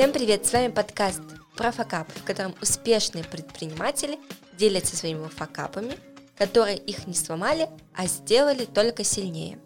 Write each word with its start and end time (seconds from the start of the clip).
Всем 0.00 0.14
привет, 0.14 0.46
с 0.46 0.54
вами 0.54 0.68
подкаст 0.68 1.20
про 1.54 1.72
факап, 1.72 2.08
в 2.10 2.24
котором 2.24 2.54
успешные 2.62 3.22
предприниматели 3.22 4.18
делятся 4.56 4.96
своими 4.96 5.28
факапами, 5.28 5.94
которые 6.38 6.78
их 6.78 7.06
не 7.06 7.12
сломали, 7.12 7.68
а 7.94 8.06
сделали 8.06 8.64
только 8.64 9.04
сильнее. 9.04 9.58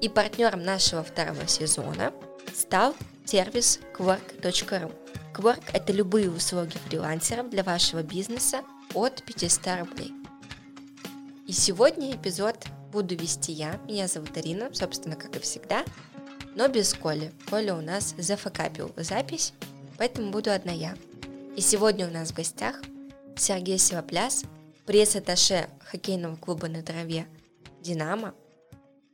И 0.00 0.08
партнером 0.08 0.64
нашего 0.64 1.04
второго 1.04 1.46
сезона 1.46 2.14
стал 2.54 2.96
сервис 3.26 3.80
Quark.ru. 3.98 4.94
Quark– 5.34 5.62
это 5.74 5.92
любые 5.92 6.30
услуги 6.30 6.78
фрилансеров 6.88 7.50
для 7.50 7.62
вашего 7.62 8.02
бизнеса 8.02 8.62
от 8.94 9.22
500 9.24 9.80
рублей. 9.80 10.14
И 11.46 11.52
сегодня 11.52 12.16
эпизод 12.16 12.56
буду 12.92 13.14
вести 13.14 13.52
я, 13.52 13.78
меня 13.86 14.08
зовут 14.08 14.34
Арина, 14.38 14.70
собственно, 14.72 15.16
как 15.16 15.36
и 15.36 15.40
всегда, 15.40 15.84
но 16.54 16.68
без 16.68 16.94
Коли. 16.94 17.32
Коля 17.48 17.74
у 17.74 17.80
нас 17.80 18.14
зафакапил 18.18 18.92
запись, 18.96 19.52
поэтому 19.98 20.30
буду 20.30 20.50
одна 20.50 20.72
я. 20.72 20.96
И 21.56 21.60
сегодня 21.60 22.06
у 22.06 22.10
нас 22.10 22.30
в 22.30 22.36
гостях 22.36 22.82
Сергей 23.36 23.78
Силопляс, 23.78 24.44
пресс-атташе 24.86 25.68
хоккейного 25.80 26.36
клуба 26.36 26.68
на 26.68 26.82
траве 26.82 27.26
«Динамо», 27.80 28.34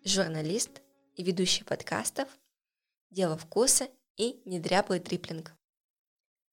журналист 0.04 0.82
и 1.14 1.22
ведущий 1.22 1.64
подкастов 1.64 2.28
«Дело 3.10 3.36
вкуса» 3.36 3.88
и 4.16 4.40
«Недряблый 4.44 5.00
триплинг». 5.00 5.52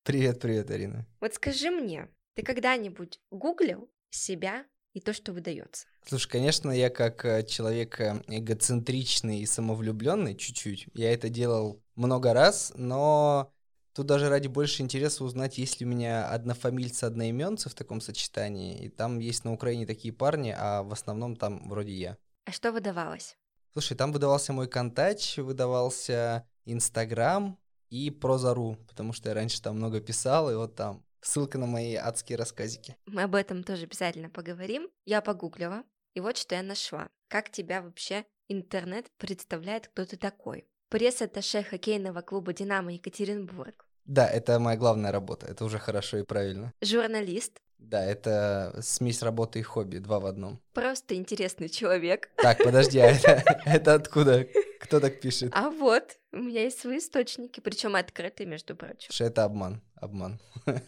Привет, 0.03 0.41
привет, 0.41 0.69
Арина. 0.69 1.07
Вот 1.21 1.33
скажи 1.33 1.71
мне, 1.71 2.09
ты 2.33 2.43
когда-нибудь 2.43 3.19
гуглил 3.31 3.89
себя 4.09 4.65
и 4.93 4.99
то, 4.99 5.13
что 5.13 5.31
выдается? 5.31 5.87
Слушай, 6.05 6.29
конечно, 6.29 6.69
я 6.71 6.89
как 6.89 7.23
э, 7.23 7.43
человек 7.43 7.99
э, 7.99 8.21
эгоцентричный 8.27 9.39
и 9.39 9.45
самовлюбленный 9.45 10.35
чуть-чуть, 10.35 10.87
я 10.93 11.13
это 11.13 11.29
делал 11.29 11.81
много 11.95 12.33
раз, 12.33 12.73
но 12.75 13.53
тут 13.93 14.07
даже 14.07 14.29
ради 14.29 14.47
больше 14.47 14.81
интереса 14.81 15.23
узнать, 15.23 15.57
есть 15.57 15.79
ли 15.79 15.85
у 15.85 15.89
меня 15.89 16.27
однофамильцы, 16.29 17.05
одноименцы 17.05 17.69
в 17.69 17.73
таком 17.73 18.01
сочетании, 18.01 18.83
и 18.83 18.89
там 18.89 19.19
есть 19.19 19.45
на 19.45 19.53
Украине 19.53 19.85
такие 19.85 20.13
парни, 20.13 20.53
а 20.57 20.83
в 20.83 20.91
основном 20.91 21.35
там 21.35 21.69
вроде 21.69 21.93
я. 21.93 22.17
А 22.45 22.51
что 22.51 22.71
выдавалось? 22.73 23.37
Слушай, 23.71 23.95
там 23.95 24.11
выдавался 24.11 24.51
мой 24.51 24.67
контач, 24.67 25.37
выдавался 25.37 26.45
Инстаграм 26.65 27.57
и 27.89 28.11
Прозару, 28.11 28.77
потому 28.87 29.13
что 29.13 29.29
я 29.29 29.35
раньше 29.35 29.61
там 29.61 29.77
много 29.77 30.01
писал, 30.01 30.51
и 30.51 30.55
вот 30.55 30.75
там 30.75 31.03
ссылка 31.21 31.57
на 31.57 31.65
мои 31.65 31.95
адские 31.95 32.37
рассказики. 32.37 32.97
Мы 33.05 33.23
об 33.23 33.35
этом 33.35 33.63
тоже 33.63 33.83
обязательно 33.83 34.29
поговорим. 34.29 34.89
Я 35.05 35.21
погуглила, 35.21 35.83
и 36.13 36.19
вот 36.19 36.37
что 36.37 36.55
я 36.55 36.63
нашла. 36.63 37.09
Как 37.27 37.49
тебя 37.49 37.81
вообще 37.81 38.25
интернет 38.47 39.11
представляет, 39.17 39.87
кто 39.87 40.05
ты 40.05 40.17
такой? 40.17 40.67
Пресс-атташе 40.89 41.63
хоккейного 41.63 42.21
клуба 42.21 42.53
«Динамо» 42.53 42.93
Екатеринбург. 42.93 43.87
Да, 44.05 44.27
это 44.27 44.59
моя 44.59 44.77
главная 44.77 45.11
работа, 45.11 45.47
это 45.47 45.65
уже 45.65 45.79
хорошо 45.79 46.17
и 46.17 46.23
правильно. 46.23 46.73
Журналист. 46.81 47.61
Да, 47.79 48.05
это 48.05 48.77
смесь 48.81 49.23
работы 49.23 49.59
и 49.59 49.61
хобби, 49.63 49.97
два 49.97 50.19
в 50.19 50.25
одном. 50.25 50.61
Просто 50.73 51.15
интересный 51.15 51.67
человек. 51.67 52.29
Так, 52.37 52.59
подожди, 52.63 52.99
а 52.99 53.07
это, 53.07 53.43
это 53.65 53.93
откуда? 53.95 54.47
Кто 54.79 54.99
так 54.99 55.19
пишет? 55.19 55.51
А 55.53 55.69
вот, 55.69 56.17
у 56.31 56.37
меня 56.37 56.63
есть 56.63 56.79
свои 56.79 56.99
источники, 56.99 57.59
причем 57.59 57.95
открытые, 57.95 58.47
между 58.47 58.75
прочим. 58.75 59.11
Что 59.11 59.25
это 59.25 59.43
обман, 59.43 59.81
обман. 59.95 60.39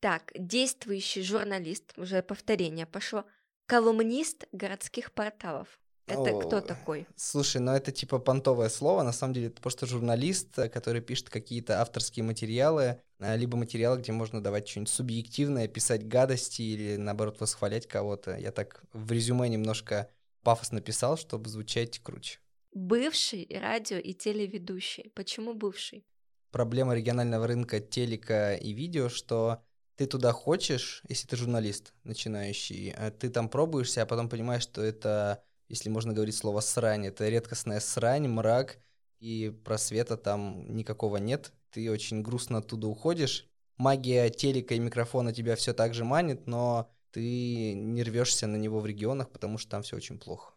Так, 0.00 0.32
действующий 0.34 1.22
журналист, 1.22 1.92
уже 1.96 2.24
повторение 2.24 2.86
пошло, 2.86 3.24
колумнист 3.72 4.44
городских 4.52 5.12
порталов. 5.12 5.80
Это 6.06 6.36
О, 6.36 6.40
кто 6.40 6.60
такой? 6.60 7.06
Слушай, 7.16 7.62
ну 7.62 7.72
это 7.72 7.90
типа 7.90 8.18
понтовое 8.18 8.68
слово, 8.68 9.02
на 9.02 9.12
самом 9.12 9.32
деле 9.32 9.46
это 9.46 9.62
просто 9.62 9.86
журналист, 9.86 10.58
э, 10.58 10.68
который 10.68 11.00
пишет 11.00 11.30
какие-то 11.30 11.80
авторские 11.80 12.22
материалы, 12.22 13.00
э, 13.18 13.36
либо 13.38 13.56
материалы, 13.56 13.98
где 13.98 14.12
можно 14.12 14.42
давать 14.42 14.68
что-нибудь 14.68 14.90
субъективное, 14.90 15.68
писать 15.68 16.06
гадости 16.06 16.60
или 16.60 16.96
наоборот 16.96 17.40
восхвалять 17.40 17.86
кого-то. 17.88 18.36
Я 18.36 18.52
так 18.52 18.82
в 18.92 19.10
резюме 19.10 19.48
немножко 19.48 20.10
пафосно 20.42 20.82
писал, 20.82 21.16
чтобы 21.16 21.48
звучать 21.48 21.98
круче. 22.00 22.40
Бывший 22.74 23.48
радио 23.58 23.96
и 23.96 24.12
телеведущий. 24.12 25.10
Почему 25.14 25.54
бывший? 25.54 26.04
Проблема 26.50 26.94
регионального 26.94 27.46
рынка 27.46 27.80
телека 27.80 28.54
и 28.54 28.72
видео, 28.74 29.08
что 29.08 29.62
ты 30.02 30.08
туда 30.08 30.32
хочешь, 30.32 31.02
если 31.08 31.28
ты 31.28 31.36
журналист 31.36 31.94
начинающий, 32.02 32.90
а 32.90 33.12
ты 33.12 33.30
там 33.30 33.48
пробуешься, 33.48 34.02
а 34.02 34.06
потом 34.06 34.28
понимаешь, 34.28 34.64
что 34.64 34.82
это, 34.82 35.44
если 35.68 35.90
можно 35.90 36.12
говорить 36.12 36.34
слово 36.34 36.58
«срань», 36.58 37.06
это 37.06 37.28
редкостная 37.28 37.78
срань, 37.78 38.26
мрак, 38.26 38.78
и 39.20 39.50
просвета 39.64 40.16
там 40.16 40.74
никакого 40.74 41.18
нет. 41.18 41.52
Ты 41.70 41.88
очень 41.88 42.22
грустно 42.22 42.58
оттуда 42.58 42.88
уходишь. 42.88 43.48
Магия 43.76 44.28
телека 44.28 44.74
и 44.74 44.80
микрофона 44.80 45.32
тебя 45.32 45.54
все 45.54 45.72
так 45.72 45.94
же 45.94 46.04
манит, 46.04 46.48
но 46.48 46.90
ты 47.12 47.74
не 47.74 48.02
рвешься 48.02 48.48
на 48.48 48.56
него 48.56 48.80
в 48.80 48.86
регионах, 48.86 49.30
потому 49.30 49.58
что 49.58 49.70
там 49.70 49.82
все 49.84 49.94
очень 49.94 50.18
плохо. 50.18 50.52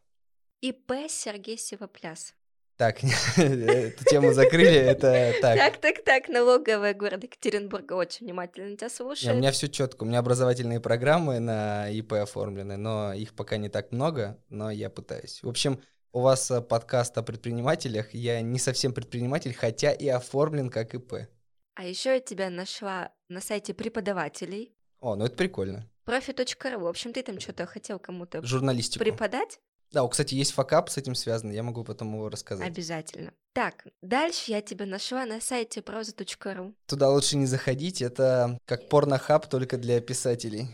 ИП 0.61 0.91
Сергей 1.07 1.59
Севопляс. 1.59 2.33
Так, 2.77 2.97
эту 3.37 4.03
тему 4.05 4.33
закрыли, 4.33 4.75
это 4.75 5.33
так. 5.41 5.57
Так, 5.57 5.77
так, 5.77 6.03
так, 6.03 6.27
налоговая 6.27 6.93
города 6.93 7.25
Екатеринбурга 7.25 7.93
очень 7.93 8.25
внимательно 8.25 8.75
тебя 8.75 8.87
Не, 8.87 8.93
У 8.93 8.95
слушает. 8.95 9.37
меня 9.37 9.51
все 9.53 9.69
четко, 9.69 10.03
у 10.03 10.05
меня 10.05 10.19
образовательные 10.19 10.81
программы 10.81 11.39
на 11.39 11.89
ИП 11.89 12.13
оформлены, 12.13 12.75
но 12.75 13.13
их 13.13 13.33
пока 13.33 13.55
не 13.55 13.69
так 13.69 13.93
много, 13.93 14.37
но 14.49 14.71
я 14.71 14.89
пытаюсь. 14.89 15.41
В 15.41 15.47
общем, 15.47 15.81
у 16.11 16.19
вас 16.19 16.51
э, 16.51 16.61
подкаст 16.61 17.17
о 17.17 17.23
предпринимателях, 17.23 18.13
я 18.13 18.41
не 18.41 18.59
совсем 18.59 18.93
предприниматель, 18.93 19.53
хотя 19.53 19.93
и 19.93 20.07
оформлен 20.09 20.69
как 20.69 20.95
ИП. 20.95 21.29
А 21.75 21.85
еще 21.85 22.09
я 22.15 22.19
тебя 22.19 22.49
нашла 22.49 23.11
на 23.29 23.39
сайте 23.39 23.73
преподавателей. 23.73 24.75
О, 24.99 25.15
ну 25.15 25.25
это 25.25 25.35
прикольно. 25.35 25.89
Профи.ру. 26.03 26.79
В 26.79 26.87
общем, 26.87 27.13
ты 27.13 27.23
там 27.23 27.39
что-то 27.39 27.65
хотел 27.65 27.99
кому-то 27.99 28.45
Журналистику. 28.45 29.03
преподать? 29.03 29.59
Да, 29.91 30.03
у, 30.03 30.09
кстати, 30.09 30.35
есть 30.35 30.51
факап 30.51 30.89
с 30.89 30.97
этим 30.97 31.15
связан, 31.15 31.51
я 31.51 31.63
могу 31.63 31.83
потом 31.83 32.13
его 32.13 32.29
рассказать. 32.29 32.67
Обязательно. 32.67 33.33
Так, 33.53 33.87
дальше 34.01 34.51
я 34.51 34.61
тебя 34.61 34.85
нашла 34.85 35.25
на 35.25 35.39
сайте 35.39 35.81
проза.ру. 35.81 36.73
Туда 36.85 37.09
лучше 37.09 37.37
не 37.37 37.45
заходить, 37.45 38.01
это 38.01 38.59
как 38.65 38.89
порнохаб 38.89 39.47
только 39.47 39.77
для 39.77 40.01
писателей. 40.01 40.67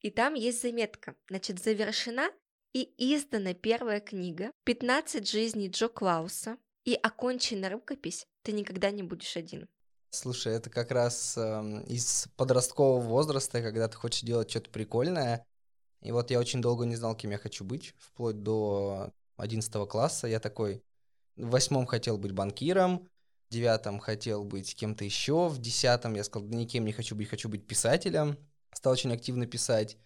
И 0.00 0.10
там 0.10 0.34
есть 0.34 0.62
заметка. 0.62 1.14
Значит, 1.28 1.62
завершена 1.62 2.30
и 2.72 2.92
издана 2.98 3.54
первая 3.54 4.00
книга 4.00 4.50
«15 4.66 5.26
жизней 5.26 5.68
Джо 5.68 5.88
Клауса» 5.88 6.56
и 6.84 6.94
окончена 6.94 7.68
рукопись 7.68 8.26
«Ты 8.42 8.52
никогда 8.52 8.90
не 8.90 9.02
будешь 9.02 9.36
один». 9.36 9.68
Слушай, 10.10 10.54
это 10.54 10.70
как 10.70 10.90
раз 10.90 11.36
эм, 11.36 11.82
из 11.82 12.26
подросткового 12.36 13.00
возраста, 13.00 13.62
когда 13.62 13.86
ты 13.86 13.96
хочешь 13.96 14.22
делать 14.22 14.50
что-то 14.50 14.70
прикольное. 14.70 15.46
И 16.02 16.12
вот 16.12 16.30
я 16.30 16.38
очень 16.38 16.62
долго 16.62 16.86
не 16.86 16.96
знал, 16.96 17.14
кем 17.14 17.30
я 17.30 17.38
хочу 17.38 17.64
быть, 17.64 17.94
вплоть 17.98 18.42
до 18.42 19.12
11 19.36 19.88
класса. 19.88 20.26
Я 20.26 20.40
такой 20.40 20.82
в 21.36 21.50
восьмом 21.50 21.86
хотел 21.86 22.18
быть 22.18 22.32
банкиром, 22.32 23.08
в 23.48 23.52
девятом 23.52 23.98
хотел 23.98 24.44
быть 24.44 24.74
кем-то 24.74 25.04
еще, 25.04 25.48
в 25.48 25.58
десятом 25.58 26.14
я 26.14 26.24
сказал, 26.24 26.48
да 26.48 26.56
никем 26.56 26.84
не 26.84 26.92
хочу 26.92 27.14
быть, 27.16 27.28
хочу 27.28 27.48
быть 27.48 27.66
писателем. 27.66 28.38
Стал 28.72 28.92
очень 28.92 29.12
активно 29.12 29.46
писать. 29.46 29.98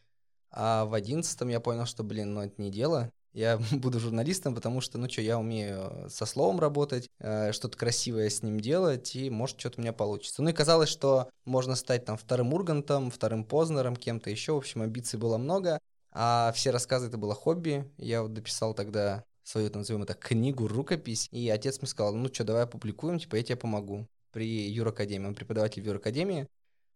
А 0.50 0.84
в 0.84 0.94
одиннадцатом 0.94 1.48
я 1.48 1.60
понял, 1.60 1.84
что, 1.84 2.04
блин, 2.04 2.34
ну 2.34 2.40
это 2.42 2.60
не 2.62 2.70
дело. 2.70 3.12
Я 3.34 3.58
буду 3.72 4.00
журналистом, 4.00 4.54
потому 4.54 4.80
что, 4.80 4.96
ну 4.96 5.08
что, 5.10 5.20
я 5.20 5.38
умею 5.38 6.06
со 6.08 6.24
словом 6.24 6.60
работать, 6.60 7.10
э, 7.18 7.52
что-то 7.52 7.76
красивое 7.76 8.30
с 8.30 8.42
ним 8.42 8.60
делать, 8.60 9.14
и 9.16 9.28
может 9.28 9.58
что-то 9.58 9.80
у 9.80 9.82
меня 9.82 9.92
получится. 9.92 10.42
Ну 10.42 10.50
и 10.50 10.54
казалось, 10.54 10.88
что 10.88 11.28
можно 11.44 11.74
стать 11.74 12.04
там 12.04 12.16
вторым 12.16 12.54
Ургантом, 12.54 13.10
вторым 13.10 13.44
Познером, 13.44 13.96
кем-то 13.96 14.30
еще. 14.30 14.52
В 14.52 14.58
общем, 14.58 14.82
амбиций 14.82 15.18
было 15.18 15.36
много, 15.36 15.78
а 16.12 16.52
все 16.54 16.70
рассказы 16.70 17.08
это 17.08 17.18
было 17.18 17.34
хобби. 17.34 17.90
Я 17.98 18.22
вот 18.22 18.32
дописал 18.32 18.72
тогда 18.72 19.24
свою, 19.42 19.68
назовем 19.74 20.04
это, 20.04 20.14
книгу, 20.14 20.68
рукопись, 20.68 21.28
и 21.30 21.50
отец 21.50 21.78
мне 21.80 21.88
сказал, 21.88 22.14
ну 22.14 22.28
что, 22.32 22.44
давай 22.44 22.62
опубликуем, 22.62 23.18
типа 23.18 23.36
я 23.36 23.42
тебе 23.42 23.56
помогу. 23.56 24.06
При 24.30 24.68
Юракадемии, 24.68 25.26
он 25.26 25.34
преподаватель 25.34 25.82
в 25.82 25.86
Юракадемии, 25.86 26.48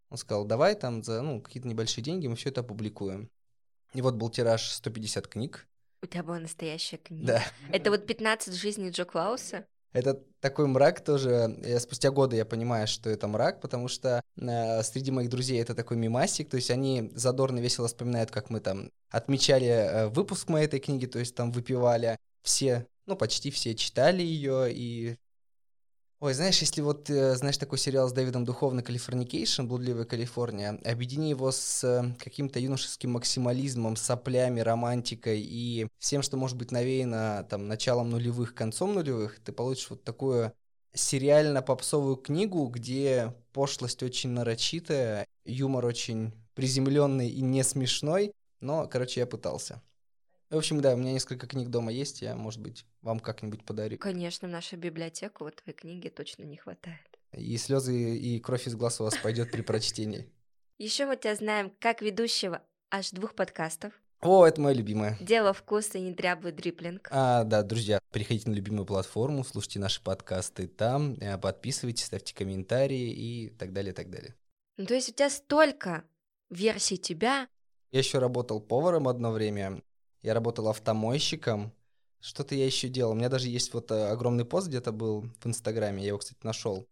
он 0.08 0.16
сказал, 0.16 0.44
давай 0.44 0.74
там 0.74 1.02
за 1.02 1.20
ну, 1.20 1.40
какие-то 1.40 1.68
небольшие 1.68 2.02
деньги 2.02 2.26
мы 2.26 2.36
все 2.36 2.48
это 2.48 2.62
опубликуем. 2.62 3.28
И 3.92 4.02
вот 4.02 4.14
был 4.14 4.30
тираж 4.30 4.70
150 4.70 5.28
книг, 5.28 5.66
У 6.02 6.06
тебя 6.06 6.22
была 6.22 6.38
настоящая 6.38 6.98
книга. 6.98 7.26
да. 7.26 7.44
Это 7.72 7.90
вот 7.90 8.06
15 8.06 8.54
жизней 8.54 8.90
Джо 8.90 9.04
Клауса. 9.04 9.66
Это 9.92 10.22
такой 10.40 10.66
мрак 10.66 11.02
тоже. 11.02 11.58
Я 11.64 11.80
спустя 11.80 12.10
годы 12.10 12.36
я 12.36 12.44
понимаю, 12.44 12.86
что 12.86 13.08
это 13.08 13.26
мрак, 13.26 13.60
потому 13.60 13.88
что 13.88 14.22
э, 14.36 14.82
среди 14.82 15.10
моих 15.10 15.30
друзей 15.30 15.60
это 15.60 15.74
такой 15.74 15.96
мимасик, 15.96 16.50
то 16.50 16.56
есть 16.56 16.70
они 16.70 17.10
задорно 17.14 17.58
весело 17.58 17.88
вспоминают, 17.88 18.30
как 18.30 18.50
мы 18.50 18.60
там 18.60 18.90
отмечали 19.10 19.66
э, 19.66 20.08
выпуск 20.08 20.48
моей 20.50 20.66
этой 20.66 20.78
книги, 20.78 21.06
то 21.06 21.18
есть 21.18 21.34
там 21.34 21.50
выпивали. 21.52 22.18
Все, 22.42 22.86
ну 23.06 23.16
почти 23.16 23.50
все 23.50 23.74
читали 23.74 24.22
ее 24.22 24.72
и 24.72 25.16
Ой, 26.20 26.34
знаешь, 26.34 26.58
если 26.58 26.80
вот, 26.80 27.08
э, 27.10 27.36
знаешь, 27.36 27.58
такой 27.58 27.78
сериал 27.78 28.08
с 28.08 28.12
Дэвидом 28.12 28.44
Духовны 28.44 28.82
«Californication», 28.82 29.66
«Блудливая 29.66 30.04
Калифорния», 30.04 30.80
объедини 30.84 31.30
его 31.30 31.52
с 31.52 31.84
э, 31.84 32.12
каким-то 32.18 32.58
юношеским 32.58 33.12
максимализмом, 33.12 33.94
соплями, 33.94 34.58
романтикой 34.58 35.40
и 35.40 35.86
всем, 36.00 36.22
что 36.22 36.36
может 36.36 36.56
быть 36.56 36.72
навеяно 36.72 37.46
там 37.48 37.68
началом 37.68 38.10
нулевых, 38.10 38.56
концом 38.56 38.94
нулевых, 38.94 39.38
ты 39.38 39.52
получишь 39.52 39.90
вот 39.90 40.02
такую 40.02 40.52
сериально-попсовую 40.92 42.16
книгу, 42.16 42.66
где 42.66 43.32
пошлость 43.52 44.02
очень 44.02 44.30
нарочитая, 44.30 45.24
юмор 45.44 45.86
очень 45.86 46.32
приземленный 46.54 47.28
и 47.28 47.42
не 47.42 47.62
смешной, 47.62 48.32
но, 48.58 48.88
короче, 48.88 49.20
я 49.20 49.26
пытался. 49.26 49.80
В 50.50 50.56
общем, 50.56 50.80
да, 50.80 50.94
у 50.94 50.96
меня 50.96 51.12
несколько 51.12 51.46
книг 51.46 51.68
дома 51.68 51.92
есть, 51.92 52.22
я, 52.22 52.34
может 52.34 52.60
быть, 52.60 52.86
вам 53.02 53.20
как-нибудь 53.20 53.64
подарю. 53.64 53.98
Конечно, 53.98 54.48
в 54.48 54.50
нашу 54.50 54.78
библиотеку 54.78 55.44
вот 55.44 55.56
твоей 55.56 55.76
книги 55.76 56.08
точно 56.08 56.44
не 56.44 56.56
хватает. 56.56 57.18
И 57.32 57.56
слезы, 57.58 58.16
и 58.16 58.40
кровь 58.40 58.66
из 58.66 58.74
глаз 58.74 59.00
у 59.00 59.04
вас 59.04 59.14
пойдет 59.18 59.50
при 59.50 59.60
прочтении. 59.60 60.26
Еще 60.78 61.04
мы 61.04 61.16
тебя 61.16 61.34
знаем 61.34 61.70
как 61.80 62.00
ведущего 62.00 62.62
аж 62.90 63.10
двух 63.10 63.34
подкастов. 63.34 63.92
О, 64.20 64.46
это 64.46 64.60
моя 64.60 64.74
любимая. 64.74 65.18
Дело 65.20 65.52
вкуса 65.52 65.98
и 65.98 66.00
не 66.00 66.12
дряблый 66.12 66.52
дриплинг. 66.52 67.08
А, 67.12 67.44
да, 67.44 67.62
друзья, 67.62 68.00
переходите 68.12 68.48
на 68.48 68.54
любимую 68.54 68.86
платформу, 68.86 69.44
слушайте 69.44 69.78
наши 69.78 70.02
подкасты 70.02 70.66
там, 70.66 71.14
э, 71.20 71.36
подписывайтесь, 71.36 72.06
ставьте 72.06 72.34
комментарии 72.34 73.10
и 73.12 73.50
так 73.50 73.72
далее, 73.72 73.92
так 73.92 74.10
далее. 74.10 74.34
Ну, 74.78 74.86
то 74.86 74.94
есть 74.94 75.10
у 75.10 75.12
тебя 75.12 75.28
столько 75.28 76.04
версий 76.48 76.96
тебя. 76.96 77.48
Я 77.92 77.98
еще 77.98 78.18
работал 78.18 78.60
поваром 78.60 79.08
одно 79.08 79.30
время, 79.30 79.82
я 80.28 80.34
работал 80.34 80.68
автомойщиком, 80.68 81.72
что-то 82.20 82.54
я 82.54 82.66
еще 82.66 82.88
делал. 82.88 83.12
У 83.12 83.14
меня 83.14 83.30
даже 83.30 83.48
есть 83.48 83.72
вот 83.72 83.90
э, 83.90 84.08
огромный 84.10 84.44
пост 84.44 84.68
где-то 84.68 84.92
был 84.92 85.22
в 85.40 85.46
Инстаграме, 85.46 86.02
я 86.02 86.08
его, 86.08 86.18
кстати, 86.18 86.38
нашел. 86.42 86.86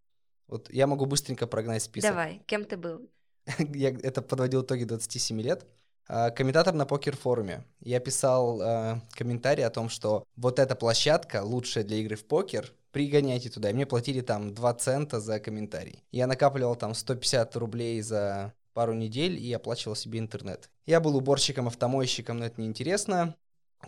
Вот 0.47 0.71
я 0.71 0.87
могу 0.87 1.05
быстренько 1.05 1.45
прогнать 1.45 1.83
список. 1.83 2.11
Давай, 2.11 2.41
кем 2.47 2.65
ты 2.65 2.77
был? 2.77 3.07
я 3.59 3.89
это 3.89 4.23
подводил 4.23 4.63
итоги 4.63 4.85
27 4.85 5.39
лет. 5.41 5.67
А, 6.07 6.31
комментатор 6.31 6.73
на 6.73 6.87
покер-форуме. 6.87 7.63
Я 7.79 7.99
писал 7.99 8.59
э, 8.59 9.01
комментарий 9.11 9.65
о 9.65 9.69
том, 9.69 9.89
что 9.89 10.23
вот 10.35 10.57
эта 10.57 10.75
площадка 10.75 11.43
лучшая 11.43 11.83
для 11.83 11.97
игры 11.97 12.15
в 12.15 12.25
покер, 12.25 12.73
пригоняйте 12.91 13.51
туда. 13.51 13.69
И 13.69 13.73
мне 13.73 13.85
платили 13.85 14.21
там 14.21 14.55
2 14.55 14.73
цента 14.75 15.19
за 15.19 15.39
комментарий. 15.39 16.03
Я 16.11 16.25
накапливал 16.25 16.75
там 16.75 16.95
150 16.95 17.55
рублей 17.57 18.01
за 18.01 18.53
пару 18.77 18.93
недель 18.93 19.43
и 19.43 19.51
оплачивал 19.53 19.95
себе 19.95 20.19
интернет. 20.19 20.69
Я 20.85 20.99
был 20.99 21.17
уборщиком, 21.17 21.65
автомойщиком, 21.65 22.37
но 22.37 22.45
это 22.45 22.61
неинтересно. 22.61 23.35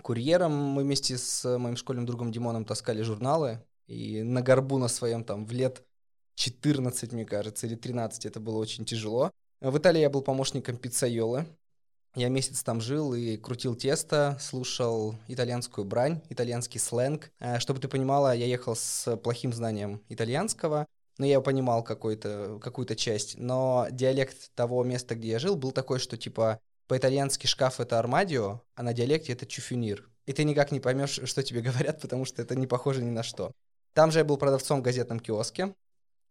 Курьером 0.01 0.51
мы 0.51 0.81
вместе 0.81 1.15
с 1.15 1.59
моим 1.59 1.75
школьным 1.75 2.07
другом 2.07 2.31
Димоном 2.31 2.65
таскали 2.65 3.03
журналы. 3.03 3.63
И 3.85 4.23
на 4.23 4.41
горбу 4.41 4.79
на 4.79 4.87
своем 4.87 5.23
там 5.23 5.45
в 5.45 5.51
лет 5.51 5.85
14, 6.33 7.13
мне 7.13 7.23
кажется, 7.23 7.67
или 7.67 7.75
13 7.75 8.25
это 8.25 8.39
было 8.39 8.57
очень 8.57 8.83
тяжело. 8.83 9.31
В 9.61 9.77
Италии 9.77 9.99
я 9.99 10.09
был 10.09 10.23
помощником 10.23 10.75
пиццайолы. 10.75 11.45
Я 12.15 12.29
месяц 12.29 12.63
там 12.63 12.81
жил 12.81 13.13
и 13.13 13.37
крутил 13.37 13.75
тесто, 13.75 14.39
слушал 14.41 15.13
итальянскую 15.27 15.85
брань, 15.85 16.23
итальянский 16.29 16.79
сленг. 16.79 17.31
Э, 17.39 17.59
чтобы 17.59 17.79
ты 17.79 17.87
понимала, 17.87 18.35
я 18.35 18.47
ехал 18.47 18.75
с 18.75 19.15
плохим 19.17 19.53
знанием 19.53 20.01
итальянского, 20.09 20.87
но 21.19 21.25
я 21.25 21.41
понимал 21.41 21.83
какую-то 21.83 22.59
какую 22.61 22.87
часть. 22.95 23.37
Но 23.37 23.87
диалект 23.91 24.51
того 24.55 24.83
места, 24.83 25.13
где 25.13 25.29
я 25.29 25.39
жил, 25.39 25.55
был 25.55 25.71
такой, 25.71 25.99
что 25.99 26.17
типа 26.17 26.59
по-итальянски 26.87 27.45
шкаф 27.45 27.79
это 27.79 27.99
армадио, 27.99 28.61
а 28.73 28.81
на 28.81 28.93
диалекте 28.93 29.33
это 29.33 29.45
чуфюнир. 29.45 30.09
И 30.25 30.33
ты 30.33 30.43
никак 30.43 30.71
не 30.71 30.79
поймешь, 30.79 31.19
что 31.23 31.43
тебе 31.43 31.61
говорят, 31.61 32.01
потому 32.01 32.25
что 32.25 32.41
это 32.41 32.55
не 32.55 32.65
похоже 32.65 33.03
ни 33.03 33.11
на 33.11 33.21
что. 33.21 33.51
Там 33.93 34.11
же 34.11 34.19
я 34.19 34.25
был 34.25 34.37
продавцом 34.37 34.79
в 34.79 34.83
газетном 34.83 35.19
киоске. 35.19 35.75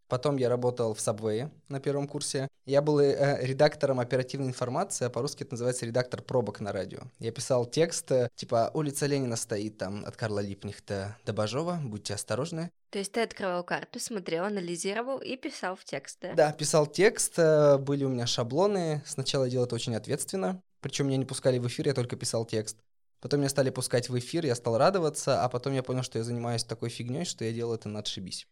Потом 0.09 0.37
я 0.37 0.49
работал 0.49 0.95
в 0.95 0.97
Subway 0.97 1.51
на 1.69 1.79
первом 1.79 2.07
курсе. 2.07 2.47
Я 2.65 2.81
был 2.81 2.99
э, 2.99 3.45
редактором 3.45 3.99
оперативной 3.99 4.47
информации, 4.47 5.05
а 5.05 5.09
по-русски 5.11 5.43
это 5.43 5.53
называется 5.53 5.85
редактор 5.85 6.23
пробок 6.23 6.59
на 6.59 6.71
радио. 6.71 7.01
Я 7.19 7.31
писал 7.31 7.67
текст, 7.67 8.11
э, 8.11 8.29
типа 8.35 8.71
«Улица 8.73 9.05
Ленина 9.05 9.35
стоит 9.35 9.77
там 9.77 10.03
от 10.05 10.17
Карла 10.17 10.39
Липнихта 10.39 11.15
до 11.25 11.33
Бажова, 11.33 11.79
будьте 11.83 12.15
осторожны». 12.15 12.71
То 12.89 12.97
есть 12.97 13.11
ты 13.11 13.21
открывал 13.21 13.63
карту, 13.63 13.99
смотрел, 13.99 14.45
анализировал 14.45 15.19
и 15.19 15.37
писал 15.37 15.75
в 15.75 15.85
текст, 15.85 16.17
да? 16.21 16.33
Да, 16.33 16.51
писал 16.53 16.87
текст, 16.87 17.37
э, 17.37 17.77
были 17.77 18.03
у 18.03 18.09
меня 18.09 18.25
шаблоны. 18.25 19.03
Сначала 19.05 19.43
я 19.43 19.51
делал 19.51 19.67
это 19.67 19.75
очень 19.75 19.95
ответственно, 19.95 20.59
причем 20.81 21.05
меня 21.05 21.17
не 21.17 21.25
пускали 21.25 21.59
в 21.59 21.67
эфир, 21.67 21.85
я 21.85 21.93
только 21.93 22.15
писал 22.15 22.45
текст. 22.45 22.77
Потом 23.21 23.41
меня 23.41 23.49
стали 23.49 23.69
пускать 23.69 24.09
в 24.09 24.17
эфир, 24.17 24.45
я 24.45 24.55
стал 24.55 24.77
радоваться, 24.79 25.43
а 25.43 25.49
потом 25.49 25.73
я 25.73 25.83
понял, 25.83 26.01
что 26.01 26.17
я 26.17 26.23
занимаюсь 26.23 26.63
такой 26.63 26.89
фигней, 26.89 27.25
что 27.25 27.45
я 27.45 27.51
делал 27.51 27.75
это 27.75 27.89
на 27.89 27.99
отшибись. 27.99 28.47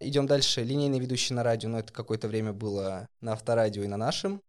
Идем 0.00 0.26
дальше. 0.26 0.62
Линейный 0.62 0.98
ведущий 0.98 1.34
на 1.34 1.42
радио, 1.42 1.68
но 1.68 1.78
это 1.78 1.92
какое-то 1.92 2.26
время 2.26 2.54
было 2.54 3.06
на 3.20 3.32
авторадио 3.34 3.82
и 3.82 3.86
на 3.86 3.98
нашем. 3.98 4.40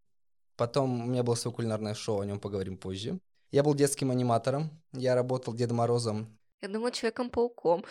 Потом 0.56 1.02
у 1.02 1.06
меня 1.06 1.24
было 1.24 1.36
свое 1.36 1.54
кулинарное 1.54 1.94
шоу, 1.94 2.22
о 2.22 2.26
нем 2.26 2.40
поговорим 2.40 2.78
позже. 2.78 3.20
Я 3.52 3.64
был 3.64 3.74
детским 3.74 4.12
аниматором, 4.12 4.70
я 4.94 5.14
работал 5.14 5.54
Дедом 5.54 5.78
Морозом. 5.78 6.38
Я 6.62 6.70
думала, 6.70 6.92
Человеком-пауком. 6.92 7.84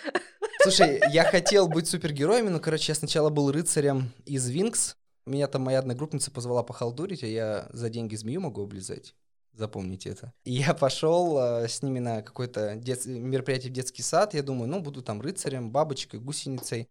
Слушай, 0.63 1.03
я 1.13 1.25
хотел 1.25 1.69
быть 1.69 1.87
супергероем, 1.87 2.51
но, 2.51 2.61
короче, 2.61 2.93
я 2.93 2.95
сначала 2.95 3.29
был 3.29 3.53
рыцарем 3.53 4.11
из 4.25 4.49
Винкс. 4.49 4.97
Меня 5.27 5.47
там 5.47 5.63
моя 5.63 5.81
одногруппница 5.81 6.31
позвала 6.31 6.63
похалдурить, 6.63 7.23
а 7.25 7.27
я 7.27 7.69
за 7.73 7.91
деньги 7.91 8.15
змею 8.15 8.41
могу 8.41 8.63
облизать. 8.63 9.15
Запомните 9.53 10.11
это. 10.11 10.33
И 10.45 10.53
я 10.53 10.73
пошел 10.73 11.39
э, 11.39 11.69
с 11.69 11.83
ними 11.83 11.99
на 11.99 12.23
какое-то 12.23 12.77
дет... 12.77 13.05
мероприятие 13.05 13.71
в 13.71 13.75
детский 13.75 14.03
сад. 14.03 14.33
Я 14.33 14.43
думаю, 14.43 14.71
ну, 14.71 14.81
буду 14.81 15.03
там 15.03 15.21
рыцарем, 15.21 15.71
бабочкой, 15.71 16.21
гусеницей. 16.21 16.89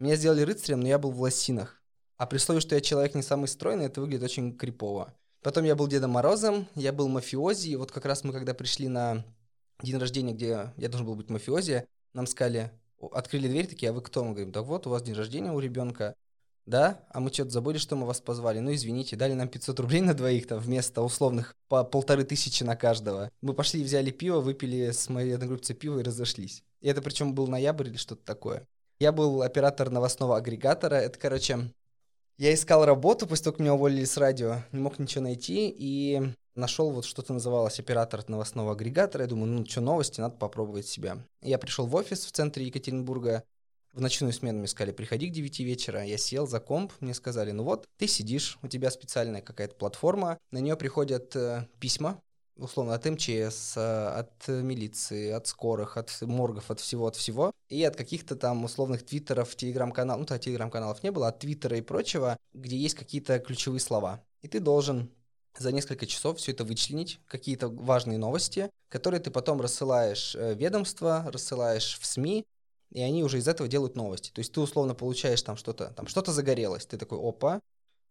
Меня 0.00 0.16
сделали 0.16 0.40
рыцарем, 0.40 0.80
но 0.80 0.88
я 0.88 0.98
был 0.98 1.10
в 1.10 1.20
лосинах. 1.20 1.82
А 2.16 2.26
при 2.26 2.38
условии, 2.38 2.60
что 2.60 2.74
я 2.74 2.80
человек 2.80 3.14
не 3.14 3.20
самый 3.20 3.48
стройный, 3.48 3.84
это 3.84 4.00
выглядит 4.00 4.24
очень 4.24 4.56
крипово. 4.56 5.12
Потом 5.42 5.64
я 5.64 5.76
был 5.76 5.88
Дедом 5.88 6.12
Морозом, 6.12 6.66
я 6.74 6.94
был 6.94 7.08
мафиози, 7.08 7.68
и 7.68 7.76
вот 7.76 7.92
как 7.92 8.06
раз 8.06 8.24
мы 8.24 8.32
когда 8.32 8.54
пришли 8.54 8.88
на 8.88 9.26
день 9.82 9.98
рождения, 9.98 10.32
где 10.32 10.72
я 10.78 10.88
должен 10.88 11.06
был 11.06 11.16
быть 11.16 11.28
мафиози, 11.28 11.86
нам 12.14 12.26
сказали, 12.26 12.70
открыли 13.12 13.46
дверь, 13.46 13.66
такие, 13.66 13.90
а 13.90 13.92
вы 13.92 14.00
кто? 14.00 14.24
Мы 14.24 14.30
говорим, 14.30 14.52
да 14.52 14.62
вот, 14.62 14.86
у 14.86 14.90
вас 14.90 15.02
день 15.02 15.14
рождения 15.14 15.52
у 15.52 15.58
ребенка. 15.58 16.14
Да, 16.64 17.04
а 17.10 17.20
мы 17.20 17.30
что-то 17.30 17.50
забыли, 17.50 17.76
что 17.76 17.94
мы 17.94 18.06
вас 18.06 18.22
позвали. 18.22 18.60
Ну, 18.60 18.72
извините, 18.72 19.16
дали 19.16 19.34
нам 19.34 19.48
500 19.48 19.80
рублей 19.80 20.00
на 20.00 20.14
двоих 20.14 20.46
там 20.46 20.60
вместо 20.60 21.02
условных 21.02 21.54
по 21.68 21.84
полторы 21.84 22.24
тысячи 22.24 22.62
на 22.62 22.74
каждого. 22.74 23.30
Мы 23.42 23.52
пошли, 23.52 23.84
взяли 23.84 24.10
пиво, 24.10 24.40
выпили 24.40 24.92
с 24.92 25.10
моей 25.10 25.34
одногруппницей 25.34 25.76
пиво 25.76 25.98
и 25.98 26.02
разошлись. 26.02 26.64
И 26.80 26.88
это 26.88 27.02
причем 27.02 27.34
был 27.34 27.48
ноябрь 27.48 27.88
или 27.88 27.96
что-то 27.96 28.24
такое. 28.24 28.66
Я 29.00 29.12
был 29.12 29.40
оператор 29.40 29.88
новостного 29.88 30.36
агрегатора. 30.36 30.96
Это, 30.96 31.18
короче, 31.18 31.70
я 32.36 32.52
искал 32.52 32.84
работу 32.84 33.26
после 33.26 33.44
того, 33.44 33.54
как 33.54 33.60
меня 33.60 33.72
уволили 33.72 34.04
с 34.04 34.18
радио. 34.18 34.56
Не 34.72 34.80
мог 34.80 34.98
ничего 34.98 35.24
найти 35.24 35.74
и 35.74 36.20
нашел 36.54 36.90
вот 36.90 37.06
что-то 37.06 37.32
называлось 37.32 37.80
оператор 37.80 38.22
новостного 38.28 38.72
агрегатора. 38.72 39.24
Я 39.24 39.30
думаю, 39.30 39.52
ну 39.52 39.64
что, 39.64 39.80
новости, 39.80 40.20
надо 40.20 40.36
попробовать 40.36 40.86
себя. 40.86 41.16
Я 41.40 41.56
пришел 41.56 41.86
в 41.86 41.94
офис 41.94 42.26
в 42.26 42.32
центре 42.32 42.66
Екатеринбурга. 42.66 43.42
В 43.94 44.02
ночную 44.02 44.34
смену 44.34 44.58
мне 44.58 44.68
сказали, 44.68 44.92
приходи 44.92 45.30
к 45.30 45.32
9 45.32 45.60
вечера. 45.60 46.04
Я 46.04 46.18
сел 46.18 46.46
за 46.46 46.60
комп, 46.60 46.92
мне 47.00 47.14
сказали, 47.14 47.52
ну 47.52 47.64
вот, 47.64 47.88
ты 47.96 48.06
сидишь, 48.06 48.58
у 48.62 48.68
тебя 48.68 48.90
специальная 48.90 49.40
какая-то 49.40 49.74
платформа, 49.76 50.38
на 50.52 50.58
нее 50.58 50.76
приходят 50.76 51.34
э, 51.34 51.66
письма 51.80 52.20
условно, 52.60 52.94
от 52.94 53.04
МЧС, 53.04 53.76
от 53.76 54.48
милиции, 54.48 55.30
от 55.30 55.46
скорых, 55.46 55.96
от 55.96 56.10
моргов, 56.22 56.70
от 56.70 56.80
всего, 56.80 57.06
от 57.06 57.16
всего, 57.16 57.52
и 57.68 57.82
от 57.84 57.96
каких-то 57.96 58.36
там 58.36 58.64
условных 58.64 59.04
твиттеров, 59.04 59.56
телеграм-каналов, 59.56 60.20
ну, 60.20 60.26
то 60.26 60.38
телеграм-каналов 60.38 61.02
не 61.02 61.10
было, 61.10 61.28
от 61.28 61.38
твиттера 61.38 61.76
и 61.76 61.82
прочего, 61.82 62.36
где 62.52 62.76
есть 62.76 62.94
какие-то 62.94 63.38
ключевые 63.38 63.80
слова. 63.80 64.22
И 64.42 64.48
ты 64.48 64.60
должен 64.60 65.10
за 65.58 65.72
несколько 65.72 66.06
часов 66.06 66.38
все 66.38 66.52
это 66.52 66.64
вычленить, 66.64 67.20
какие-то 67.26 67.68
важные 67.68 68.18
новости, 68.18 68.70
которые 68.88 69.20
ты 69.20 69.30
потом 69.30 69.60
рассылаешь 69.60 70.34
в 70.34 70.54
ведомство, 70.54 71.28
рассылаешь 71.32 71.98
в 72.00 72.06
СМИ, 72.06 72.44
и 72.92 73.02
они 73.02 73.22
уже 73.22 73.38
из 73.38 73.48
этого 73.48 73.68
делают 73.68 73.96
новости. 73.96 74.30
То 74.30 74.40
есть 74.40 74.52
ты 74.52 74.60
условно 74.60 74.94
получаешь 74.94 75.42
там 75.42 75.56
что-то, 75.56 75.92
там 75.96 76.06
что-то 76.06 76.32
загорелось, 76.32 76.86
ты 76.86 76.96
такой, 76.96 77.18
опа, 77.18 77.60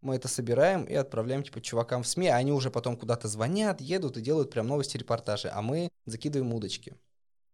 мы 0.01 0.15
это 0.15 0.27
собираем 0.27 0.85
и 0.85 0.93
отправляем, 0.93 1.43
типа, 1.43 1.61
чувакам 1.61 2.03
в 2.03 2.07
СМИ, 2.07 2.27
а 2.27 2.37
они 2.37 2.51
уже 2.51 2.71
потом 2.71 2.97
куда-то 2.97 3.27
звонят, 3.27 3.81
едут 3.81 4.17
и 4.17 4.21
делают 4.21 4.51
прям 4.51 4.67
новости, 4.67 4.97
репортажи, 4.97 5.49
а 5.49 5.61
мы 5.61 5.89
закидываем 6.05 6.53
удочки. 6.53 6.95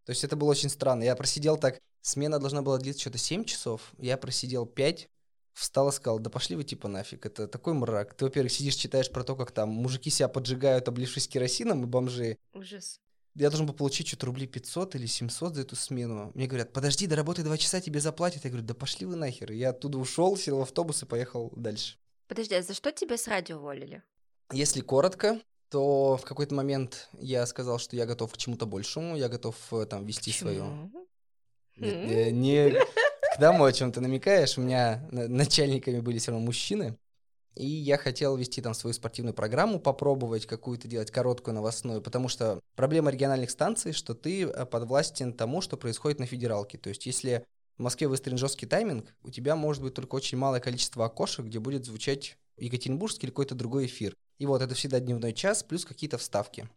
То 0.06 0.12
есть 0.12 0.24
это 0.24 0.36
было 0.36 0.52
очень 0.52 0.70
странно. 0.70 1.04
Я 1.04 1.16
просидел 1.16 1.58
так, 1.58 1.80
смена 2.02 2.40
должна 2.40 2.62
была 2.62 2.78
длиться 2.78 3.02
что-то 3.02 3.18
7 3.18 3.46
часов, 3.46 3.94
я 3.98 4.18
просидел 4.18 4.66
5, 4.66 5.10
встал 5.54 5.90
и 5.90 5.92
сказал, 5.92 6.20
да 6.20 6.30
пошли 6.30 6.56
вы 6.56 6.64
типа 6.64 6.88
нафиг, 6.88 7.25
это 7.25 7.48
такой 7.48 7.74
мрак. 7.74 8.14
Ты, 8.14 8.25
во-первых, 8.25 8.52
сидишь, 8.52 8.75
читаешь 8.75 9.10
про 9.10 9.24
то, 9.24 9.36
как 9.36 9.52
там 9.52 9.70
мужики 9.70 10.10
себя 10.10 10.28
поджигают, 10.28 10.88
облившись 10.88 11.28
керосином 11.28 11.84
и 11.84 11.88
бомжи. 11.88 12.38
Ужас. 12.54 13.00
Я 13.34 13.50
должен 13.50 13.66
был 13.66 13.74
получить 13.74 14.08
что-то 14.08 14.28
рублей 14.28 14.48
500 14.48 14.96
или 14.96 15.08
700 15.08 15.56
за 15.56 15.62
эту 15.62 15.75
смену. 15.75 16.32
Мне 16.36 16.48
говорят, 16.48 16.72
подожди, 16.72 17.06
доработай 17.06 17.44
два 17.44 17.58
часа, 17.58 17.82
тебе 17.82 18.00
заплатят. 18.00 18.46
Я 18.46 18.50
говорю, 18.50 18.66
да 18.66 18.74
пошли 18.74 19.06
вы 19.06 19.18
нахер. 19.18 19.52
Я 19.52 19.72
оттуда 19.72 19.98
ушел, 19.98 20.38
сел 20.38 20.60
в 20.60 20.62
автобус 20.62 21.04
и 21.04 21.06
поехал 21.06 21.52
дальше. 21.56 21.98
Подожди, 22.27 22.55
а 22.55 22.62
за 22.62 22.74
что 22.74 22.91
тебя 22.91 23.17
с 23.17 23.27
радио 23.27 23.58
уволили? 23.58 24.03
Если 24.51 24.82
коротко, 24.82 25.39
то 25.70 26.17
в 26.17 26.24
какой-то 26.24 26.55
момент 26.55 27.10
я 27.13 27.46
сказал, 27.46 27.79
что 27.79 27.96
я 27.96 28.05
готов 28.05 28.34
к 28.34 28.38
чему-то 28.38 28.65
большему, 28.65 29.15
я 29.15 29.29
готов 29.29 29.55
э, 29.74 29.86
там 29.86 30.05
вести 30.05 30.32
свою... 30.32 30.91
Не, 31.75 32.32
не 32.32 32.72
к 33.36 33.39
тому, 33.39 33.65
о 33.65 33.74
чем 33.74 33.91
ты 33.91 34.00
намекаешь. 34.00 34.58
У 34.58 34.62
меня 34.62 35.05
начальниками 35.12 36.00
были 36.00 36.20
все 36.20 36.32
равно 36.32 36.46
мужчины. 36.46 36.98
И 37.55 37.65
я 37.65 37.98
хотел 37.98 38.36
вести 38.36 38.62
там 38.62 38.74
свою 38.74 38.94
спортивную 38.94 39.34
программу, 39.34 39.79
попробовать 39.79 40.46
какую-то 40.46 40.89
делать 40.89 41.10
короткую 41.10 41.55
новостную, 41.55 42.01
потому 42.01 42.27
что 42.27 42.60
проблема 42.75 43.12
региональных 43.12 43.50
станций, 43.50 43.94
что 43.94 44.13
ты 44.13 44.44
э, 44.44 44.65
подвластен 44.65 45.34
тому, 45.34 45.62
что 45.62 45.77
происходит 45.77 46.20
на 46.20 46.25
федералке. 46.25 46.77
То 46.77 46.89
есть 46.89 47.05
если 47.05 47.46
в 47.77 47.82
Москве 47.82 48.08
выстроен 48.08 48.38
жесткий 48.38 48.65
тайминг, 48.65 49.13
у 49.24 49.29
тебя 49.29 49.55
может 49.55 49.84
быть 49.84 49.94
только 49.94 50.15
очень 50.15 50.38
малое 50.38 50.60
количество 50.60 51.05
окошек, 51.05 51.46
где 51.46 51.60
будет 51.60 51.86
звучать 51.86 52.38
Екатеринбургский 52.58 53.25
или 53.25 53.32
какой-то 53.32 53.55
другой 53.55 53.86
эфир. 53.86 54.15
И 54.38 54.46
вот 54.46 54.62
это 54.62 54.75
всегда 54.75 55.00
дневной 55.00 55.34
час 55.34 55.63
плюс 55.63 55.86
какие-то 55.86 56.17
вставки. 56.17 56.70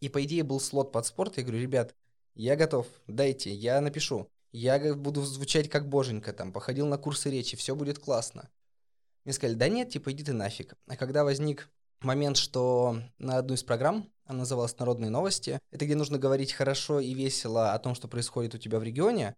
И 0.00 0.08
по 0.08 0.22
идее 0.24 0.42
был 0.42 0.60
слот 0.60 0.92
под 0.92 1.06
спорт. 1.06 1.38
Я 1.38 1.42
говорю, 1.42 1.60
ребят, 1.60 1.94
я 2.34 2.56
готов, 2.56 2.86
дайте, 3.06 3.52
я 3.52 3.80
напишу. 3.80 4.28
Я 4.52 4.94
буду 4.94 5.22
звучать 5.22 5.68
как 5.68 5.88
боженька, 5.88 6.32
там, 6.32 6.52
походил 6.52 6.86
на 6.86 6.98
курсы 6.98 7.30
речи, 7.30 7.56
все 7.56 7.74
будет 7.74 7.98
классно. 7.98 8.48
Мне 9.24 9.32
сказали, 9.32 9.56
да 9.56 9.68
нет, 9.68 9.90
типа, 9.90 10.12
иди 10.12 10.22
ты 10.22 10.32
нафиг. 10.32 10.74
А 10.86 10.96
когда 10.96 11.24
возник 11.24 11.68
момент, 12.00 12.36
что 12.36 13.00
на 13.18 13.38
одну 13.38 13.54
из 13.54 13.62
программ, 13.62 14.10
она 14.24 14.40
называлась 14.40 14.78
«Народные 14.78 15.10
новости», 15.10 15.60
это 15.70 15.84
где 15.84 15.94
нужно 15.94 16.18
говорить 16.18 16.52
хорошо 16.52 17.00
и 17.00 17.12
весело 17.14 17.72
о 17.72 17.78
том, 17.78 17.94
что 17.94 18.08
происходит 18.08 18.54
у 18.54 18.58
тебя 18.58 18.78
в 18.78 18.82
регионе, 18.82 19.34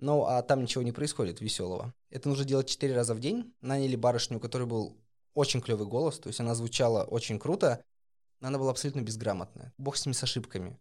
ну, 0.00 0.24
а 0.24 0.42
там 0.42 0.62
ничего 0.62 0.82
не 0.82 0.92
происходит 0.92 1.40
веселого. 1.40 1.94
Это 2.10 2.28
нужно 2.28 2.44
делать 2.44 2.68
четыре 2.68 2.94
раза 2.94 3.14
в 3.14 3.20
день. 3.20 3.54
Наняли 3.60 3.96
барышню, 3.96 4.38
у 4.38 4.40
которой 4.40 4.66
был 4.66 4.96
очень 5.34 5.60
клевый 5.60 5.86
голос, 5.86 6.18
то 6.18 6.28
есть 6.28 6.40
она 6.40 6.54
звучала 6.54 7.04
очень 7.04 7.38
круто, 7.38 7.82
но 8.40 8.48
она 8.48 8.58
была 8.58 8.70
абсолютно 8.70 9.00
безграмотная. 9.00 9.72
Бог 9.78 9.96
с 9.96 10.04
ними 10.04 10.14
с 10.14 10.22
ошибками. 10.22 10.78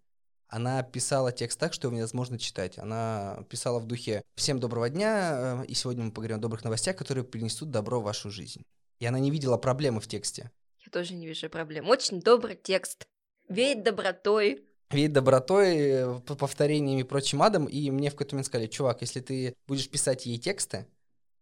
Она 0.48 0.82
писала 0.82 1.32
текст 1.32 1.60
так, 1.60 1.74
что 1.74 1.88
его 1.88 1.98
невозможно 1.98 2.40
читать. 2.40 2.80
Она 2.80 3.46
писала 3.50 3.80
в 3.80 3.86
духе 3.86 4.24
«Всем 4.36 4.60
доброго 4.60 4.90
дня, 4.90 5.62
э, 5.62 5.66
и 5.68 5.76
сегодня 5.76 6.06
мы 6.06 6.12
поговорим 6.12 6.38
о 6.38 6.42
добрых 6.42 6.64
новостях, 6.64 6.96
которые 6.96 7.24
принесут 7.24 7.70
добро 7.70 8.02
в 8.02 8.06
вашу 8.06 8.32
жизнь». 8.32 8.64
И 8.98 9.06
она 9.06 9.20
не 9.20 9.30
видела 9.30 9.58
проблемы 9.58 10.02
в 10.02 10.08
тексте. 10.08 10.50
Я 10.80 10.92
тоже 10.92 11.14
не 11.14 11.28
вижу 11.28 11.50
проблем. 11.50 11.88
Очень 11.88 12.20
добрый 12.20 12.56
текст. 12.56 13.06
Веет 13.48 13.84
добротой. 13.84 14.66
Веет 14.92 15.14
добротой, 15.14 15.78
э, 15.78 16.20
повторениями 16.20 17.02
и 17.02 17.04
прочим 17.04 17.44
адом. 17.44 17.66
И 17.66 17.92
мне 17.92 18.10
в 18.10 18.14
какой-то 18.14 18.36
момент 18.36 18.48
сказали, 18.48 18.68
чувак, 18.68 19.02
если 19.02 19.20
ты 19.20 19.54
будешь 19.68 19.90
писать 19.90 20.26
ей 20.26 20.40
тексты, 20.40 20.88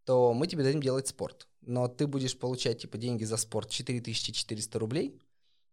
то 0.04 0.34
мы 0.34 0.48
тебе 0.48 0.64
дадим 0.64 0.82
делать 0.82 1.08
спорт. 1.08 1.48
Но 1.62 1.88
ты 1.88 2.08
будешь 2.08 2.38
получать, 2.38 2.82
типа, 2.82 2.98
деньги 2.98 3.24
за 3.24 3.38
спорт 3.38 3.70
4400 3.70 4.80
рублей, 4.80 5.20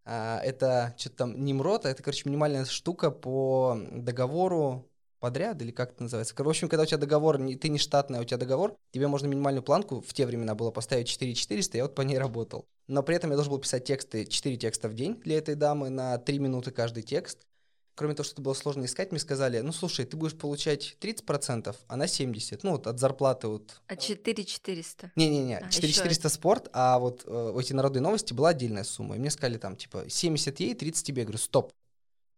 а, 0.05 0.41
это 0.41 0.95
что-то 0.99 1.17
там 1.17 1.45
Немрод, 1.45 1.87
а 1.87 1.91
это, 1.91 2.03
короче, 2.03 2.23
минимальная 2.27 2.65
штука 2.65 3.11
по 3.11 3.79
договору 3.91 4.91
подряд, 5.19 5.63
или 5.63 5.71
как 5.71 5.93
это 5.93 6.03
называется. 6.03 6.35
В 6.37 6.49
общем, 6.49 6.69
когда 6.69 6.83
у 6.83 6.87
тебя 6.87 6.99
договор, 6.99 7.39
ты 7.39 7.69
не 7.71 7.79
штатный, 7.79 8.19
а 8.19 8.21
у 8.21 8.25
тебя 8.25 8.37
договор, 8.37 8.77
тебе 8.93 9.09
можно 9.09 9.27
минимальную 9.27 9.63
планку, 9.63 10.03
в 10.03 10.13
те 10.13 10.27
времена 10.27 10.55
было 10.55 10.71
поставить 10.71 11.09
4400, 11.09 11.79
я 11.79 11.85
вот 11.85 11.95
по 11.95 12.03
ней 12.03 12.19
работал. 12.19 12.67
Но 12.87 13.03
при 13.03 13.17
этом 13.17 13.31
я 13.31 13.37
должен 13.37 13.51
был 13.51 13.59
писать 13.59 13.85
тексты, 13.85 14.27
4 14.27 14.57
текста 14.59 14.89
в 14.89 14.95
день 14.95 15.19
для 15.25 15.39
этой 15.39 15.55
дамы 15.55 15.89
на 15.89 16.19
3 16.19 16.39
минуты 16.39 16.71
каждый 16.71 17.03
текст. 17.03 17.47
Кроме 17.95 18.15
того, 18.15 18.25
что 18.25 18.35
это 18.35 18.43
было 18.43 18.55
сложно 18.55 18.85
искать, 18.85 19.13
мне 19.13 19.21
сказали, 19.21 19.61
ну, 19.61 19.73
слушай, 19.73 20.05
ты 20.05 20.17
будешь 20.17 20.37
получать 20.37 20.97
30%, 21.01 21.75
а 21.87 21.97
на 21.97 22.05
70%, 22.05 22.61
ну, 22.63 22.73
вот 22.73 22.87
от 22.87 22.99
зарплаты 22.99 23.47
вот. 23.47 23.81
А 23.87 23.97
4400? 23.97 25.13
Не-не-не, 25.15 25.59
а, 25.59 25.71
4400 25.71 26.29
спорт, 26.29 26.69
а 26.73 26.99
вот 26.99 27.23
э, 27.27 27.57
эти 27.61 27.73
народные 27.73 28.03
новости 28.03 28.33
была 28.33 28.49
отдельная 28.51 28.85
сумма. 28.85 29.17
И 29.17 29.19
мне 29.19 29.31
сказали 29.31 29.59
там, 29.59 29.77
типа, 29.77 30.05
70 30.09 30.59
ей, 30.61 30.75
30 30.75 31.07
тебе. 31.07 31.23
Я 31.23 31.27
говорю, 31.27 31.39
стоп, 31.39 31.73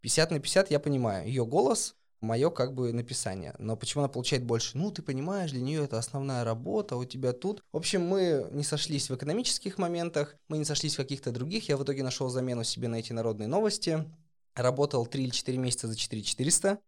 50 0.00 0.30
на 0.30 0.40
50 0.40 0.70
я 0.70 0.78
понимаю. 0.78 1.26
Ее 1.26 1.46
голос, 1.46 1.96
мое 2.20 2.50
как 2.50 2.74
бы 2.74 2.92
написание. 2.92 3.54
Но 3.58 3.76
почему 3.76 4.02
она 4.02 4.08
получает 4.08 4.44
больше? 4.44 4.76
Ну, 4.76 4.90
ты 4.90 5.02
понимаешь, 5.02 5.52
для 5.52 5.60
нее 5.60 5.84
это 5.84 5.98
основная 5.98 6.44
работа, 6.44 6.96
у 6.96 7.04
тебя 7.04 7.32
тут. 7.32 7.62
В 7.72 7.76
общем, 7.76 8.02
мы 8.02 8.46
не 8.52 8.64
сошлись 8.64 9.08
в 9.08 9.14
экономических 9.14 9.78
моментах, 9.78 10.36
мы 10.48 10.58
не 10.58 10.64
сошлись 10.64 10.94
в 10.94 10.98
каких-то 10.98 11.32
других. 11.32 11.68
Я 11.68 11.76
в 11.76 11.84
итоге 11.84 12.02
нашел 12.02 12.28
замену 12.28 12.64
себе 12.64 12.88
на 12.88 12.96
эти 12.96 13.12
народные 13.12 13.48
новости. 13.48 14.04
Работал 14.56 15.06
3 15.06 15.22
или 15.22 15.30
4 15.30 15.58
месяца 15.58 15.86
за 15.86 15.94
4400, 15.94 16.80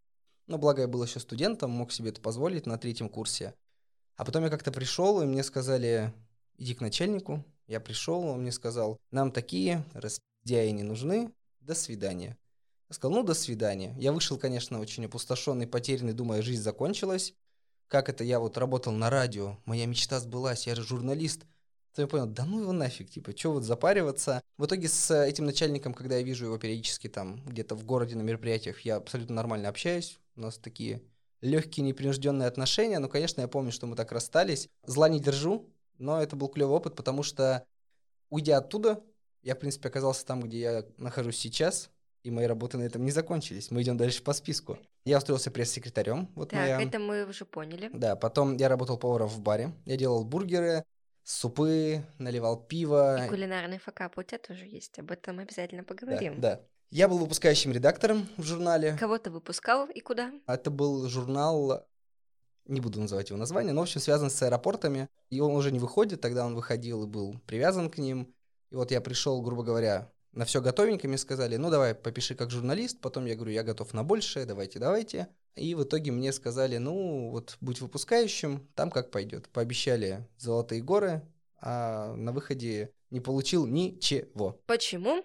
но 0.46 0.58
благо 0.58 0.80
я 0.80 0.88
был 0.88 1.04
еще 1.04 1.20
студентом, 1.20 1.70
мог 1.70 1.92
себе 1.92 2.08
это 2.08 2.20
позволить 2.20 2.64
на 2.64 2.78
третьем 2.78 3.10
курсе. 3.10 3.54
А 4.16 4.24
потом 4.24 4.42
я 4.44 4.50
как-то 4.50 4.72
пришел, 4.72 5.20
и 5.20 5.26
мне 5.26 5.44
сказали, 5.44 6.12
иди 6.56 6.74
к 6.74 6.80
начальнику. 6.80 7.44
Я 7.66 7.78
пришел, 7.78 8.24
он 8.24 8.40
мне 8.40 8.52
сказал, 8.52 8.98
нам 9.10 9.30
такие 9.30 9.84
распидяи 9.92 10.70
не 10.70 10.82
нужны, 10.82 11.30
до 11.60 11.74
свидания. 11.74 12.38
Я 12.88 12.94
сказал, 12.94 13.18
ну, 13.18 13.22
до 13.22 13.34
свидания. 13.34 13.94
Я 13.98 14.12
вышел, 14.12 14.38
конечно, 14.38 14.80
очень 14.80 15.04
опустошенный, 15.04 15.66
потерянный, 15.66 16.14
думая, 16.14 16.40
жизнь 16.40 16.62
закончилась. 16.62 17.34
Как 17.86 18.08
это 18.08 18.24
я 18.24 18.40
вот 18.40 18.56
работал 18.56 18.92
на 18.92 19.10
радио, 19.10 19.58
моя 19.66 19.84
мечта 19.84 20.20
сбылась, 20.20 20.66
я 20.66 20.74
же 20.74 20.82
журналист– 20.82 21.44
то 21.98 22.02
я 22.02 22.06
понял, 22.06 22.26
да 22.26 22.44
ну 22.44 22.60
его 22.60 22.70
нафиг, 22.70 23.10
типа, 23.10 23.36
что 23.36 23.54
вот 23.54 23.64
запариваться. 23.64 24.40
В 24.56 24.66
итоге 24.66 24.86
с 24.86 25.12
этим 25.12 25.46
начальником, 25.46 25.92
когда 25.94 26.14
я 26.14 26.22
вижу 26.22 26.44
его 26.44 26.56
периодически 26.56 27.08
там 27.08 27.42
где-то 27.44 27.74
в 27.74 27.84
городе 27.84 28.14
на 28.14 28.22
мероприятиях, 28.22 28.82
я 28.82 28.96
абсолютно 28.98 29.34
нормально 29.34 29.68
общаюсь. 29.68 30.16
У 30.36 30.42
нас 30.42 30.58
такие 30.58 31.02
легкие, 31.40 31.84
непринужденные 31.84 32.46
отношения. 32.46 33.00
Но, 33.00 33.08
конечно, 33.08 33.40
я 33.40 33.48
помню, 33.48 33.72
что 33.72 33.88
мы 33.88 33.96
так 33.96 34.12
расстались. 34.12 34.68
Зла 34.84 35.08
не 35.08 35.18
держу, 35.18 35.68
но 35.98 36.22
это 36.22 36.36
был 36.36 36.46
клевый 36.46 36.76
опыт, 36.76 36.94
потому 36.94 37.24
что, 37.24 37.64
уйдя 38.30 38.58
оттуда, 38.58 39.02
я, 39.42 39.56
в 39.56 39.58
принципе, 39.58 39.88
оказался 39.88 40.24
там, 40.24 40.40
где 40.40 40.60
я 40.60 40.84
нахожусь 40.98 41.38
сейчас, 41.38 41.90
и 42.22 42.30
мои 42.30 42.46
работы 42.46 42.78
на 42.78 42.82
этом 42.82 43.04
не 43.04 43.10
закончились. 43.10 43.72
Мы 43.72 43.82
идем 43.82 43.96
дальше 43.96 44.22
по 44.22 44.32
списку. 44.34 44.78
Я 45.04 45.18
устроился 45.18 45.50
пресс-секретарем. 45.50 46.28
Вот 46.36 46.50
так, 46.50 46.60
моя... 46.60 46.80
это 46.80 47.00
мы 47.00 47.24
уже 47.24 47.44
поняли. 47.44 47.90
Да, 47.92 48.14
потом 48.14 48.56
я 48.56 48.68
работал 48.68 48.98
поваром 48.98 49.26
в 49.26 49.40
баре. 49.40 49.72
Я 49.84 49.96
делал 49.96 50.22
бургеры, 50.22 50.84
супы, 51.28 52.02
наливал 52.18 52.56
пиво. 52.56 53.26
И 53.26 53.28
кулинарный 53.28 53.78
факап 53.78 54.16
у 54.16 54.22
тебя 54.22 54.38
тоже 54.38 54.64
есть, 54.64 54.98
об 54.98 55.10
этом 55.10 55.38
обязательно 55.38 55.84
поговорим. 55.84 56.40
Да, 56.40 56.56
да. 56.56 56.62
Я 56.90 57.06
был 57.06 57.18
выпускающим 57.18 57.70
редактором 57.70 58.26
в 58.38 58.42
журнале. 58.44 58.96
Кого 58.98 59.18
ты 59.18 59.30
выпускал 59.30 59.86
и 59.88 60.00
куда? 60.00 60.32
Это 60.46 60.70
был 60.70 61.06
журнал, 61.08 61.86
не 62.64 62.80
буду 62.80 62.98
называть 62.98 63.28
его 63.28 63.38
название, 63.38 63.74
но, 63.74 63.80
в 63.80 63.82
общем, 63.82 64.00
связан 64.00 64.30
с 64.30 64.42
аэропортами. 64.42 65.10
И 65.28 65.40
он 65.40 65.52
уже 65.52 65.70
не 65.70 65.78
выходит, 65.78 66.22
тогда 66.22 66.46
он 66.46 66.54
выходил 66.54 67.04
и 67.04 67.06
был 67.06 67.38
привязан 67.46 67.90
к 67.90 67.98
ним. 67.98 68.34
И 68.70 68.74
вот 68.74 68.90
я 68.90 69.02
пришел, 69.02 69.42
грубо 69.42 69.62
говоря, 69.62 70.10
на 70.32 70.46
все 70.46 70.62
готовенько, 70.62 71.08
мне 71.08 71.18
сказали, 71.18 71.56
ну 71.56 71.68
давай, 71.68 71.94
попиши 71.94 72.34
как 72.36 72.50
журналист, 72.50 73.02
потом 73.02 73.26
я 73.26 73.34
говорю, 73.34 73.52
я 73.52 73.64
готов 73.64 73.92
на 73.92 74.02
большее, 74.02 74.46
давайте, 74.46 74.78
давайте. 74.78 75.28
И 75.58 75.74
в 75.74 75.82
итоге 75.82 76.12
мне 76.12 76.32
сказали, 76.32 76.78
ну 76.78 77.30
вот 77.30 77.56
будь 77.60 77.80
выпускающим, 77.80 78.66
там 78.74 78.90
как 78.90 79.10
пойдет. 79.10 79.48
Пообещали 79.48 80.26
золотые 80.38 80.82
горы, 80.82 81.22
а 81.60 82.14
на 82.14 82.32
выходе 82.32 82.92
не 83.10 83.20
получил 83.20 83.66
ничего. 83.66 84.60
Почему? 84.66 85.24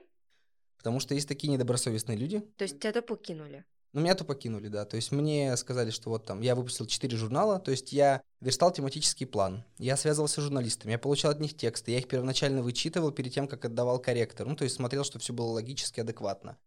Потому 0.77 0.99
что 0.99 1.13
есть 1.13 1.27
такие 1.27 1.51
недобросовестные 1.51 2.17
люди. 2.17 2.39
То 2.57 2.63
есть 2.63 2.79
тебя 2.79 3.01
покинули? 3.01 3.63
Ну, 3.93 4.01
меня 4.01 4.15
то 4.15 4.25
покинули, 4.25 4.69
да. 4.69 4.85
То 4.85 4.95
есть 4.95 5.11
мне 5.11 5.55
сказали, 5.55 5.91
что 5.91 6.09
вот 6.09 6.25
там 6.25 6.41
я 6.41 6.55
выпустил 6.55 6.87
4 6.87 7.15
журнала, 7.15 7.59
то 7.59 7.69
есть 7.69 7.93
я 7.93 8.23
верстал 8.41 8.73
тематический 8.73 9.27
план, 9.27 9.63
я 9.77 9.95
связывался 9.95 10.41
с 10.41 10.43
журналистами, 10.43 10.93
я 10.93 10.97
получал 10.97 11.31
от 11.31 11.39
них 11.39 11.55
тексты, 11.55 11.91
я 11.91 11.99
их 11.99 12.07
первоначально 12.07 12.63
вычитывал 12.63 13.11
перед 13.11 13.31
тем, 13.31 13.47
как 13.47 13.65
отдавал 13.65 13.99
корректор. 13.99 14.47
Ну, 14.47 14.55
то 14.55 14.63
есть 14.63 14.75
смотрел, 14.75 15.03
что 15.03 15.19
все 15.19 15.31
было 15.31 15.51
логически 15.51 15.99
адекватно. 15.99 16.57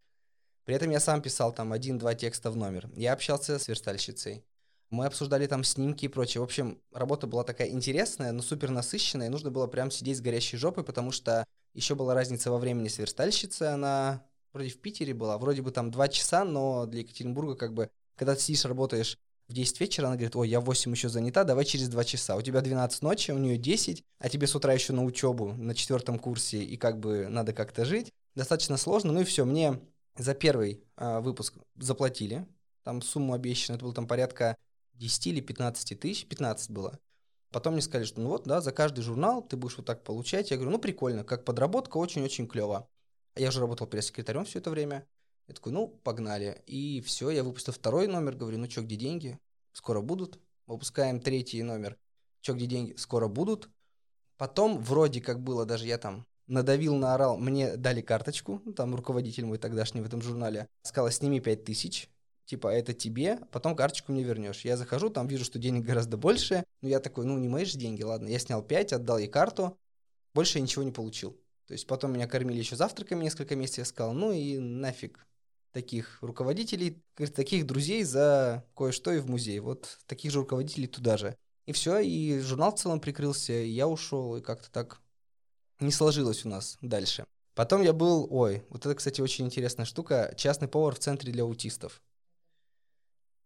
При 0.67 0.75
этом 0.75 0.91
я 0.91 0.99
сам 0.99 1.23
писал 1.23 1.53
там 1.53 1.73
один-два 1.73 2.15
текста 2.15 2.51
в 2.51 2.57
номер. 2.57 2.91
Я 2.97 3.13
общался 3.13 3.59
с 3.59 3.69
верстальщицей. 3.69 4.45
Мы 4.91 5.07
обсуждали 5.07 5.47
там 5.47 5.63
снимки 5.63 6.05
и 6.05 6.09
прочее. 6.09 6.41
В 6.41 6.45
общем, 6.45 6.81
работа 6.93 7.29
была 7.29 7.45
такая 7.45 7.69
интересная, 7.69 8.33
но 8.33 8.43
супер 8.43 8.71
насыщенная. 8.71 9.29
И 9.29 9.31
нужно 9.31 9.53
было 9.53 9.69
прям 9.69 9.93
сидеть 9.93 10.19
с 10.19 10.21
горящей 10.21 10.59
жопой, 10.59 10.83
потому 10.83 11.13
что 11.13 11.47
еще 11.73 11.95
была 11.95 12.15
разница 12.15 12.51
во 12.51 12.59
времени 12.59 12.89
с 12.89 12.99
верстальщицей. 12.99 13.73
Она 13.73 14.25
вроде 14.53 14.71
в 14.71 14.79
Питере 14.79 15.15
была, 15.15 15.39
вроде 15.39 15.63
бы 15.63 15.71
там 15.71 15.93
2 15.93 16.09
часа, 16.09 16.45
но 16.45 16.87
для 16.87 17.01
Екатеринбурга 17.01 17.55
как 17.55 17.73
бы, 17.73 17.89
когда 18.17 18.35
ты 18.35 18.41
сидишь, 18.41 18.65
работаешь 18.65 19.19
в 19.47 19.53
10 19.53 19.81
вечера, 19.81 20.07
она 20.07 20.17
говорит, 20.17 20.35
ой, 20.35 20.49
я 20.49 20.61
в 20.61 20.65
8 20.65 20.91
еще 20.91 21.09
занята, 21.09 21.45
давай 21.45 21.65
через 21.65 21.89
2 21.89 22.03
часа. 22.05 22.35
У 22.35 22.43
тебя 22.43 22.61
12 22.61 23.03
ночи, 23.03 23.31
у 23.31 23.39
нее 23.39 23.57
10, 23.57 24.03
а 24.19 24.29
тебе 24.29 24.49
с 24.49 24.57
утра 24.57 24.73
еще 24.73 24.93
на 24.93 25.05
учебу 25.05 25.53
на 25.53 25.77
четвертом 25.77 26.19
курсе, 26.19 26.59
и 26.59 26.77
как 26.77 26.99
бы 26.99 27.29
надо 27.29 27.53
как-то 27.53 27.85
жить. 27.85 28.13
Достаточно 28.35 28.77
сложно, 28.77 29.13
ну 29.13 29.21
и 29.21 29.25
все, 29.25 29.45
мне 29.45 29.81
за 30.17 30.35
первый 30.35 30.85
э, 30.97 31.21
выпуск 31.21 31.55
заплатили, 31.77 32.47
там 32.83 33.03
сумму 33.03 33.35
обещанную, 33.35 33.77
это 33.77 33.85
было 33.85 33.95
там 33.95 34.07
порядка 34.07 34.57
10 34.95 35.27
или 35.29 35.41
15 35.41 35.99
тысяч, 35.99 36.27
15 36.27 36.71
было. 36.71 36.99
Потом 37.51 37.75
мне 37.75 37.83
сказали, 37.83 38.05
что 38.07 38.21
ну 38.21 38.29
вот, 38.29 38.45
да, 38.45 38.61
за 38.61 38.73
каждый 38.73 39.03
журнал 39.03 39.43
ты 39.43 39.57
будешь 39.57 39.77
вот 39.77 39.87
так 39.87 40.05
получать. 40.05 40.51
Я 40.51 40.57
говорю, 40.57 40.73
ну 40.73 40.79
прикольно, 40.79 41.25
как 41.25 41.45
подработка, 41.45 41.97
очень-очень 41.97 42.47
клево. 42.49 42.89
Я 43.35 43.49
уже 43.49 43.61
работал 43.61 43.87
пресс-секретарем 43.87 44.45
все 44.45 44.59
это 44.59 44.71
время. 44.71 45.07
Я 45.49 45.55
такой, 45.55 45.73
ну, 45.73 45.89
погнали. 45.89 46.63
И 46.67 47.01
все, 47.03 47.31
я 47.31 47.45
выпустил 47.45 47.73
второй 47.73 48.09
номер, 48.09 48.35
говорю, 48.35 48.59
ну 48.59 48.69
что, 48.69 48.83
где 48.83 48.97
деньги? 48.97 49.39
Скоро 49.73 50.01
будут. 50.01 50.41
Выпускаем 50.67 51.21
третий 51.21 51.63
номер. 51.63 51.97
Что, 52.41 52.55
где 52.55 52.67
деньги? 52.67 52.95
Скоро 52.97 53.29
будут. 53.29 53.69
Потом 54.37 54.79
вроде 54.79 55.21
как 55.21 55.41
было, 55.41 55.65
даже 55.65 55.87
я 55.87 55.99
там 55.99 56.27
надавил, 56.47 56.97
наорал, 56.97 57.37
мне 57.37 57.77
дали 57.77 58.01
карточку, 58.01 58.61
ну, 58.65 58.73
там 58.73 58.95
руководитель 58.95 59.45
мой 59.45 59.59
тогдашний 59.59 60.01
в 60.01 60.07
этом 60.07 60.23
журнале, 60.23 60.69
сказал, 60.83 61.11
сними 61.11 61.41
5 61.41 61.65
тысяч, 61.65 62.09
типа, 62.45 62.69
это 62.69 62.95
тебе, 62.95 63.41
потом 63.51 63.75
карточку 63.75 64.13
мне 64.13 64.23
вернешь. 64.23 64.65
Я 64.65 64.77
захожу, 64.77 65.11
там 65.11 65.27
вижу, 65.27 65.45
что 65.45 65.59
денег 65.59 65.85
гораздо 65.85 66.17
больше, 66.17 66.65
ну, 66.83 66.89
я 66.89 67.01
такой, 67.01 67.27
ну, 67.27 67.37
не 67.39 67.49
мои 67.49 67.65
же 67.65 67.77
деньги, 67.79 68.03
ладно. 68.03 68.29
Я 68.29 68.39
снял 68.39 68.63
5, 68.63 68.93
отдал 68.93 69.19
ей 69.19 69.29
карту, 69.29 69.77
больше 70.35 70.59
я 70.59 70.63
ничего 70.63 70.85
не 70.85 70.93
получил. 70.93 71.33
То 71.67 71.73
есть 71.73 71.87
потом 71.87 72.13
меня 72.13 72.29
кормили 72.29 72.59
еще 72.59 72.77
завтраками 72.77 73.25
несколько 73.25 73.57
месяцев, 73.57 73.79
я 73.79 73.85
сказал, 73.87 74.13
ну 74.13 74.31
и 74.31 74.59
нафиг. 74.59 75.27
таких 75.77 76.19
руководителей, 76.23 77.03
таких 77.35 77.67
друзей 77.67 78.03
за 78.03 78.65
кое-что 78.75 79.13
и 79.13 79.19
в 79.19 79.29
музей. 79.29 79.59
Вот 79.61 79.99
таких 80.07 80.33
же 80.33 80.39
руководителей 80.39 80.87
туда 80.87 81.19
же. 81.19 81.37
И 81.67 81.73
все, 81.73 81.99
и 81.99 82.39
журнал 82.39 82.75
в 82.75 82.79
целом 82.79 82.99
прикрылся, 82.99 83.53
и 83.53 83.69
я 83.69 83.87
ушел, 83.87 84.37
и 84.37 84.41
как-то 84.41 84.71
так 84.71 85.03
не 85.81 85.91
сложилось 85.91 86.45
у 86.45 86.49
нас 86.49 86.79
дальше. 86.81 87.27
Потом 87.55 87.83
я 87.83 87.93
был, 87.93 88.29
ой, 88.31 88.65
вот 88.69 88.85
это, 88.85 88.95
кстати, 88.95 89.21
очень 89.21 89.47
интересная 89.47 89.87
штука, 89.87 90.35
частный 90.37 90.69
повар 90.69 90.95
в 90.95 90.99
центре 90.99 91.33
для 91.33 91.43
аутистов. 91.43 92.03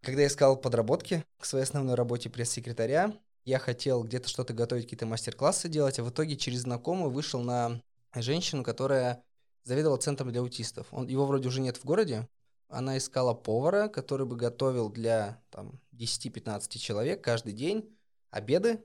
Когда 0.03 0.23
я 0.23 0.29
искал 0.29 0.57
подработки 0.57 1.25
к 1.39 1.45
своей 1.45 1.65
основной 1.65 1.95
работе 1.95 2.31
пресс-секретаря, 2.31 3.17
я 3.45 3.59
хотел 3.59 4.03
где-то 4.03 4.29
что-то 4.29 4.53
готовить, 4.53 4.85
какие-то 4.85 5.07
мастер-классы 5.07 5.69
делать, 5.69 5.99
а 5.99 6.05
в 6.05 6.11
итоге 6.11 6.37
через 6.37 6.61
знакомую 6.61 7.11
вышел 7.11 7.41
на 7.43 7.81
женщину, 8.15 8.65
которая 8.65 9.23
заведовала 9.65 9.99
центром 9.99 10.31
для 10.31 10.41
аутистов. 10.41 10.87
Он, 10.91 11.07
его 11.07 11.27
вроде 11.27 11.49
уже 11.49 11.61
нет 11.61 11.77
в 11.77 11.85
городе. 11.85 12.29
Она 12.69 12.99
искала 12.99 13.35
повара, 13.35 13.89
который 13.89 14.27
бы 14.27 14.37
готовил 14.37 14.89
для 14.91 15.43
там, 15.51 15.81
10-15 15.93 16.79
человек 16.79 17.23
каждый 17.23 17.53
день 17.53 17.97
обеды, 18.31 18.83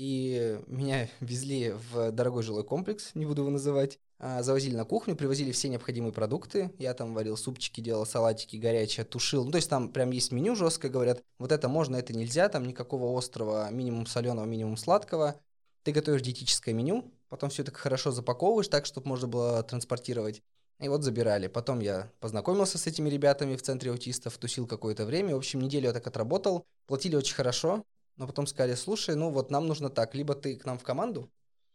и 0.00 0.58
меня 0.66 1.10
везли 1.20 1.74
в 1.92 2.10
дорогой 2.10 2.42
жилой 2.42 2.64
комплекс, 2.64 3.10
не 3.14 3.26
буду 3.26 3.42
его 3.42 3.50
называть, 3.50 3.98
а, 4.18 4.42
завозили 4.42 4.74
на 4.74 4.86
кухню, 4.86 5.14
привозили 5.14 5.52
все 5.52 5.68
необходимые 5.68 6.12
продукты, 6.12 6.72
я 6.78 6.94
там 6.94 7.12
варил 7.12 7.36
супчики, 7.36 7.82
делал 7.82 8.06
салатики 8.06 8.56
горячие, 8.56 9.04
тушил, 9.04 9.44
ну, 9.44 9.50
то 9.50 9.56
есть 9.56 9.68
там 9.68 9.90
прям 9.90 10.10
есть 10.10 10.32
меню 10.32 10.56
жестко, 10.56 10.88
говорят, 10.88 11.22
вот 11.38 11.52
это 11.52 11.68
можно, 11.68 11.96
это 11.96 12.14
нельзя, 12.14 12.48
там 12.48 12.66
никакого 12.66 13.16
острого, 13.16 13.70
минимум 13.70 14.06
соленого, 14.06 14.46
минимум 14.46 14.78
сладкого, 14.78 15.38
ты 15.82 15.92
готовишь 15.92 16.22
диетическое 16.22 16.74
меню, 16.74 17.12
потом 17.28 17.50
все 17.50 17.62
это 17.62 17.72
хорошо 17.72 18.10
запаковываешь 18.10 18.68
так, 18.68 18.86
чтобы 18.86 19.06
можно 19.06 19.28
было 19.28 19.62
транспортировать, 19.62 20.42
и 20.78 20.88
вот 20.88 21.02
забирали. 21.02 21.46
Потом 21.46 21.80
я 21.80 22.10
познакомился 22.20 22.78
с 22.78 22.86
этими 22.86 23.10
ребятами 23.10 23.54
в 23.54 23.60
центре 23.60 23.90
аутистов, 23.90 24.38
тусил 24.38 24.66
какое-то 24.66 25.04
время. 25.04 25.34
В 25.34 25.36
общем, 25.36 25.60
неделю 25.60 25.88
я 25.88 25.92
так 25.92 26.06
отработал. 26.06 26.64
Платили 26.86 27.16
очень 27.16 27.34
хорошо 27.34 27.84
но 28.20 28.26
потом 28.26 28.46
сказали, 28.46 28.74
слушай, 28.74 29.16
ну 29.16 29.30
вот 29.30 29.50
нам 29.50 29.66
нужно 29.66 29.88
так, 29.88 30.14
либо 30.14 30.34
ты 30.34 30.54
к 30.54 30.66
нам 30.66 30.78
в 30.78 30.82
команду, 30.82 31.30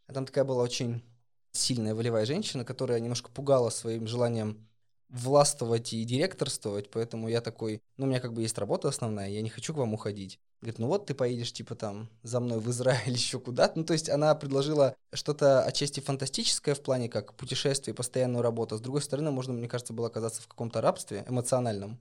а 0.06 0.12
там 0.12 0.24
такая 0.24 0.44
была 0.44 0.62
очень 0.62 1.02
сильная 1.50 1.92
волевая 1.92 2.24
женщина, 2.24 2.64
которая 2.64 3.00
немножко 3.00 3.32
пугала 3.32 3.68
своим 3.70 4.06
желанием 4.06 4.64
властвовать 5.08 5.92
и 5.92 6.04
директорствовать, 6.04 6.88
поэтому 6.92 7.26
я 7.28 7.40
такой, 7.40 7.82
ну, 7.96 8.06
у 8.06 8.08
меня 8.08 8.20
как 8.20 8.32
бы 8.32 8.42
есть 8.42 8.58
работа 8.58 8.86
основная, 8.86 9.28
я 9.28 9.42
не 9.42 9.48
хочу 9.48 9.74
к 9.74 9.76
вам 9.76 9.94
уходить. 9.94 10.38
Говорит, 10.60 10.78
ну 10.78 10.86
вот 10.86 11.06
ты 11.06 11.14
поедешь, 11.14 11.52
типа, 11.52 11.74
там, 11.74 12.08
за 12.22 12.38
мной 12.38 12.60
в 12.60 12.70
Израиль 12.70 13.12
еще 13.12 13.40
куда-то. 13.40 13.80
Ну, 13.80 13.84
то 13.84 13.92
есть 13.92 14.08
она 14.08 14.32
предложила 14.36 14.94
что-то 15.12 15.64
отчасти 15.64 15.98
фантастическое 15.98 16.76
в 16.76 16.80
плане 16.80 17.08
как 17.08 17.34
путешествие 17.34 17.92
постоянную 17.92 18.42
работу. 18.42 18.76
С 18.76 18.80
другой 18.80 19.02
стороны, 19.02 19.32
можно, 19.32 19.52
мне 19.52 19.68
кажется, 19.68 19.92
было 19.92 20.06
оказаться 20.06 20.42
в 20.42 20.46
каком-то 20.46 20.80
рабстве 20.80 21.24
эмоциональном. 21.28 21.98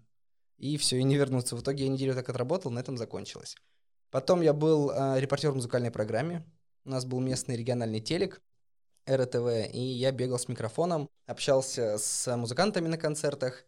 И 0.59 0.77
все, 0.77 0.97
и 0.97 1.03
не 1.03 1.17
вернуться. 1.17 1.55
В 1.55 1.61
итоге 1.61 1.85
я 1.85 1.89
неделю 1.89 2.13
так 2.13 2.29
отработал, 2.29 2.69
на 2.69 2.79
этом 2.79 2.95
закончилось. 2.95 3.55
Потом 4.15 4.39
я 4.39 4.53
был 4.53 4.91
э, 4.91 5.19
репортер 5.19 5.51
в 5.51 5.55
музыкальной 5.55 5.91
программе. 5.91 6.41
У 6.85 6.89
нас 6.89 7.03
был 7.03 7.19
местный 7.19 7.57
региональный 7.57 7.99
телек, 7.99 8.41
РТВ, 9.09 9.73
и 9.73 9.77
я 9.77 10.13
бегал 10.13 10.39
с 10.39 10.47
микрофоном, 10.47 11.09
общался 11.25 11.97
с 11.97 12.33
музыкантами 12.37 12.87
на 12.87 12.97
концертах, 12.97 13.65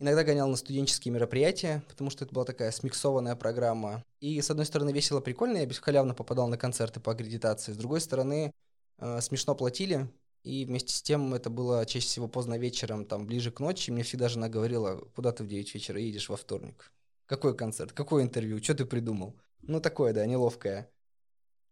иногда 0.00 0.24
гонял 0.24 0.48
на 0.48 0.56
студенческие 0.56 1.14
мероприятия, 1.14 1.84
потому 1.88 2.10
что 2.10 2.24
это 2.24 2.34
была 2.34 2.44
такая 2.44 2.72
смиксованная 2.72 3.36
программа. 3.36 4.02
И, 4.18 4.40
с 4.40 4.50
одной 4.50 4.66
стороны, 4.66 4.90
весело, 4.90 5.20
прикольно, 5.20 5.58
я 5.58 5.66
бесхалявно 5.66 6.12
попадал 6.12 6.48
на 6.48 6.58
концерты 6.58 6.98
по 6.98 7.12
аккредитации, 7.12 7.70
с 7.70 7.76
другой 7.76 8.00
стороны, 8.00 8.52
э, 8.98 9.20
смешно 9.20 9.54
платили, 9.54 10.10
и 10.42 10.64
вместе 10.64 10.92
с 10.92 11.02
тем 11.02 11.34
это 11.34 11.50
было 11.50 11.86
чаще 11.86 12.08
всего 12.08 12.26
поздно 12.26 12.58
вечером, 12.58 13.04
там, 13.04 13.26
ближе 13.28 13.52
к 13.52 13.60
ночи. 13.60 13.92
Мне 13.92 14.02
всегда 14.02 14.28
жена 14.28 14.48
говорила, 14.48 14.96
куда 15.14 15.30
ты 15.30 15.44
в 15.44 15.46
9 15.46 15.72
вечера 15.72 16.00
едешь 16.00 16.28
во 16.28 16.36
вторник? 16.36 16.90
Какой 17.26 17.56
концерт? 17.56 17.92
Какое 17.92 18.24
интервью? 18.24 18.60
Что 18.60 18.74
ты 18.74 18.86
придумал? 18.86 19.36
Ну, 19.66 19.80
такое, 19.80 20.12
да, 20.12 20.26
неловкое. 20.26 20.90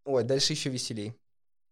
Ой, 0.05 0.25
дальше 0.25 0.53
еще 0.53 0.71
веселей. 0.71 1.15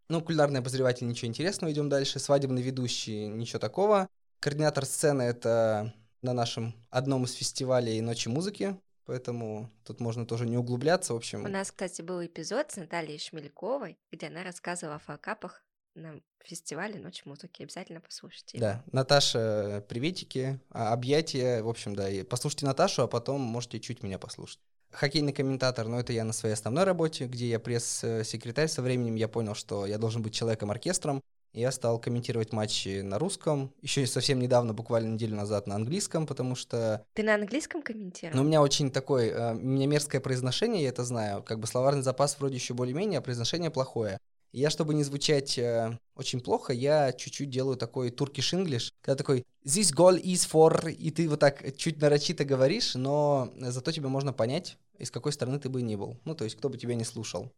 Ну, 0.09 0.21
кулинарный 0.23 0.61
обозреватель, 0.61 1.07
ничего 1.07 1.29
интересного, 1.29 1.73
идем 1.73 1.89
дальше. 1.89 2.19
Свадебный 2.19 2.63
ведущий, 2.63 3.29
ничего 3.29 3.59
такого. 3.59 4.09
Координатор 4.41 4.85
сцены— 4.85 5.23
это 5.25 5.95
на 6.23 6.33
нашем 6.33 6.75
одном 6.91 7.25
из 7.25 7.33
фестивалей 7.33 8.01
«Ночи 8.01 8.29
музыки», 8.29 8.77
поэтому 9.05 9.71
тут 9.85 10.01
можно 10.01 10.27
тоже 10.27 10.47
не 10.47 10.57
углубляться, 10.57 11.15
в 11.15 11.17
общем. 11.17 11.45
У 11.45 11.49
нас, 11.49 11.71
кстати, 11.71 12.03
был 12.03 12.25
эпизод 12.25 12.71
с 12.71 12.77
Натальей 12.77 13.19
Шмельковой, 13.19 13.99
где 14.11 14.27
она 14.27 14.43
рассказывала 14.43 14.97
о 14.97 14.99
факапах 14.99 15.63
на 15.95 16.21
фестивале 16.43 16.99
«Ночь 16.99 17.25
музыки». 17.25 17.63
Обязательно 17.63 18.01
послушайте. 18.01 18.59
Да, 18.59 18.85
Наташа, 18.93 19.85
приветики, 19.89 20.61
а, 20.71 20.93
объятия, 20.93 21.63
в 21.63 21.69
общем, 21.69 21.95
да, 21.95 22.09
и 22.09 22.23
послушайте 22.23 22.67
Наташу, 22.67 23.03
а 23.03 23.09
потом 23.09 23.41
можете 23.41 23.81
чуть 23.81 24.03
меня 24.03 24.19
послушать. 24.19 24.61
Хоккейный 24.93 25.33
комментатор, 25.33 25.87
но 25.87 26.01
это 26.01 26.13
я 26.13 26.25
на 26.25 26.33
своей 26.33 26.55
основной 26.55 26.85
работе, 26.85 27.27
где 27.27 27.49
я 27.49 27.61
пресс-секретарь. 27.61 28.69
Со 28.69 28.83
временем 28.83 29.15
я 29.15 29.29
понял, 29.29 29.55
что 29.55 29.87
я 29.87 29.99
должен 29.99 30.23
быть 30.23 30.35
человеком-оркестром. 30.35 31.23
Я 31.53 31.73
стал 31.73 31.99
комментировать 31.99 32.53
матчи 32.53 33.01
на 33.01 33.19
русском. 33.19 33.73
Еще 33.83 34.07
совсем 34.07 34.39
недавно, 34.39 34.73
буквально 34.73 35.15
неделю 35.15 35.35
назад, 35.35 35.67
на 35.67 35.75
английском, 35.75 36.27
потому 36.27 36.55
что... 36.55 37.05
Ты 37.15 37.25
на 37.25 37.35
английском 37.35 37.83
комментировал? 37.83 38.37
Ну, 38.37 38.43
у 38.43 38.47
меня 38.47 38.63
очень 38.63 38.91
такой... 38.91 39.29
Э, 39.29 39.55
у 39.55 39.59
меня 39.59 39.89
мерзкое 39.89 40.21
произношение, 40.21 40.85
я 40.85 40.91
это 40.91 41.05
знаю. 41.05 41.43
Как 41.43 41.59
бы 41.59 41.67
словарный 41.67 42.03
запас 42.03 42.37
вроде 42.39 42.55
еще 42.55 42.75
более-менее, 42.75 43.19
а 43.19 43.23
произношение 43.23 43.71
плохое. 43.71 44.19
Я, 44.53 44.71
чтобы 44.71 44.95
не 44.95 45.05
звучать 45.05 45.59
э, 45.59 45.99
очень 46.17 46.41
плохо, 46.41 46.73
я 46.73 47.13
чуть-чуть 47.13 47.51
делаю 47.51 47.77
такой 47.77 48.11
туркиш 48.11 48.53
English, 48.53 48.93
когда 49.01 49.17
такой 49.17 49.45
«This 49.65 49.95
goal 49.95 50.21
is 50.21 50.49
for...» 50.51 50.91
и 50.91 51.11
ты 51.11 51.29
вот 51.29 51.39
так 51.39 51.77
чуть 51.77 52.01
нарочито 52.01 52.45
говоришь, 52.45 52.95
но 52.95 53.53
зато 53.57 53.93
тебе 53.93 54.09
можно 54.09 54.33
понять, 54.33 54.77
из 54.99 55.11
какой 55.11 55.33
стороны 55.33 55.61
ты 55.61 55.69
бы 55.69 55.83
ни 55.83 55.95
был. 55.95 56.19
Ну, 56.25 56.35
то 56.35 56.45
есть, 56.45 56.57
кто 56.57 56.69
бы 56.69 56.79
тебя 56.79 56.95
не 56.95 57.05
слушал. 57.05 57.53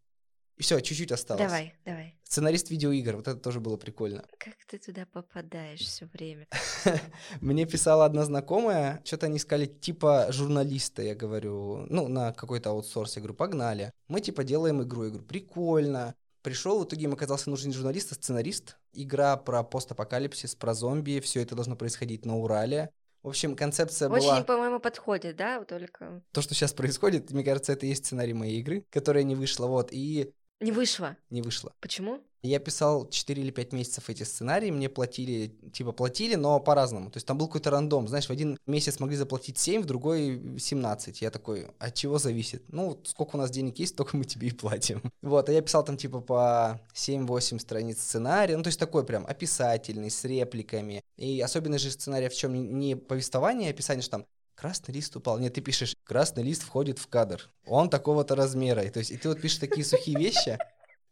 И 0.59 0.63
все, 0.63 0.81
чуть-чуть 0.81 1.13
осталось. 1.13 1.43
Давай, 1.43 1.75
давай. 1.85 2.15
Сценарист 2.25 2.71
видеоигр, 2.71 3.17
вот 3.17 3.29
это 3.29 3.41
тоже 3.41 3.59
было 3.59 3.77
прикольно. 3.77 4.25
Как 4.39 4.55
ты 4.69 4.79
туда 4.79 5.07
попадаешь 5.11 5.81
все 5.81 6.07
время? 6.07 6.47
Мне 7.41 7.65
писала 7.65 8.05
одна 8.05 8.25
знакомая, 8.25 9.01
что-то 9.05 9.27
они 9.27 9.39
искали 9.39 9.67
типа 9.67 10.29
журналиста, 10.31 11.03
я 11.03 11.15
говорю, 11.15 11.87
ну, 11.89 12.09
на 12.09 12.33
какой-то 12.33 12.71
аутсорс, 12.71 13.17
я 13.17 13.23
говорю, 13.23 13.35
погнали. 13.35 13.93
Мы 14.09 14.21
типа 14.21 14.45
делаем 14.45 14.83
игру, 14.83 15.05
я 15.05 15.11
говорю, 15.11 15.27
прикольно. 15.27 16.15
Пришел, 16.43 16.81
в 16.81 16.85
итоге 16.85 17.05
им 17.05 17.13
оказался 17.13 17.51
нужен 17.51 17.73
журналист, 17.73 18.13
а 18.13 18.15
сценарист. 18.17 18.77
Игра 18.93 19.37
про 19.37 19.63
постапокалипсис, 19.63 20.57
про 20.57 20.75
зомби, 20.75 21.21
все 21.21 21.41
это 21.41 21.55
должно 21.55 21.77
происходить 21.77 22.27
на 22.27 22.37
Урале. 22.37 22.91
В 23.23 23.29
общем, 23.29 23.55
концепция 23.55 24.09
Очень, 24.09 24.27
была... 24.27 24.43
по-моему, 24.43 24.81
подходит, 24.81 25.37
да, 25.37 25.65
только... 25.65 26.23
То, 26.33 26.43
что 26.43 26.55
сейчас 26.55 26.73
происходит, 26.73 27.31
мне 27.31 27.45
кажется, 27.45 27.73
это 27.73 27.87
и 27.87 27.91
есть 27.91 28.07
сценарий 28.07 28.35
моей 28.35 28.59
игры, 28.59 28.85
которая 28.91 29.23
не 29.23 29.37
вышла, 29.37 29.67
вот, 29.67 29.93
и... 29.93 30.33
Не 30.63 30.71
вышла? 30.71 31.17
Не 31.31 31.43
вышла. 31.43 31.73
Почему? 31.81 32.21
Я 32.43 32.59
писал 32.59 33.09
4 33.09 33.41
или 33.41 33.51
5 33.51 33.73
месяцев 33.73 34.11
эти 34.11 34.25
сценарии, 34.25 34.71
мне 34.71 34.89
платили, 34.89 35.55
типа 35.73 35.93
платили, 35.93 36.35
но 36.35 36.59
по-разному. 36.59 37.11
То 37.11 37.17
есть 37.17 37.27
там 37.27 37.39
был 37.39 37.47
какой-то 37.47 37.71
рандом. 37.71 38.09
Знаешь, 38.09 38.27
в 38.27 38.31
один 38.31 38.59
месяц 38.67 38.99
могли 38.99 39.17
заплатить 39.17 39.59
7, 39.59 39.83
в 39.83 39.87
другой 39.87 40.59
17. 40.59 41.23
Я 41.23 41.31
такой, 41.31 41.69
от 41.79 41.95
чего 41.95 42.19
зависит? 42.19 42.65
Ну, 42.69 43.01
сколько 43.05 43.37
у 43.37 43.39
нас 43.39 43.51
денег 43.51 43.79
есть, 43.79 43.95
столько 43.95 44.17
мы 44.17 44.25
тебе 44.25 44.49
и 44.49 44.53
платим. 44.53 45.03
Вот, 45.23 45.49
а 45.49 45.53
я 45.53 45.63
писал 45.63 45.85
там 45.85 45.97
типа 45.97 46.21
по 46.21 46.81
7-8 46.95 47.59
страниц 47.61 48.01
сценария. 48.01 48.57
Ну, 48.57 48.63
то 48.63 48.69
есть 48.69 48.79
такой 48.79 49.05
прям 49.05 49.25
описательный, 49.27 50.11
с 50.11 50.25
репликами. 50.25 51.03
И 51.17 51.41
особенность 51.41 51.85
же 51.85 51.91
сценария 51.91 52.29
в 52.29 52.35
чем? 52.35 52.79
Не 52.79 52.97
повествование, 52.97 53.69
а 53.69 53.73
описание, 53.73 54.03
что 54.03 54.13
там 54.13 54.27
красный 54.63 54.95
лист 54.95 55.17
упал. 55.17 55.41
Нет, 55.41 55.55
ты 55.55 55.61
пишешь, 55.61 55.97
красный 56.05 56.45
лист 56.45 56.63
входит 56.63 57.01
в 57.01 57.09
кадр. 57.09 57.51
Он 57.67 57.91
такого-то 57.91 58.37
размера. 58.37 58.83
И, 58.83 58.91
то 58.91 59.01
есть, 59.01 59.11
и 59.11 59.17
ты 59.17 59.29
вот 59.29 59.41
пишешь 59.41 59.59
такие 59.59 59.85
сухие 59.85 60.17
вещи, 60.17 60.57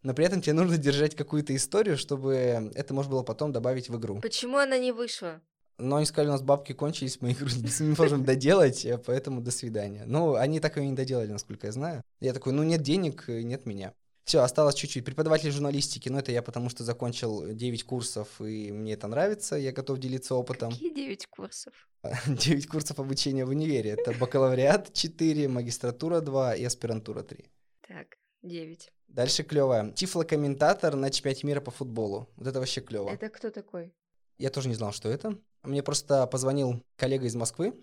но 0.04 0.14
при 0.14 0.24
этом 0.24 0.40
тебе 0.40 0.52
нужно 0.52 0.78
держать 0.78 1.16
какую-то 1.16 1.56
историю, 1.56 1.98
чтобы 1.98 2.70
это 2.76 2.94
можно 2.94 3.10
было 3.10 3.22
потом 3.24 3.50
добавить 3.50 3.88
в 3.88 3.98
игру. 3.98 4.20
Почему 4.20 4.56
она 4.56 4.78
не 4.78 4.92
вышла? 4.92 5.40
Но 5.78 5.96
они 5.96 6.06
сказали, 6.06 6.28
у 6.28 6.32
нас 6.32 6.42
бабки 6.42 6.74
кончились, 6.74 7.20
мы 7.20 7.32
игру 7.32 7.48
не 7.48 7.94
можем 7.98 8.24
доделать, 8.24 8.86
поэтому 9.04 9.40
до 9.40 9.50
свидания. 9.50 10.04
Ну, 10.06 10.36
они 10.36 10.60
так 10.60 10.78
и 10.78 10.86
не 10.86 10.92
доделали, 10.92 11.32
насколько 11.32 11.66
я 11.66 11.72
знаю. 11.72 12.04
Я 12.20 12.32
такой, 12.32 12.52
ну, 12.52 12.62
нет 12.62 12.82
денег, 12.82 13.24
нет 13.26 13.66
меня. 13.66 13.94
Все, 14.30 14.42
осталось 14.42 14.76
чуть-чуть. 14.76 15.04
Преподаватель 15.04 15.50
журналистики, 15.50 16.08
но 16.08 16.20
это 16.20 16.30
я 16.30 16.40
потому 16.40 16.68
что 16.68 16.84
закончил 16.84 17.52
9 17.52 17.82
курсов, 17.82 18.40
и 18.40 18.70
мне 18.70 18.92
это 18.92 19.08
нравится, 19.08 19.56
я 19.56 19.72
готов 19.72 19.98
делиться 19.98 20.36
опытом. 20.36 20.70
Какие 20.70 20.94
9 20.94 21.26
курсов? 21.26 21.74
9 22.28 22.68
курсов 22.68 23.00
обучения 23.00 23.44
в 23.44 23.48
универе. 23.48 23.90
Это 23.90 24.12
бакалавриат 24.12 24.92
4, 24.92 25.48
магистратура 25.48 26.20
2 26.20 26.54
и 26.54 26.64
аспирантура 26.64 27.24
3. 27.24 27.44
Так, 27.88 28.18
9. 28.42 28.92
Дальше 29.08 29.42
клево. 29.42 29.90
Тифлокомментатор 29.96 30.94
на 30.94 31.10
чемпионате 31.10 31.48
мира 31.48 31.60
по 31.60 31.72
футболу. 31.72 32.28
Вот 32.36 32.46
это 32.46 32.60
вообще 32.60 32.82
клево. 32.82 33.10
Это 33.10 33.30
кто 33.30 33.50
такой? 33.50 33.92
Я 34.38 34.50
тоже 34.50 34.68
не 34.68 34.76
знал, 34.76 34.92
что 34.92 35.08
это. 35.08 35.36
Мне 35.64 35.82
просто 35.82 36.28
позвонил 36.28 36.80
коллега 36.94 37.26
из 37.26 37.34
Москвы, 37.34 37.74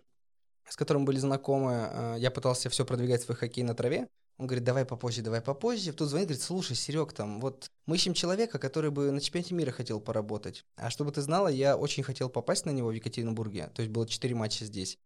с 0.69 0.77
которым 0.77 1.03
были 1.03 1.19
знакомы. 1.19 1.89
Э, 1.91 2.15
я 2.17 2.31
пытался 2.31 2.69
все 2.69 2.86
продвигать 2.86 3.21
свой 3.21 3.36
хоккей 3.36 3.65
на 3.65 3.75
траве. 3.75 4.07
Он 4.38 4.45
говорит, 4.45 4.63
давай 4.63 4.86
попозже, 4.86 5.23
давай 5.23 5.41
попозже. 5.41 5.93
Тут 5.93 6.10
звонит, 6.10 6.28
говорит, 6.28 6.43
слушай, 6.43 6.76
Серег, 6.76 7.12
там, 7.12 7.41
вот 7.41 7.71
мы 7.88 7.95
ищем 7.95 8.13
человека, 8.13 8.60
который 8.60 8.91
бы 8.91 9.12
на 9.12 9.19
чемпионате 9.19 9.56
мира 9.56 9.71
хотел 9.71 10.00
поработать. 10.00 10.63
А 10.76 10.91
чтобы 10.91 11.12
ты 11.12 11.21
знала, 11.21 11.47
я 11.47 11.76
очень 11.76 12.04
хотел 12.04 12.30
попасть 12.30 12.65
на 12.65 12.69
него 12.69 12.89
в 12.89 12.91
Екатеринбурге. 12.91 13.71
То 13.73 13.82
есть 13.82 13.91
было 13.91 14.08
4 14.08 14.36
матча 14.36 14.65
здесь. 14.65 15.00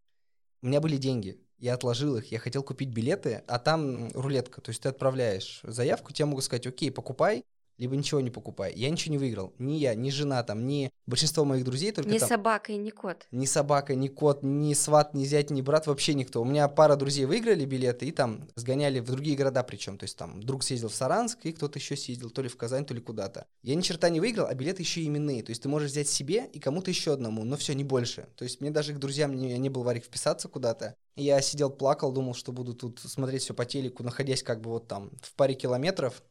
У 0.62 0.68
меня 0.68 0.82
были 0.82 0.98
деньги, 0.98 1.40
я 1.58 1.76
отложил 1.76 2.18
их, 2.18 2.32
я 2.32 2.40
хотел 2.40 2.62
купить 2.62 2.90
билеты, 2.90 3.44
а 3.48 3.58
там 3.58 4.10
рулетка. 4.10 4.62
То 4.62 4.70
есть 4.70 4.82
ты 4.82 4.90
отправляешь 4.90 5.62
заявку, 5.64 6.12
тебе 6.12 6.26
могут 6.26 6.44
сказать, 6.44 6.68
окей, 6.68 6.92
покупай, 6.92 7.46
либо 7.82 7.96
ничего 7.96 8.22
не 8.22 8.30
покупай. 8.30 8.72
Я 8.76 8.92
ничего 8.92 9.14
не 9.14 9.18
выиграл. 9.18 9.54
Ни 9.58 9.74
я, 9.74 9.96
ни 9.96 10.12
жена 10.12 10.44
там, 10.44 10.68
ни 10.68 10.92
большинство 11.08 11.46
моих 11.46 11.64
друзей. 11.64 11.92
Только 11.92 12.12
ни 12.12 12.20
там, 12.20 12.30
собака 12.30 12.72
и 12.72 12.78
ни 12.78 12.92
кот. 12.92 13.26
Ни 13.32 13.48
собака, 13.48 13.96
ни 13.96 14.08
кот, 14.08 14.44
ни 14.44 14.76
сват, 14.76 15.16
ни 15.16 15.26
зять, 15.26 15.50
ни 15.50 15.64
брат, 15.64 15.88
вообще 15.88 16.14
никто. 16.14 16.44
У 16.44 16.46
меня 16.46 16.68
пара 16.68 16.96
друзей 16.96 17.26
выиграли 17.26 17.66
билеты 17.66 18.06
и 18.06 18.12
там 18.12 18.48
сгоняли 18.56 19.00
в 19.00 19.08
другие 19.08 19.36
города 19.36 19.64
причем. 19.64 19.98
То 19.98 20.04
есть 20.04 20.16
там 20.16 20.44
друг 20.44 20.62
съездил 20.62 20.90
в 20.90 20.94
Саранск, 20.94 21.40
и 21.44 21.54
кто-то 21.54 21.80
еще 21.80 21.96
съездил 21.96 22.30
то 22.30 22.44
ли 22.44 22.50
в 22.50 22.56
Казань, 22.56 22.86
то 22.86 22.94
ли 22.94 23.02
куда-то. 23.02 23.48
Я 23.64 23.74
ни 23.74 23.82
черта 23.82 24.10
не 24.10 24.20
выиграл, 24.20 24.46
а 24.46 24.54
билеты 24.54 24.84
еще 24.84 25.04
именные. 25.04 25.42
То 25.42 25.50
есть 25.50 25.64
ты 25.64 25.68
можешь 25.68 25.90
взять 25.90 26.08
себе 26.08 26.46
и 26.54 26.60
кому-то 26.60 26.92
еще 26.92 27.14
одному, 27.14 27.44
но 27.44 27.58
все, 27.58 27.74
не 27.74 27.84
больше. 27.84 28.28
То 28.36 28.44
есть 28.44 28.62
мне 28.62 28.70
даже 28.70 28.94
к 28.94 29.00
друзьям 29.00 29.36
не, 29.36 29.58
не 29.58 29.70
был 29.70 29.82
варик 29.82 30.06
вписаться 30.06 30.48
куда-то. 30.48 30.94
Я 31.16 31.42
сидел, 31.42 31.72
плакал, 31.72 32.12
думал, 32.12 32.36
что 32.36 32.52
буду 32.52 32.76
тут 32.76 33.00
смотреть 33.00 33.42
все 33.42 33.56
по 33.56 33.66
телеку, 33.66 34.04
находясь 34.04 34.44
как 34.44 34.62
бы 34.62 34.70
вот 34.70 34.88
там 34.88 35.10
в 35.24 35.34
паре 35.34 35.56
километров. 35.56 36.22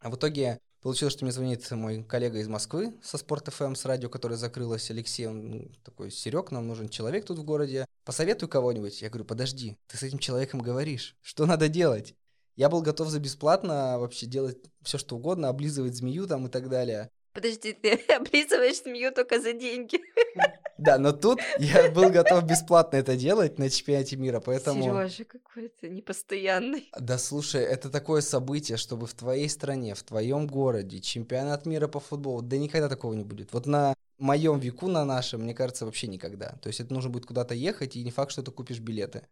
А 0.00 0.08
в 0.08 0.16
итоге 0.16 0.60
Получилось, 0.82 1.12
что 1.12 1.24
мне 1.24 1.32
звонит 1.32 1.70
мой 1.72 2.02
коллега 2.02 2.38
из 2.38 2.48
Москвы 2.48 2.94
со 3.02 3.18
Спорт 3.18 3.52
ФМ, 3.52 3.74
с 3.74 3.84
радио, 3.84 4.08
которое 4.08 4.36
закрылось, 4.36 4.90
Алексей, 4.90 5.26
он 5.26 5.50
ну, 5.50 5.70
такой, 5.84 6.10
Серег, 6.10 6.50
нам 6.50 6.66
нужен 6.66 6.88
человек 6.88 7.26
тут 7.26 7.38
в 7.38 7.44
городе, 7.44 7.84
посоветуй 8.04 8.48
кого-нибудь. 8.48 9.02
Я 9.02 9.10
говорю, 9.10 9.26
подожди, 9.26 9.76
ты 9.88 9.98
с 9.98 10.02
этим 10.02 10.18
человеком 10.18 10.60
говоришь, 10.60 11.16
что 11.20 11.44
надо 11.44 11.68
делать? 11.68 12.14
Я 12.56 12.70
был 12.70 12.80
готов 12.80 13.08
за 13.08 13.20
бесплатно 13.20 13.98
вообще 13.98 14.24
делать 14.24 14.58
все, 14.82 14.96
что 14.96 15.16
угодно, 15.16 15.48
облизывать 15.48 15.94
змею 15.94 16.26
там 16.26 16.46
и 16.46 16.50
так 16.50 16.70
далее. 16.70 17.10
Подожди, 17.34 17.74
ты 17.74 17.92
облизываешь 18.14 18.82
змею 18.82 19.12
только 19.12 19.40
за 19.40 19.52
деньги. 19.52 20.00
Да, 20.80 20.98
но 20.98 21.12
тут 21.12 21.40
я 21.58 21.90
был 21.90 22.10
готов 22.10 22.44
бесплатно 22.44 22.96
это 22.96 23.14
делать 23.14 23.58
на 23.58 23.68
чемпионате 23.68 24.16
мира, 24.16 24.40
поэтому... 24.40 24.82
Сережа 24.82 25.24
какой-то 25.24 25.88
непостоянный. 25.88 26.90
Да 26.98 27.18
слушай, 27.18 27.62
это 27.62 27.90
такое 27.90 28.22
событие, 28.22 28.78
чтобы 28.78 29.06
в 29.06 29.12
твоей 29.12 29.48
стране, 29.48 29.94
в 29.94 30.02
твоем 30.02 30.46
городе 30.46 31.00
чемпионат 31.00 31.66
мира 31.66 31.86
по 31.86 32.00
футболу, 32.00 32.40
да 32.40 32.56
никогда 32.56 32.88
такого 32.88 33.12
не 33.12 33.24
будет. 33.24 33.52
Вот 33.52 33.66
на 33.66 33.94
моем 34.18 34.58
веку, 34.58 34.88
на 34.88 35.04
нашем, 35.04 35.42
мне 35.42 35.54
кажется, 35.54 35.84
вообще 35.84 36.06
никогда. 36.06 36.56
То 36.62 36.68
есть 36.68 36.80
это 36.80 36.94
нужно 36.94 37.10
будет 37.10 37.26
куда-то 37.26 37.54
ехать, 37.54 37.96
и 37.96 38.02
не 38.02 38.10
факт, 38.10 38.32
что 38.32 38.42
ты 38.42 38.50
купишь 38.50 38.78
билеты. 38.78 39.22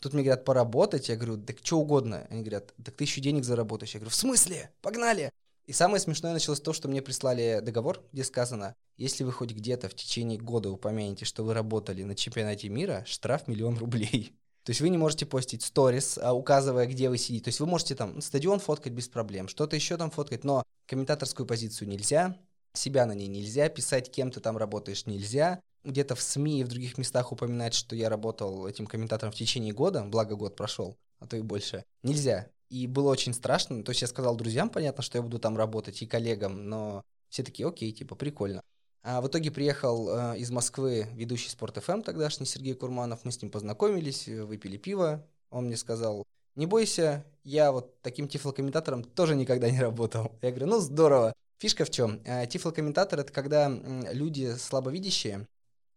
Тут 0.00 0.14
мне 0.14 0.22
говорят, 0.22 0.44
поработать. 0.44 1.08
Я 1.08 1.16
говорю, 1.16 1.38
так 1.38 1.56
что 1.62 1.78
угодно. 1.78 2.26
Они 2.30 2.40
говорят, 2.40 2.74
так 2.82 2.94
ты 2.94 3.04
еще 3.04 3.20
денег 3.20 3.44
заработаешь. 3.44 3.94
Я 3.94 4.00
говорю, 4.00 4.10
в 4.10 4.14
смысле? 4.14 4.70
Погнали! 4.82 5.30
И 5.66 5.72
самое 5.72 6.00
смешное 6.00 6.34
началось 6.34 6.60
то, 6.60 6.72
что 6.72 6.88
мне 6.88 7.00
прислали 7.00 7.60
договор, 7.62 8.02
где 8.12 8.22
сказано, 8.22 8.74
если 8.98 9.24
вы 9.24 9.32
хоть 9.32 9.52
где-то 9.52 9.88
в 9.88 9.94
течение 9.94 10.38
года 10.38 10.70
упомянете, 10.70 11.24
что 11.24 11.42
вы 11.42 11.54
работали 11.54 12.02
на 12.02 12.14
чемпионате 12.14 12.68
мира, 12.68 13.02
штраф 13.06 13.48
миллион 13.48 13.78
рублей. 13.78 14.34
То 14.64 14.70
есть 14.70 14.80
вы 14.80 14.88
не 14.88 14.98
можете 14.98 15.26
постить 15.26 15.62
сторис, 15.62 16.18
а, 16.18 16.32
указывая, 16.34 16.86
где 16.86 17.08
вы 17.08 17.18
сидите. 17.18 17.44
То 17.44 17.48
есть 17.48 17.60
вы 17.60 17.66
можете 17.66 17.94
там 17.94 18.20
стадион 18.20 18.60
фоткать 18.60 18.92
без 18.92 19.08
проблем, 19.08 19.48
что-то 19.48 19.76
еще 19.76 19.96
там 19.96 20.10
фоткать, 20.10 20.44
но 20.44 20.64
комментаторскую 20.86 21.46
позицию 21.46 21.88
нельзя, 21.88 22.38
себя 22.74 23.06
на 23.06 23.12
ней 23.12 23.28
нельзя, 23.28 23.68
писать, 23.68 24.10
кем 24.10 24.30
ты 24.30 24.40
там 24.40 24.56
работаешь 24.56 25.06
нельзя, 25.06 25.60
где-то 25.84 26.14
в 26.14 26.22
СМИ 26.22 26.60
и 26.60 26.64
в 26.64 26.68
других 26.68 26.98
местах 26.98 27.32
упоминать, 27.32 27.74
что 27.74 27.94
я 27.94 28.08
работал 28.08 28.66
этим 28.66 28.86
комментатором 28.86 29.32
в 29.32 29.36
течение 29.36 29.72
года, 29.72 30.02
благо 30.02 30.34
год 30.34 30.56
прошел, 30.56 30.96
а 31.20 31.26
то 31.26 31.36
и 31.36 31.42
больше, 31.42 31.84
нельзя. 32.02 32.48
И 32.74 32.88
было 32.88 33.10
очень 33.12 33.34
страшно. 33.34 33.84
То 33.84 33.90
есть 33.90 34.02
я 34.02 34.08
сказал 34.08 34.34
друзьям, 34.34 34.68
понятно, 34.68 35.04
что 35.04 35.16
я 35.16 35.22
буду 35.22 35.38
там 35.38 35.56
работать, 35.56 36.02
и 36.02 36.06
коллегам, 36.06 36.68
но 36.68 37.04
все 37.28 37.44
такие, 37.44 37.68
окей, 37.68 37.92
типа, 37.92 38.16
прикольно. 38.16 38.62
А 39.04 39.20
в 39.20 39.28
итоге 39.28 39.52
приехал 39.52 40.08
э, 40.08 40.38
из 40.38 40.50
Москвы 40.50 41.06
ведущий 41.12 41.50
Спорт 41.50 41.76
ФМ 41.80 42.02
тогдашний 42.02 42.46
Сергей 42.46 42.74
Курманов. 42.74 43.24
Мы 43.24 43.30
с 43.30 43.40
ним 43.40 43.52
познакомились, 43.52 44.26
выпили 44.26 44.76
пиво. 44.76 45.24
Он 45.50 45.66
мне 45.66 45.76
сказал, 45.76 46.26
не 46.56 46.66
бойся, 46.66 47.24
я 47.44 47.70
вот 47.70 48.00
таким 48.02 48.26
тифлокомментатором 48.26 49.04
тоже 49.04 49.36
никогда 49.36 49.70
не 49.70 49.80
работал. 49.80 50.32
Я 50.42 50.50
говорю, 50.50 50.66
ну 50.66 50.80
здорово. 50.80 51.32
Фишка 51.58 51.84
в 51.84 51.90
чем? 51.90 52.22
Э, 52.24 52.44
тифлокомментатор— 52.48 53.20
это 53.20 53.32
когда 53.32 53.68
люди 54.10 54.56
слабовидящие, 54.56 55.46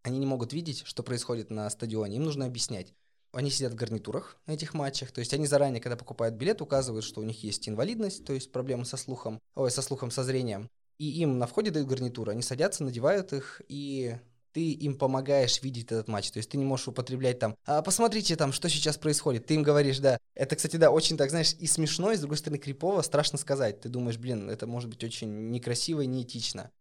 они 0.03 0.19
не 0.19 0.27
могут 0.27 0.53
видеть, 0.53 0.83
что 0.85 1.01
происходит 1.01 1.49
на 1.49 1.67
стадионе, 1.71 2.17
им 2.17 2.23
нужно 2.23 2.45
объяснять. 2.45 2.93
Они 3.33 3.49
сидят 3.49 3.73
в 3.73 3.75
гарнитурах 3.75 4.37
на 4.45 4.53
этих 4.53 4.73
матчах, 4.73 5.11
то 5.11 5.19
есть 5.19 5.33
они 5.33 5.45
заранее, 5.45 5.81
когда 5.81 5.95
покупают 5.95 6.35
билет, 6.35 6.61
указывают, 6.61 7.05
что 7.05 7.21
у 7.21 7.23
них 7.23 7.43
есть 7.43 7.67
инвалидность, 7.67 8.25
то 8.25 8.33
есть 8.33 8.51
проблемы 8.51 8.85
со 8.85 8.97
слухом, 8.97 9.39
ой, 9.55 9.69
со 9.69 9.81
слухом, 9.81 10.11
со 10.11 10.23
зрением. 10.23 10.69
И 10.97 11.21
им 11.21 11.37
на 11.37 11.45
входе 11.45 11.69
дают 11.69 11.87
гарнитуры, 11.87 12.31
они 12.31 12.41
садятся, 12.41 12.83
надевают 12.83 13.33
их, 13.33 13.61
и 13.67 14.17
ты 14.57 14.71
им 14.71 14.97
помогаешь 14.97 15.61
видеть 15.61 15.91
этот 15.91 16.07
матч. 16.07 16.31
То 16.31 16.37
есть 16.37 16.49
ты 16.49 16.57
не 16.57 16.65
можешь 16.65 16.87
употреблять 16.87 17.37
там, 17.37 17.55
а, 17.67 17.83
посмотрите 17.83 18.35
там, 18.35 18.51
что 18.51 18.69
сейчас 18.69 18.97
происходит. 18.97 19.45
Ты 19.45 19.53
им 19.53 19.61
говоришь, 19.61 19.99
да. 19.99 20.17
Это, 20.33 20.55
кстати, 20.55 20.77
да, 20.77 20.89
очень 20.89 21.15
так, 21.15 21.29
знаешь, 21.29 21.53
и 21.59 21.67
смешно, 21.67 22.11
и 22.11 22.17
с 22.17 22.21
другой 22.21 22.37
стороны 22.37 22.57
крипово, 22.57 23.03
страшно 23.03 23.37
сказать. 23.37 23.81
Ты 23.81 23.89
думаешь, 23.89 24.17
блин, 24.17 24.49
это 24.49 24.65
может 24.65 24.89
быть 24.89 25.03
очень 25.03 25.51
некрасиво 25.51 26.01
и 26.01 26.07
неэтично. 26.07 26.71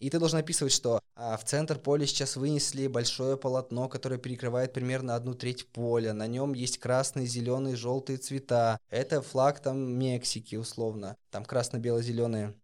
И 0.00 0.10
ты 0.10 0.18
должен 0.18 0.38
описывать, 0.38 0.72
что 0.72 1.00
а, 1.14 1.36
в 1.36 1.44
центр 1.44 1.78
поля 1.78 2.06
сейчас 2.06 2.36
вынесли 2.36 2.86
большое 2.86 3.36
полотно, 3.36 3.88
которое 3.88 4.18
перекрывает 4.18 4.72
примерно 4.72 5.14
одну 5.14 5.34
треть 5.34 5.68
поля. 5.68 6.12
На 6.12 6.26
нем 6.26 6.52
есть 6.52 6.78
красные, 6.78 7.26
зеленые, 7.26 7.76
желтые 7.76 8.18
цвета. 8.18 8.78
Это 8.90 9.22
флаг 9.22 9.60
там 9.60 9.78
Мексики, 9.78 10.56
условно. 10.56 11.16
Там 11.30 11.44
красно-бело-зеленые. 11.44 12.54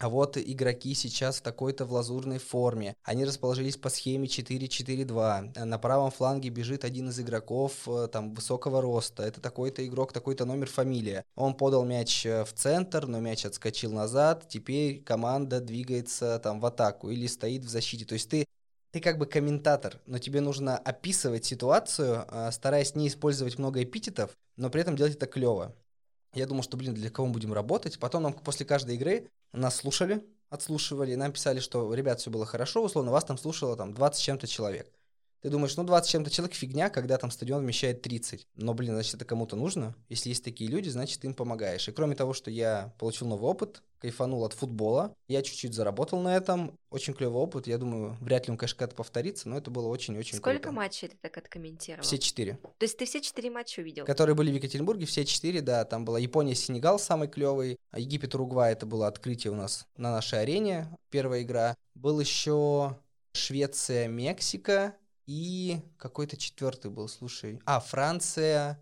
А 0.00 0.08
вот 0.08 0.38
игроки 0.38 0.94
сейчас 0.94 1.38
в 1.38 1.42
такой-то 1.42 1.84
в 1.84 1.92
лазурной 1.92 2.38
форме. 2.38 2.94
Они 3.02 3.24
расположились 3.24 3.76
по 3.76 3.88
схеме 3.88 4.28
4-4-2. 4.28 5.64
На 5.64 5.78
правом 5.78 6.12
фланге 6.12 6.50
бежит 6.50 6.84
один 6.84 7.08
из 7.08 7.18
игроков 7.18 7.88
э, 7.88 8.06
там 8.06 8.32
высокого 8.32 8.80
роста. 8.80 9.24
Это 9.24 9.40
такой-то 9.40 9.84
игрок, 9.84 10.12
такой-то 10.12 10.44
номер, 10.44 10.68
фамилия. 10.68 11.24
Он 11.34 11.52
подал 11.52 11.84
мяч 11.84 12.24
э, 12.24 12.44
в 12.44 12.52
центр, 12.52 13.08
но 13.08 13.18
мяч 13.18 13.44
отскочил 13.44 13.92
назад. 13.92 14.46
Теперь 14.48 15.02
команда 15.02 15.60
двигается 15.60 16.38
там 16.38 16.60
в 16.60 16.66
атаку 16.66 17.10
или 17.10 17.26
стоит 17.26 17.64
в 17.64 17.68
защите. 17.68 18.04
То 18.04 18.14
есть 18.14 18.30
ты 18.30 18.46
ты 18.90 19.00
как 19.00 19.18
бы 19.18 19.26
комментатор, 19.26 20.00
но 20.06 20.18
тебе 20.18 20.40
нужно 20.40 20.78
описывать 20.78 21.44
ситуацию, 21.44 22.24
э, 22.30 22.50
стараясь 22.52 22.94
не 22.94 23.08
использовать 23.08 23.58
много 23.58 23.82
эпитетов, 23.82 24.30
но 24.56 24.70
при 24.70 24.80
этом 24.80 24.96
делать 24.96 25.16
это 25.16 25.26
клево. 25.26 25.74
Я 26.34 26.46
думал, 26.46 26.62
что, 26.62 26.76
блин, 26.76 26.94
для 26.94 27.10
кого 27.10 27.26
мы 27.26 27.34
будем 27.34 27.52
работать. 27.52 27.98
Потом 27.98 28.22
нам 28.22 28.32
после 28.32 28.64
каждой 28.64 28.96
игры 28.96 29.28
нас 29.52 29.76
слушали, 29.76 30.26
отслушивали, 30.50 31.14
нам 31.14 31.32
писали, 31.32 31.60
что, 31.60 31.92
ребят, 31.94 32.20
все 32.20 32.30
было 32.30 32.46
хорошо, 32.46 32.82
условно, 32.82 33.10
вас 33.10 33.24
там 33.24 33.38
слушало 33.38 33.76
там 33.76 33.94
20 33.94 34.22
чем-то 34.22 34.46
человек. 34.46 34.92
Ты 35.40 35.50
думаешь, 35.50 35.76
ну 35.76 35.84
20 35.84 36.10
чем-то 36.10 36.30
человек 36.30 36.54
фигня, 36.54 36.90
когда 36.90 37.16
там 37.16 37.30
стадион 37.30 37.62
вмещает 37.62 38.02
30. 38.02 38.46
Но, 38.56 38.74
блин, 38.74 38.94
значит, 38.94 39.14
это 39.14 39.24
кому-то 39.24 39.54
нужно. 39.54 39.94
Если 40.08 40.30
есть 40.30 40.42
такие 40.42 40.68
люди, 40.68 40.88
значит, 40.88 41.20
ты 41.20 41.28
им 41.28 41.34
помогаешь. 41.34 41.88
И 41.88 41.92
кроме 41.92 42.16
того, 42.16 42.32
что 42.32 42.50
я 42.50 42.92
получил 42.98 43.28
новый 43.28 43.48
опыт, 43.48 43.82
кайфанул 44.00 44.44
от 44.44 44.52
футбола, 44.52 45.14
я 45.28 45.42
чуть-чуть 45.42 45.74
заработал 45.74 46.20
на 46.20 46.36
этом. 46.36 46.78
Очень 46.90 47.14
клевый 47.14 47.40
опыт. 47.40 47.66
Я 47.66 47.78
думаю, 47.78 48.16
вряд 48.20 48.46
ли 48.46 48.52
он, 48.52 48.56
конечно, 48.56 48.78
когда-то 48.78 48.96
повторится, 48.96 49.48
но 49.48 49.56
это 49.58 49.70
было 49.70 49.86
очень-очень 49.88 50.38
Сколько 50.38 50.62
круто. 50.62 50.76
матчей 50.76 51.08
ты 51.08 51.16
так 51.20 51.36
откомментировал? 51.36 52.02
Все 52.02 52.18
четыре. 52.18 52.58
То 52.78 52.84
есть 52.84 52.96
ты 52.96 53.04
все 53.04 53.20
четыре 53.20 53.50
матча 53.50 53.80
увидел? 53.80 54.04
Которые 54.04 54.34
были 54.34 54.50
в 54.50 54.54
Екатеринбурге, 54.54 55.06
все 55.06 55.24
четыре, 55.24 55.60
да. 55.60 55.84
Там 55.84 56.04
была 56.04 56.18
Япония-Сенегал 56.18 56.98
самый 56.98 57.28
клевый, 57.28 57.78
а 57.90 58.00
Египет-Уругвай, 58.00 58.72
это 58.72 58.86
было 58.86 59.06
открытие 59.06 59.52
у 59.52 59.56
нас 59.56 59.86
на 59.96 60.12
нашей 60.12 60.40
арене, 60.40 60.88
первая 61.10 61.42
игра. 61.42 61.76
Был 61.94 62.20
еще 62.20 62.96
Швеция-Мексика, 63.32 64.94
и 65.28 65.82
какой-то 65.98 66.38
четвертый 66.38 66.90
был, 66.90 67.06
слушай. 67.06 67.60
А, 67.66 67.80
Франция 67.80 68.80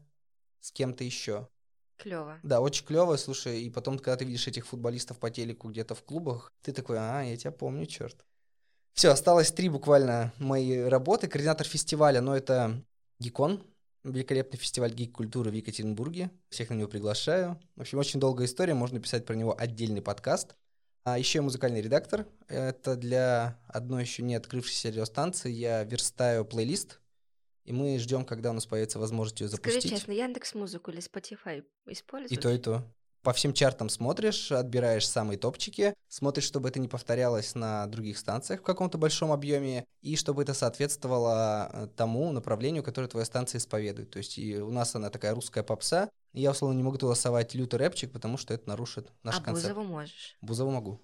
с 0.61 0.71
кем-то 0.71 1.03
еще. 1.03 1.49
Клево. 1.97 2.39
Да, 2.45 2.61
очень 2.61 2.87
клево, 2.87 3.17
слушай, 3.17 3.63
и 3.63 3.71
потом, 3.71 3.99
когда 3.99 4.17
ты 4.17 4.25
видишь 4.25 4.47
этих 4.47 4.65
футболистов 4.67 5.19
по 5.19 5.29
телеку 5.29 5.69
где-то 5.69 5.97
в 5.97 6.05
клубах, 6.05 6.53
ты 6.63 6.73
такой, 6.73 6.99
а, 7.01 7.23
я 7.23 7.37
тебя 7.37 7.51
помню, 7.51 7.87
черт. 7.87 8.25
Все, 8.93 9.11
осталось 9.11 9.51
три 9.51 9.69
буквально 9.69 10.33
мои 10.39 10.79
работы. 10.83 11.27
Координатор 11.27 11.67
фестиваля, 11.67 12.21
но 12.21 12.37
это 12.37 12.81
Гикон, 13.19 13.67
великолепный 14.05 14.59
фестиваль 14.59 14.95
гик-культуры 14.95 15.51
в 15.51 15.55
Екатеринбурге. 15.55 16.31
Всех 16.49 16.71
на 16.71 16.75
него 16.75 16.89
приглашаю. 16.89 17.61
В 17.75 17.81
общем, 17.81 17.99
очень 17.99 18.21
долгая 18.21 18.47
история, 18.47 18.75
можно 18.75 19.01
писать 19.01 19.27
про 19.27 19.35
него 19.35 19.55
отдельный 19.59 20.01
подкаст. 20.01 20.55
А 21.07 21.21
еще 21.21 21.41
музыкальный 21.41 21.81
редактор. 21.81 22.27
Это 22.49 22.97
для 22.97 23.61
одной 23.69 24.03
еще 24.03 24.25
не 24.25 24.35
открывшейся 24.35 24.89
радиостанции. 24.89 25.53
Я 25.53 25.85
верстаю 25.85 26.45
плейлист, 26.45 26.99
и 27.63 27.73
мы 27.73 27.97
ждем, 28.01 28.25
когда 28.25 28.51
у 28.51 28.53
нас 28.53 28.67
появится 28.67 28.99
возможность 28.99 29.41
ее 29.41 29.47
запустить. 29.47 29.83
Скажи 29.83 29.95
честно, 29.95 30.11
Яндекс 30.11 30.55
Музыку 30.55 30.91
или 30.91 30.99
Spotify 30.99 31.65
используешь? 31.87 32.37
И 32.37 32.43
то, 32.43 32.51
и 32.51 32.59
то. 32.59 32.83
По 33.27 33.33
всем 33.33 33.53
чартам 33.53 33.89
смотришь, 33.89 34.53
отбираешь 34.53 35.09
самые 35.09 35.37
топчики, 35.37 35.95
смотришь, 36.07 36.45
чтобы 36.45 36.69
это 36.69 36.79
не 36.79 36.87
повторялось 36.87 37.57
на 37.57 37.89
других 37.89 38.19
станциях 38.19 38.61
в 38.61 38.63
каком-то 38.63 38.99
большом 38.99 39.33
объеме, 39.33 39.85
и 40.01 40.15
чтобы 40.15 40.43
это 40.43 40.55
соответствовало 40.55 41.69
э, 41.73 41.89
тому 41.97 42.31
направлению, 42.31 42.85
которое 42.85 43.09
твоя 43.09 43.25
станция 43.27 43.59
исповедует. 43.59 44.13
То 44.13 44.19
есть 44.19 44.39
и 44.39 44.57
у 44.59 44.71
нас 44.71 44.95
она 44.95 45.11
такая 45.11 45.35
русская 45.35 45.65
попса, 45.65 46.09
я, 46.35 46.53
условно, 46.53 46.77
не 46.77 46.85
могу 46.85 46.99
голосовать 46.99 47.53
лютый 47.57 47.81
рэпчик, 47.81 48.13
потому 48.13 48.37
что 48.37 48.55
это 48.55 48.69
нарушит 48.69 49.11
наш 49.25 49.41
а 49.41 49.43
концерт. 49.43 49.75
Бузову 49.75 49.93
можешь? 49.93 50.39
Бузову 50.41 50.71
могу. 50.71 51.01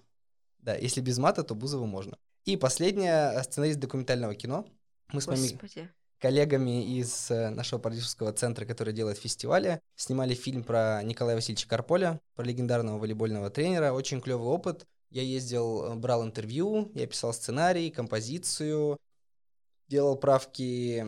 Да, 0.59 0.75
если 0.75 1.01
без 1.01 1.17
мата, 1.17 1.43
то 1.43 1.55
Бузову 1.55 1.87
можно. 1.87 2.17
И 2.45 2.55
последнее, 2.55 3.43
сценарист 3.43 3.79
документального 3.79 4.33
кино. 4.33 4.65
Мы 5.11 5.19
с 5.19 5.27
моими 5.27 5.49
Господи. 5.49 5.89
Коллегами 6.23 6.99
из 6.99 7.29
э, 7.31 7.49
нашего 7.49 7.79
продюсерского 7.79 8.31
центра, 8.31 8.65
который 8.65 8.93
делает 8.93 9.17
фестивали, 9.17 9.81
снимали 9.97 10.33
фильм 10.33 10.63
про 10.63 11.03
Николая 11.03 11.35
Васильевича 11.35 11.67
Карполя, 11.67 12.21
про 12.33 12.45
легендарного 12.45 12.97
волейбольного 12.97 13.49
тренера. 13.49 13.91
Очень 13.91 14.21
клевый 14.21 14.47
опыт. 14.47 14.87
Я 15.09 15.21
ездил, 15.21 15.83
э, 15.83 15.95
брал 15.95 16.23
интервью, 16.23 16.89
я 16.95 17.07
писал 17.07 17.33
сценарий, 17.33 17.91
композицию, 17.91 18.97
делал 19.89 20.15
правки 20.15 21.01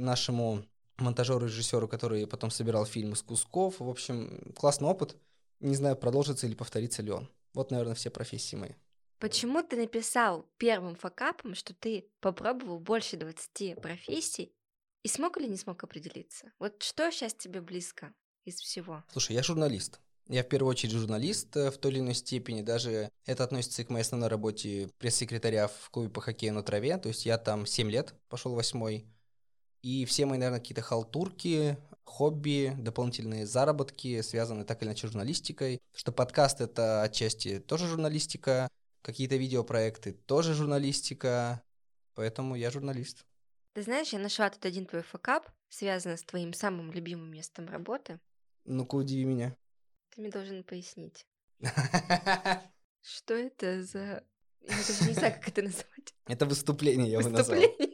нашему 0.00 0.64
монтажеру, 0.96 1.44
режиссеру, 1.44 1.86
который 1.86 2.26
потом 2.26 2.50
собирал 2.50 2.86
фильм 2.86 3.12
из 3.12 3.20
кусков. 3.20 3.78
В 3.78 3.90
общем, 3.90 4.54
классный 4.56 4.88
опыт. 4.88 5.18
Не 5.60 5.74
знаю, 5.74 5.96
продолжится 5.96 6.46
или 6.46 6.54
повторится 6.54 7.02
ли 7.02 7.10
он. 7.10 7.28
Вот, 7.52 7.70
наверное, 7.70 7.94
все 7.94 8.08
профессии 8.08 8.56
мои. 8.56 8.72
Почему 9.20 9.62
ты 9.62 9.76
написал 9.76 10.46
первым 10.56 10.96
факапом, 10.96 11.54
что 11.54 11.74
ты 11.74 12.06
попробовал 12.20 12.80
больше 12.80 13.18
20 13.18 13.78
профессий 13.78 14.50
и 15.02 15.08
смог 15.08 15.36
или 15.36 15.46
не 15.46 15.58
смог 15.58 15.84
определиться? 15.84 16.50
Вот 16.58 16.82
что 16.82 17.10
сейчас 17.10 17.34
тебе 17.34 17.60
близко 17.60 18.14
из 18.46 18.56
всего? 18.56 19.04
Слушай, 19.12 19.36
я 19.36 19.42
журналист. 19.42 20.00
Я 20.26 20.42
в 20.42 20.48
первую 20.48 20.70
очередь 20.70 20.94
журналист 20.94 21.54
э, 21.54 21.70
в 21.70 21.76
той 21.76 21.92
или 21.92 21.98
иной 21.98 22.14
степени. 22.14 22.62
Даже 22.62 23.10
это 23.26 23.44
относится 23.44 23.82
и 23.82 23.84
к 23.84 23.90
моей 23.90 24.04
основной 24.04 24.30
работе 24.30 24.88
пресс-секретаря 24.98 25.68
в 25.68 25.90
клубе 25.90 26.08
по 26.08 26.22
хоккею 26.22 26.54
на 26.54 26.62
траве. 26.62 26.96
То 26.96 27.08
есть 27.08 27.26
я 27.26 27.36
там 27.36 27.66
7 27.66 27.90
лет, 27.90 28.14
пошел 28.30 28.54
восьмой. 28.54 29.04
И 29.82 30.06
все 30.06 30.24
мои, 30.24 30.38
наверное, 30.38 30.60
какие-то 30.60 30.82
халтурки, 30.82 31.76
хобби, 32.04 32.72
дополнительные 32.78 33.46
заработки 33.46 34.22
связаны 34.22 34.64
так 34.64 34.80
или 34.80 34.88
иначе 34.88 35.08
журналистикой. 35.08 35.80
Что 35.94 36.10
подкаст— 36.10 36.60
это 36.62 37.02
отчасти 37.02 37.58
тоже 37.58 37.86
журналистика, 37.86 38.68
какие-то 39.02 39.36
видеопроекты 39.36 40.12
тоже 40.12 40.54
журналистика. 40.54 41.62
Поэтому 42.14 42.54
я 42.54 42.70
журналист. 42.70 43.24
Ты 43.72 43.82
знаешь, 43.82 44.12
я 44.12 44.18
нашла 44.18 44.50
тут 44.50 44.64
один 44.66 44.84
твой 44.86 45.02
факап, 45.02 45.48
связанный 45.68 46.18
с 46.18 46.22
твоим 46.22 46.52
самым 46.52 46.92
любимым 46.92 47.30
местом 47.30 47.68
работы. 47.68 48.18
Ну-ка, 48.64 48.96
удиви 48.96 49.24
меня. 49.24 49.56
Ты 50.10 50.20
мне 50.20 50.30
должен 50.30 50.64
пояснить. 50.64 51.26
Что 53.02 53.34
это 53.34 53.82
за... 53.82 54.24
Я 54.60 54.76
даже 54.76 55.08
не 55.08 55.14
знаю, 55.14 55.34
как 55.34 55.48
это 55.48 55.62
назвать. 55.62 56.14
Это 56.26 56.46
выступление, 56.46 57.10
я 57.10 57.20
бы 57.20 57.30
назвал. 57.30 57.58
Выступление. 57.58 57.89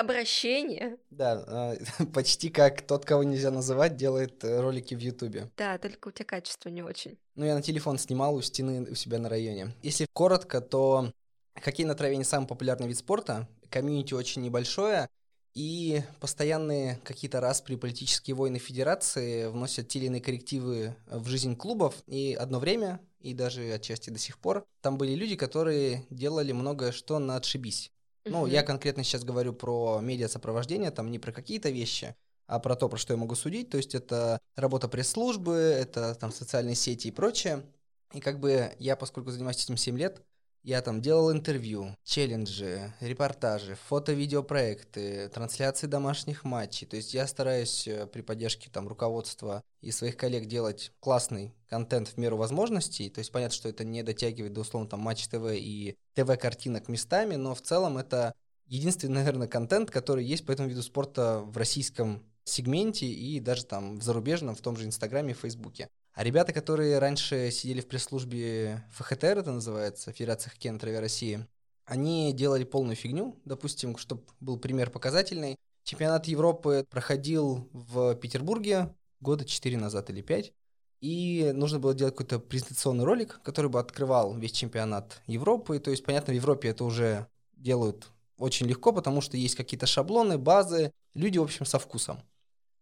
Обращение. 0.00 0.96
Да, 1.10 1.76
э, 1.98 2.04
почти 2.14 2.48
как 2.48 2.80
тот, 2.80 3.04
кого 3.04 3.22
нельзя 3.22 3.50
называть, 3.50 3.96
делает 3.96 4.42
э, 4.44 4.60
ролики 4.60 4.94
в 4.94 4.98
Ютубе. 4.98 5.50
Да, 5.58 5.76
только 5.76 6.08
у 6.08 6.10
тебя 6.10 6.24
качество 6.24 6.70
не 6.70 6.82
очень. 6.82 7.18
Ну, 7.34 7.44
я 7.44 7.54
на 7.54 7.60
телефон 7.60 7.98
снимал 7.98 8.34
у 8.34 8.40
стены 8.40 8.90
у 8.90 8.94
себя 8.94 9.18
на 9.18 9.28
районе. 9.28 9.74
Если 9.82 10.06
коротко, 10.14 10.62
то 10.62 11.12
хоккей 11.54 11.84
на 11.84 11.94
траве 11.94 12.16
не 12.16 12.24
самый 12.24 12.46
популярный 12.46 12.88
вид 12.88 12.96
спорта, 12.96 13.46
комьюнити 13.68 14.14
очень 14.14 14.40
небольшое, 14.40 15.10
и 15.52 16.02
постоянные 16.18 16.98
какие-то 17.04 17.40
распри 17.40 17.74
политические 17.74 18.36
войны 18.36 18.58
федерации 18.58 19.48
вносят 19.48 19.88
те 19.88 19.98
или 19.98 20.06
иные 20.06 20.22
коррективы 20.22 20.96
в 21.08 21.28
жизнь 21.28 21.56
клубов. 21.56 21.94
И 22.06 22.34
одно 22.40 22.58
время, 22.58 23.00
и 23.20 23.34
даже 23.34 23.70
отчасти 23.70 24.08
до 24.08 24.18
сих 24.18 24.38
пор, 24.38 24.64
там 24.80 24.96
были 24.96 25.14
люди, 25.14 25.36
которые 25.36 26.06
делали 26.08 26.52
многое 26.52 26.92
что 26.92 27.18
на 27.18 27.36
отшибись. 27.36 27.92
Ну, 28.24 28.42
Мгм. 28.42 28.50
я 28.50 28.62
конкретно 28.62 29.02
сейчас 29.02 29.24
говорю 29.24 29.52
про 29.52 30.00
медиа-сопровождение, 30.00 30.90
там 30.90 31.10
не 31.10 31.18
про 31.18 31.32
какие-то 31.32 31.70
вещи, 31.70 32.14
а 32.46 32.58
про 32.58 32.76
то, 32.76 32.88
про 32.88 32.98
что 32.98 33.12
я 33.14 33.16
могу 33.16 33.34
судить. 33.34 33.70
То 33.70 33.76
есть 33.76 33.94
это 33.94 34.40
работа 34.56 34.88
пресс-службы, 34.88 35.54
это 35.54 36.14
там 36.14 36.32
социальные 36.32 36.74
сети 36.74 37.08
и 37.08 37.12
прочее. 37.12 37.64
И 38.12 38.20
как 38.20 38.40
бы 38.40 38.72
я, 38.78 38.96
поскольку 38.96 39.30
занимаюсь 39.30 39.62
этим 39.64 39.76
7 39.76 39.96
лет, 39.96 40.22
я 40.62 40.82
там 40.82 41.00
делал 41.00 41.32
интервью, 41.32 41.96
челленджи, 42.04 42.92
репортажи, 43.00 43.76
фото-видеопроекты, 43.88 45.28
трансляции 45.28 45.86
домашних 45.86 46.44
матчей. 46.44 46.86
То 46.86 46.96
есть 46.96 47.14
я 47.14 47.26
стараюсь 47.26 47.88
э, 47.88 48.06
при 48.06 48.20
поддержке 48.20 48.68
там 48.70 48.86
руководства 48.86 49.62
и 49.80 49.90
своих 49.90 50.16
коллег 50.18 50.46
делать 50.46 50.92
классный 51.00 51.54
контент 51.68 52.08
в 52.08 52.16
меру 52.18 52.36
возможностей. 52.36 53.08
То 53.08 53.20
есть 53.20 53.32
понятно, 53.32 53.54
что 53.54 53.68
это 53.70 53.84
не 53.84 54.02
дотягивает 54.02 54.52
до 54.52 54.60
условно 54.60 54.88
там 54.88 55.00
Матч 55.00 55.28
ТВ 55.28 55.46
и 55.54 55.96
ТВ-картинок 56.14 56.88
местами, 56.88 57.36
но 57.36 57.54
в 57.54 57.62
целом 57.62 57.98
это 57.98 58.34
единственный, 58.66 59.14
наверное, 59.14 59.48
контент, 59.48 59.90
который 59.90 60.24
есть 60.24 60.46
по 60.46 60.52
этому 60.52 60.68
виду 60.68 60.82
спорта 60.82 61.40
в 61.40 61.56
российском 61.56 62.24
сегменте 62.44 63.06
и 63.06 63.40
даже 63.40 63.64
там 63.64 63.98
в 63.98 64.02
зарубежном, 64.02 64.54
в 64.54 64.60
том 64.60 64.76
же 64.76 64.86
Инстаграме 64.86 65.32
и 65.32 65.34
Фейсбуке. 65.34 65.88
А 66.12 66.24
ребята, 66.24 66.52
которые 66.52 66.98
раньше 66.98 67.50
сидели 67.50 67.80
в 67.80 67.88
пресс-службе 67.88 68.84
ФХТР, 68.92 69.38
это 69.38 69.52
называется, 69.52 70.12
Федерация 70.12 70.50
хоккея 70.50 70.72
на 70.72 70.78
траве 70.78 71.00
России, 71.00 71.46
они 71.84 72.32
делали 72.32 72.64
полную 72.64 72.96
фигню. 72.96 73.40
Допустим, 73.44 73.96
чтобы 73.96 74.22
был 74.38 74.58
пример 74.58 74.90
показательный. 74.90 75.56
Чемпионат 75.82 76.26
Европы 76.26 76.86
проходил 76.88 77.68
в 77.72 78.14
Петербурге 78.16 78.94
года 79.20 79.44
4 79.44 79.76
назад 79.76 80.10
или 80.10 80.22
5. 80.22 80.52
И 81.00 81.52
нужно 81.54 81.78
было 81.78 81.94
делать 81.94 82.14
какой-то 82.14 82.38
презентационный 82.38 83.04
ролик, 83.04 83.40
который 83.42 83.70
бы 83.70 83.80
открывал 83.80 84.36
весь 84.36 84.52
чемпионат 84.52 85.22
Европы. 85.26 85.78
То 85.78 85.90
есть, 85.90 86.04
понятно, 86.04 86.32
в 86.32 86.36
Европе 86.36 86.68
это 86.68 86.84
уже 86.84 87.26
делают 87.54 88.08
очень 88.36 88.66
легко, 88.66 88.92
потому 88.92 89.20
что 89.20 89.36
есть 89.36 89.54
какие-то 89.54 89.86
шаблоны, 89.86 90.38
базы. 90.38 90.92
Люди, 91.14 91.38
в 91.38 91.42
общем, 91.42 91.64
со 91.64 91.78
вкусом. 91.78 92.20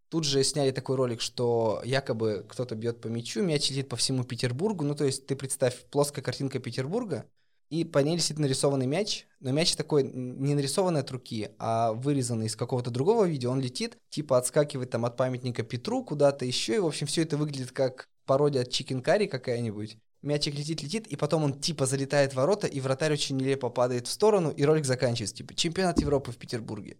Тут 0.09 0.25
же 0.25 0.43
сняли 0.43 0.71
такой 0.71 0.97
ролик, 0.97 1.21
что 1.21 1.83
якобы 1.85 2.47
кто-то 2.49 2.75
бьет 2.75 3.01
по 3.01 3.09
мячу, 3.09 3.43
мяч 3.43 3.71
летит 3.71 3.89
по 3.89 3.97
всему 3.97 4.25
Петербургу. 4.25 4.85
Ну, 4.85 4.95
то 4.95 5.05
есть 5.05 5.27
ты 5.27 5.37
представь, 5.37 5.85
плоская 5.91 6.25
картинка 6.25 6.59
Петербурга, 6.59 7.27
и 7.71 7.85
по 7.85 7.99
ней 7.99 8.17
летит 8.17 8.39
нарисованный 8.39 8.87
мяч, 8.87 9.27
но 9.41 9.53
мяч 9.53 9.77
такой 9.77 10.03
не 10.03 10.55
нарисованный 10.55 11.01
от 11.01 11.11
руки, 11.11 11.51
а 11.59 11.93
вырезанный 11.93 12.47
из 12.47 12.57
какого-то 12.57 12.91
другого 12.91 13.27
видео. 13.27 13.51
Он 13.51 13.61
летит, 13.61 13.99
типа 14.09 14.39
отскакивает 14.39 14.91
там 14.91 15.05
от 15.05 15.17
памятника 15.17 15.63
Петру 15.63 16.05
куда-то 16.05 16.45
еще, 16.45 16.77
и, 16.77 16.79
в 16.79 16.87
общем, 16.87 17.07
все 17.07 17.23
это 17.23 17.37
выглядит 17.37 17.73
как 17.73 18.09
пародия 18.25 18.63
от 18.63 18.71
Чикен 18.71 19.03
Карри 19.03 19.27
какая-нибудь. 19.27 19.99
Мячик 20.23 20.55
летит, 20.55 20.83
летит, 20.83 21.07
и 21.07 21.17
потом 21.17 21.45
он 21.45 21.61
типа 21.61 21.87
залетает 21.87 22.33
в 22.33 22.37
ворота, 22.37 22.67
и 22.67 22.81
вратарь 22.81 23.13
очень 23.13 23.37
нелепо 23.37 23.71
падает 23.71 24.09
в 24.09 24.11
сторону, 24.11 24.51
и 24.51 24.65
ролик 24.65 24.85
заканчивается, 24.85 25.37
типа, 25.37 25.55
чемпионат 25.55 26.01
Европы 26.01 26.33
в 26.33 26.37
Петербурге. 26.37 26.99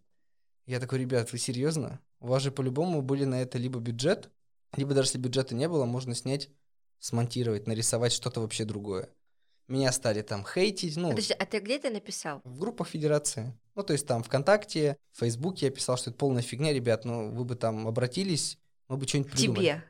Я 0.67 0.79
такой, 0.79 1.01
ребят, 1.01 1.33
вы 1.33 1.39
серьезно? 1.39 2.01
У 2.21 2.29
вас 2.29 2.43
же 2.43 2.53
по-любому 2.53 3.03
были 3.03 3.25
на 3.25 3.43
это 3.43 3.59
либо 3.59 3.81
бюджет, 3.81 4.31
либо 4.77 4.95
даже 4.95 5.09
если 5.09 5.19
бюджета 5.19 5.55
не 5.55 5.69
было, 5.69 5.85
можно 5.85 6.15
снять, 6.15 6.51
смонтировать, 7.01 7.67
нарисовать 7.67 8.13
что-то 8.13 8.41
вообще 8.41 8.65
другое. 8.65 9.09
Меня 9.69 9.93
стали 9.93 10.23
там 10.23 10.47
хейтить, 10.47 10.97
ну, 10.97 11.11
Подожди, 11.11 11.35
а 11.35 11.45
ты 11.45 11.61
где 11.61 11.77
это 11.77 11.91
написал? 11.91 12.41
в 12.45 12.59
группах 12.59 12.89
федерации. 12.89 13.53
Ну, 13.75 13.83
то 13.83 13.93
есть 13.93 14.07
там 14.07 14.23
ВКонтакте, 14.23 14.97
в 15.13 15.21
Фейсбуке 15.21 15.67
я 15.67 15.73
писал, 15.73 15.99
что 15.99 16.11
это 16.11 16.19
полная 16.19 16.43
фигня, 16.43 16.73
ребят, 16.73 17.05
ну, 17.05 17.31
вы 17.31 17.45
бы 17.45 17.55
там 17.55 17.87
обратились, 17.87 18.59
мы 18.89 18.97
бы 18.97 19.07
что-нибудь 19.07 19.33
придумали. 19.33 19.61
Тебе. 19.61 19.85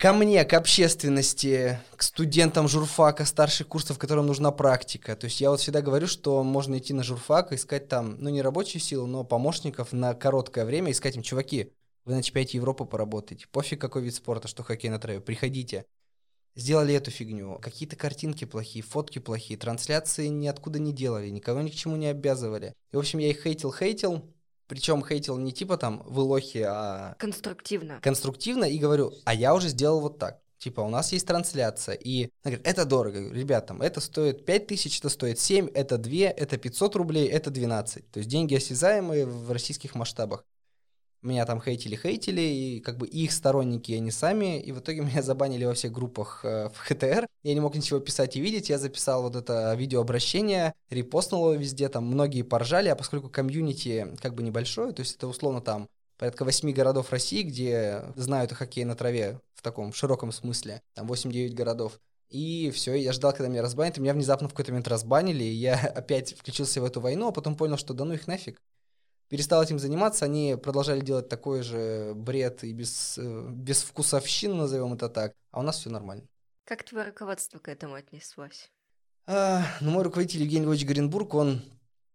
Ко 0.00 0.12
мне, 0.12 0.44
к 0.44 0.52
общественности, 0.54 1.78
к 1.96 2.02
студентам 2.02 2.68
журфака, 2.68 3.24
старших 3.24 3.68
курсов, 3.68 3.98
которым 3.98 4.26
нужна 4.26 4.50
практика. 4.50 5.14
То 5.14 5.26
есть 5.26 5.40
я 5.40 5.50
вот 5.50 5.60
всегда 5.60 5.82
говорю, 5.82 6.06
что 6.06 6.42
можно 6.42 6.78
идти 6.78 6.92
на 6.92 7.02
журфак, 7.02 7.52
искать 7.52 7.88
там, 7.88 8.16
ну, 8.18 8.28
не 8.30 8.42
рабочую 8.42 8.82
силу, 8.82 9.06
но 9.06 9.24
помощников 9.24 9.92
на 9.92 10.14
короткое 10.14 10.64
время, 10.64 10.90
искать 10.90 11.16
им, 11.16 11.22
чуваки, 11.22 11.70
вы 12.04 12.14
на 12.14 12.22
чемпионате 12.22 12.58
Европы 12.58 12.84
поработаете, 12.84 13.46
пофиг 13.50 13.80
какой 13.80 14.02
вид 14.02 14.14
спорта, 14.14 14.48
что 14.48 14.62
хоккей 14.62 14.90
на 14.90 14.98
траве, 14.98 15.20
приходите. 15.20 15.86
Сделали 16.56 16.94
эту 16.94 17.10
фигню, 17.10 17.58
какие-то 17.60 17.96
картинки 17.96 18.44
плохие, 18.44 18.84
фотки 18.84 19.18
плохие, 19.18 19.58
трансляции 19.58 20.28
ниоткуда 20.28 20.78
не 20.78 20.92
делали, 20.92 21.28
никого 21.28 21.60
ни 21.62 21.70
к 21.70 21.74
чему 21.74 21.96
не 21.96 22.06
обязывали. 22.06 22.74
И, 22.92 22.96
в 22.96 22.98
общем, 23.00 23.18
я 23.18 23.28
их 23.30 23.44
хейтил-хейтил, 23.44 24.22
причем 24.68 25.04
хейтил 25.04 25.36
не 25.36 25.52
типа 25.52 25.76
там 25.76 26.02
вы 26.06 26.22
лохи, 26.22 26.64
а 26.66 27.16
Конструктивно. 27.18 27.98
конструктивно 28.00 28.64
и 28.64 28.78
говорю, 28.78 29.12
а 29.24 29.34
я 29.34 29.54
уже 29.54 29.68
сделал 29.68 30.00
вот 30.00 30.18
так. 30.18 30.40
Типа, 30.58 30.80
у 30.80 30.88
нас 30.88 31.12
есть 31.12 31.26
трансляция, 31.26 31.94
и 31.94 32.30
она 32.42 32.52
говорит, 32.52 32.66
это 32.66 32.84
дорого. 32.86 33.18
Я 33.18 33.24
говорю, 33.24 33.40
ребятам, 33.40 33.82
это 33.82 34.00
стоит 34.00 34.46
5 34.46 34.66
тысяч, 34.66 34.98
это 34.98 35.10
стоит 35.10 35.38
7, 35.38 35.68
это 35.74 35.98
2, 35.98 36.12
это 36.28 36.56
500 36.56 36.96
рублей, 36.96 37.28
это 37.28 37.50
12. 37.50 38.10
То 38.10 38.18
есть 38.18 38.30
деньги 38.30 38.54
осязаемые 38.54 39.26
в 39.26 39.50
российских 39.50 39.94
масштабах. 39.94 40.46
Меня 41.24 41.46
там 41.46 41.58
хейтили-хейтили, 41.58 42.40
и 42.40 42.80
как 42.80 42.98
бы 42.98 43.06
их 43.06 43.32
сторонники, 43.32 43.92
они 43.92 44.10
сами, 44.10 44.60
и 44.60 44.72
в 44.72 44.80
итоге 44.80 45.00
меня 45.02 45.22
забанили 45.22 45.64
во 45.64 45.72
всех 45.72 45.90
группах 45.90 46.40
э, 46.44 46.68
в 46.68 46.76
ХТР. 46.76 47.26
Я 47.42 47.54
не 47.54 47.60
мог 47.60 47.74
ничего 47.74 47.98
писать 47.98 48.36
и 48.36 48.40
видеть, 48.40 48.68
я 48.68 48.78
записал 48.78 49.22
вот 49.22 49.34
это 49.34 49.74
видеообращение, 49.74 50.74
репостнул 50.90 51.50
его 51.50 51.60
везде, 51.60 51.88
там 51.88 52.04
многие 52.04 52.42
поржали, 52.42 52.90
а 52.90 52.94
поскольку 52.94 53.30
комьюнити 53.30 54.14
как 54.20 54.34
бы 54.34 54.42
небольшое, 54.42 54.92
то 54.92 55.00
есть 55.00 55.16
это 55.16 55.26
условно 55.26 55.62
там 55.62 55.88
порядка 56.18 56.44
восьми 56.44 56.72
городов 56.72 57.10
России, 57.10 57.42
где 57.42 58.04
знают 58.16 58.52
о 58.52 58.54
хоккее 58.54 58.84
на 58.86 58.94
траве 58.94 59.40
в 59.54 59.62
таком 59.62 59.92
широком 59.94 60.30
смысле, 60.30 60.82
там 60.94 61.10
8-9 61.10 61.54
городов. 61.54 61.98
И 62.30 62.70
все, 62.74 62.94
я 62.94 63.12
ждал, 63.12 63.32
когда 63.32 63.48
меня 63.48 63.62
разбанят, 63.62 63.96
и 63.96 64.00
меня 64.00 64.12
внезапно 64.12 64.48
в 64.48 64.52
какой-то 64.52 64.72
момент 64.72 64.88
разбанили, 64.88 65.44
и 65.44 65.54
я 65.54 65.74
опять 65.94 66.34
включился 66.36 66.80
в 66.80 66.84
эту 66.84 67.00
войну, 67.00 67.28
а 67.28 67.32
потом 67.32 67.56
понял, 67.56 67.76
что 67.76 67.94
да 67.94 68.04
ну 68.04 68.14
их 68.14 68.26
нафиг. 68.26 68.60
Перестал 69.28 69.62
этим 69.62 69.78
заниматься, 69.78 70.24
они 70.24 70.56
продолжали 70.62 71.00
делать 71.00 71.28
такой 71.28 71.62
же 71.62 72.12
бред 72.14 72.62
и 72.64 72.72
без, 72.72 73.18
э, 73.18 73.48
без 73.50 73.82
вкусовщин, 73.82 74.56
назовем 74.56 74.92
это 74.94 75.08
так, 75.08 75.34
а 75.50 75.60
у 75.60 75.62
нас 75.62 75.78
все 75.78 75.90
нормально. 75.90 76.24
Как 76.64 76.84
твое 76.84 77.06
руководство 77.06 77.58
к 77.58 77.68
этому 77.68 77.94
отнеслось? 77.94 78.70
А, 79.26 79.64
ну, 79.80 79.90
мой 79.90 80.02
руководитель 80.02 80.42
Евгений 80.42 80.64
Львович 80.64 80.84
Горенбург, 80.84 81.34
он 81.34 81.62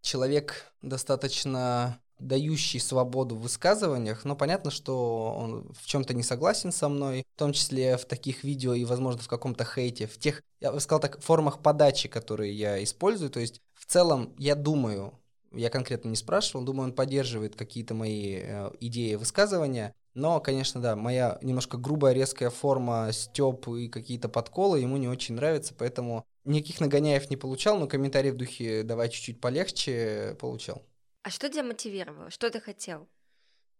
человек 0.01 0.71
достаточно 0.81 1.99
дающий 2.19 2.79
свободу 2.79 3.35
в 3.35 3.41
высказываниях, 3.41 4.25
но 4.25 4.35
понятно, 4.35 4.71
что 4.71 5.35
он 5.37 5.73
в 5.73 5.85
чем-то 5.85 6.13
не 6.13 6.23
согласен 6.23 6.71
со 6.71 6.89
мной, 6.89 7.23
в 7.35 7.39
том 7.39 7.53
числе 7.53 7.97
в 7.97 8.05
таких 8.05 8.43
видео 8.43 8.73
и, 8.73 8.85
возможно, 8.85 9.21
в 9.21 9.27
каком-то 9.27 9.63
хейте, 9.63 10.05
в 10.05 10.17
тех, 10.17 10.43
я 10.59 10.71
бы 10.71 10.79
сказал 10.79 10.99
так, 10.99 11.21
формах 11.21 11.61
подачи, 11.61 12.09
которые 12.09 12.53
я 12.53 12.83
использую. 12.83 13.29
То 13.29 13.39
есть, 13.39 13.61
в 13.73 13.85
целом, 13.85 14.35
я 14.37 14.55
думаю, 14.55 15.13
я 15.51 15.69
конкретно 15.69 16.09
не 16.09 16.15
спрашивал, 16.15 16.63
думаю, 16.63 16.89
он 16.89 16.95
поддерживает 16.95 17.55
какие-то 17.55 17.93
мои 17.93 18.39
э, 18.41 18.71
идеи 18.79 19.15
высказывания, 19.15 19.93
но, 20.13 20.39
конечно, 20.39 20.81
да, 20.81 20.95
моя 20.95 21.37
немножко 21.41 21.77
грубая, 21.77 22.13
резкая 22.13 22.49
форма, 22.49 23.09
стёб 23.11 23.67
и 23.69 23.87
какие-то 23.87 24.29
подколы 24.29 24.79
ему 24.79 24.97
не 24.97 25.07
очень 25.07 25.35
нравятся, 25.35 25.73
поэтому 25.73 26.25
никаких 26.45 26.81
нагоняев 26.81 27.29
не 27.29 27.37
получал, 27.37 27.79
но 27.79 27.87
комментарии 27.87 28.31
в 28.31 28.37
духе 28.37 28.83
«давай 28.83 29.09
чуть-чуть 29.09 29.39
полегче» 29.39 30.35
получал. 30.39 30.83
А 31.23 31.29
что 31.29 31.49
тебя 31.49 31.63
мотивировало? 31.63 32.29
Что 32.29 32.49
ты 32.49 32.59
хотел? 32.59 33.07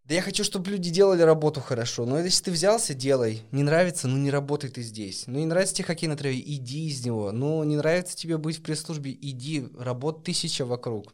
Да 0.10 0.16
я 0.16 0.22
хочу, 0.22 0.44
чтобы 0.44 0.72
люди 0.72 0.90
делали 0.90 1.22
работу 1.22 1.62
хорошо. 1.62 2.06
Но 2.06 2.20
если 2.20 2.46
ты 2.46 2.52
взялся, 2.52 2.96
делай. 2.96 3.44
Не 3.52 3.62
нравится, 3.62 4.08
ну 4.08 4.18
не 4.18 4.32
работай 4.32 4.70
ты 4.70 4.82
здесь. 4.82 5.28
Ну 5.28 5.38
не 5.38 5.46
нравится 5.46 5.76
тебе 5.76 5.86
хоккей 5.86 6.10
на 6.10 6.18
траве, 6.18 6.40
иди 6.40 6.88
из 6.88 7.06
него. 7.06 7.32
Ну 7.32 7.64
не 7.64 7.76
нравится 7.76 8.18
тебе 8.18 8.38
быть 8.38 8.58
в 8.58 8.64
пресс-службе, 8.64 9.12
иди. 9.12 9.68
Работ 9.78 10.24
тысяча 10.24 10.66
вокруг. 10.66 11.14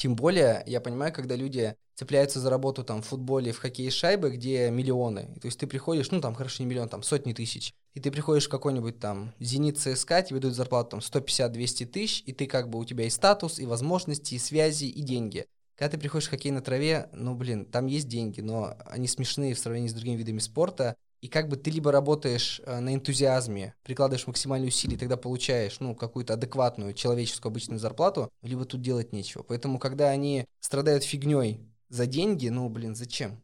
Тем 0.00 0.16
более, 0.16 0.62
я 0.64 0.80
понимаю, 0.80 1.12
когда 1.12 1.36
люди 1.36 1.76
цепляются 1.94 2.40
за 2.40 2.48
работу 2.48 2.82
там 2.82 3.02
в 3.02 3.06
футболе, 3.06 3.52
в 3.52 3.58
хоккее 3.58 3.90
шайбы, 3.90 4.30
где 4.30 4.70
миллионы. 4.70 5.28
То 5.42 5.46
есть 5.46 5.60
ты 5.60 5.66
приходишь, 5.66 6.10
ну 6.10 6.22
там 6.22 6.34
хорошо 6.34 6.62
не 6.62 6.70
миллион, 6.70 6.88
там 6.88 7.02
сотни 7.02 7.34
тысяч. 7.34 7.74
И 7.92 8.00
ты 8.00 8.10
приходишь 8.10 8.46
в 8.46 8.48
какой-нибудь 8.48 8.98
там 8.98 9.34
Зенит 9.40 9.76
ЦСКА, 9.76 10.22
тебе 10.22 10.40
дают 10.40 10.56
зарплату 10.56 10.98
там 10.98 11.00
150-200 11.00 11.84
тысяч, 11.84 12.22
и 12.24 12.32
ты 12.32 12.46
как 12.46 12.70
бы 12.70 12.78
у 12.78 12.84
тебя 12.86 13.04
и 13.04 13.10
статус, 13.10 13.58
и 13.58 13.66
возможности, 13.66 14.36
и 14.36 14.38
связи, 14.38 14.86
и 14.86 15.02
деньги. 15.02 15.44
Когда 15.76 15.90
ты 15.90 15.98
приходишь 15.98 16.28
в 16.28 16.30
хоккей 16.30 16.52
на 16.52 16.62
траве, 16.62 17.10
ну, 17.12 17.34
блин, 17.34 17.66
там 17.66 17.84
есть 17.84 18.08
деньги, 18.08 18.40
но 18.40 18.78
они 18.86 19.06
смешные 19.06 19.52
в 19.52 19.58
сравнении 19.58 19.88
с 19.88 19.92
другими 19.92 20.16
видами 20.16 20.38
спорта. 20.38 20.96
И 21.20 21.28
как 21.28 21.48
бы 21.48 21.56
ты 21.56 21.70
либо 21.70 21.92
работаешь 21.92 22.62
э, 22.64 22.80
на 22.80 22.94
энтузиазме, 22.94 23.74
прикладываешь 23.82 24.26
максимальные 24.26 24.68
усилия, 24.68 24.96
тогда 24.96 25.16
получаешь, 25.18 25.78
ну, 25.80 25.94
какую-то 25.94 26.34
адекватную 26.34 26.94
человеческую 26.94 27.50
обычную 27.50 27.78
зарплату, 27.78 28.32
либо 28.42 28.64
тут 28.64 28.80
делать 28.80 29.12
нечего. 29.12 29.42
Поэтому, 29.42 29.78
когда 29.78 30.08
они 30.08 30.46
страдают 30.60 31.04
фигней 31.04 31.60
за 31.88 32.06
деньги, 32.06 32.48
ну, 32.48 32.68
блин, 32.70 32.94
зачем? 32.94 33.42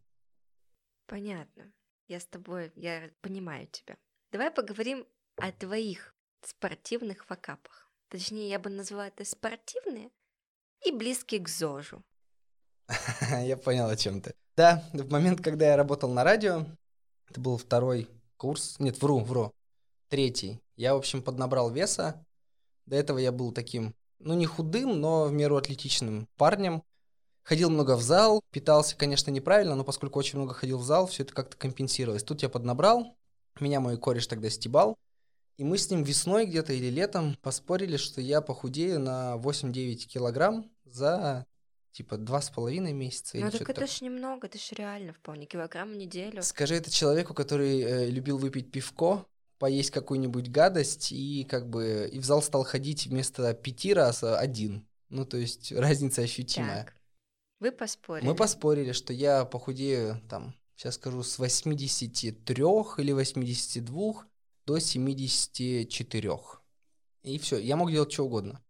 Понятно. 1.06 1.72
Я 2.08 2.20
с 2.20 2.26
тобой, 2.26 2.72
я 2.76 3.10
понимаю 3.20 3.66
тебя. 3.66 3.96
Давай 4.32 4.50
поговорим 4.50 5.06
о 5.36 5.52
твоих 5.52 6.14
спортивных 6.42 7.26
факапах. 7.26 7.90
Точнее, 8.08 8.48
я 8.48 8.58
бы 8.58 8.70
назвала 8.70 9.08
это 9.08 9.24
спортивные 9.24 10.10
и 10.84 10.92
близкие 10.92 11.40
к 11.40 11.48
ЗОЖу. 11.48 12.02
Я 13.42 13.56
понял, 13.56 13.88
о 13.88 13.96
чем 13.96 14.20
ты. 14.20 14.34
Да, 14.56 14.84
в 14.92 15.10
момент, 15.10 15.42
когда 15.42 15.66
я 15.66 15.76
работал 15.76 16.12
на 16.12 16.22
радио, 16.22 16.64
это 17.36 17.42
был 17.42 17.58
второй 17.58 18.08
курс, 18.38 18.76
нет, 18.78 19.02
вру, 19.02 19.20
вру, 19.20 19.52
третий. 20.08 20.58
Я, 20.74 20.94
в 20.94 20.98
общем, 20.98 21.22
поднабрал 21.22 21.70
веса. 21.70 22.24
До 22.86 22.96
этого 22.96 23.18
я 23.18 23.30
был 23.30 23.52
таким, 23.52 23.94
ну, 24.18 24.32
не 24.32 24.46
худым, 24.46 24.98
но 25.00 25.24
в 25.24 25.32
меру 25.32 25.56
атлетичным 25.56 26.28
парнем. 26.38 26.82
Ходил 27.42 27.68
много 27.68 27.96
в 27.96 28.02
зал, 28.02 28.42
питался, 28.50 28.96
конечно, 28.96 29.30
неправильно, 29.30 29.74
но 29.74 29.84
поскольку 29.84 30.18
очень 30.18 30.38
много 30.38 30.54
ходил 30.54 30.78
в 30.78 30.84
зал, 30.84 31.06
все 31.06 31.24
это 31.24 31.34
как-то 31.34 31.58
компенсировалось. 31.58 32.24
Тут 32.24 32.42
я 32.42 32.48
поднабрал, 32.48 33.14
меня 33.60 33.80
мой 33.80 33.98
кореш 33.98 34.26
тогда 34.26 34.48
стебал, 34.48 34.96
и 35.58 35.64
мы 35.64 35.76
с 35.76 35.90
ним 35.90 36.04
весной 36.04 36.46
где-то 36.46 36.72
или 36.72 36.88
летом 36.88 37.36
поспорили, 37.42 37.98
что 37.98 38.22
я 38.22 38.40
похудею 38.40 38.98
на 38.98 39.36
8-9 39.36 40.06
килограмм 40.06 40.70
за 40.84 41.44
типа 41.96 42.18
два 42.18 42.42
с 42.42 42.50
половиной 42.50 42.92
месяца. 42.92 43.38
Ну 43.38 43.50
так 43.50 43.70
это 43.70 43.86
ж 43.86 44.02
немного, 44.02 44.46
это 44.46 44.58
ж 44.58 44.72
реально 44.72 45.14
вполне 45.14 45.46
килограмм 45.46 45.92
в 45.92 45.96
неделю. 45.96 46.42
Скажи 46.42 46.74
это 46.74 46.90
человеку, 46.90 47.32
который 47.32 47.80
э, 47.80 48.10
любил 48.10 48.36
выпить 48.36 48.70
пивко, 48.70 49.24
поесть 49.58 49.92
какую-нибудь 49.92 50.50
гадость 50.50 51.10
и 51.12 51.44
как 51.44 51.70
бы 51.70 52.10
и 52.12 52.18
в 52.18 52.24
зал 52.24 52.42
стал 52.42 52.64
ходить 52.64 53.06
вместо 53.06 53.54
пяти 53.54 53.94
раз 53.94 54.22
а 54.22 54.38
один. 54.38 54.86
Ну 55.08 55.24
то 55.24 55.38
есть 55.38 55.72
разница 55.72 56.20
ощутимая. 56.20 56.84
Так. 56.84 56.96
Вы 57.60 57.72
поспорили. 57.72 58.26
Мы 58.26 58.34
поспорили, 58.34 58.92
что 58.92 59.14
я 59.14 59.46
похудею 59.46 60.20
там, 60.28 60.54
сейчас 60.76 60.96
скажу, 60.96 61.22
с 61.22 61.38
83 61.38 62.54
или 62.98 63.12
82 63.12 64.26
до 64.66 64.78
74. 64.78 66.32
И 67.22 67.38
все, 67.38 67.58
я 67.58 67.76
мог 67.76 67.90
делать 67.90 68.12
что 68.12 68.26
угодно. 68.26 68.62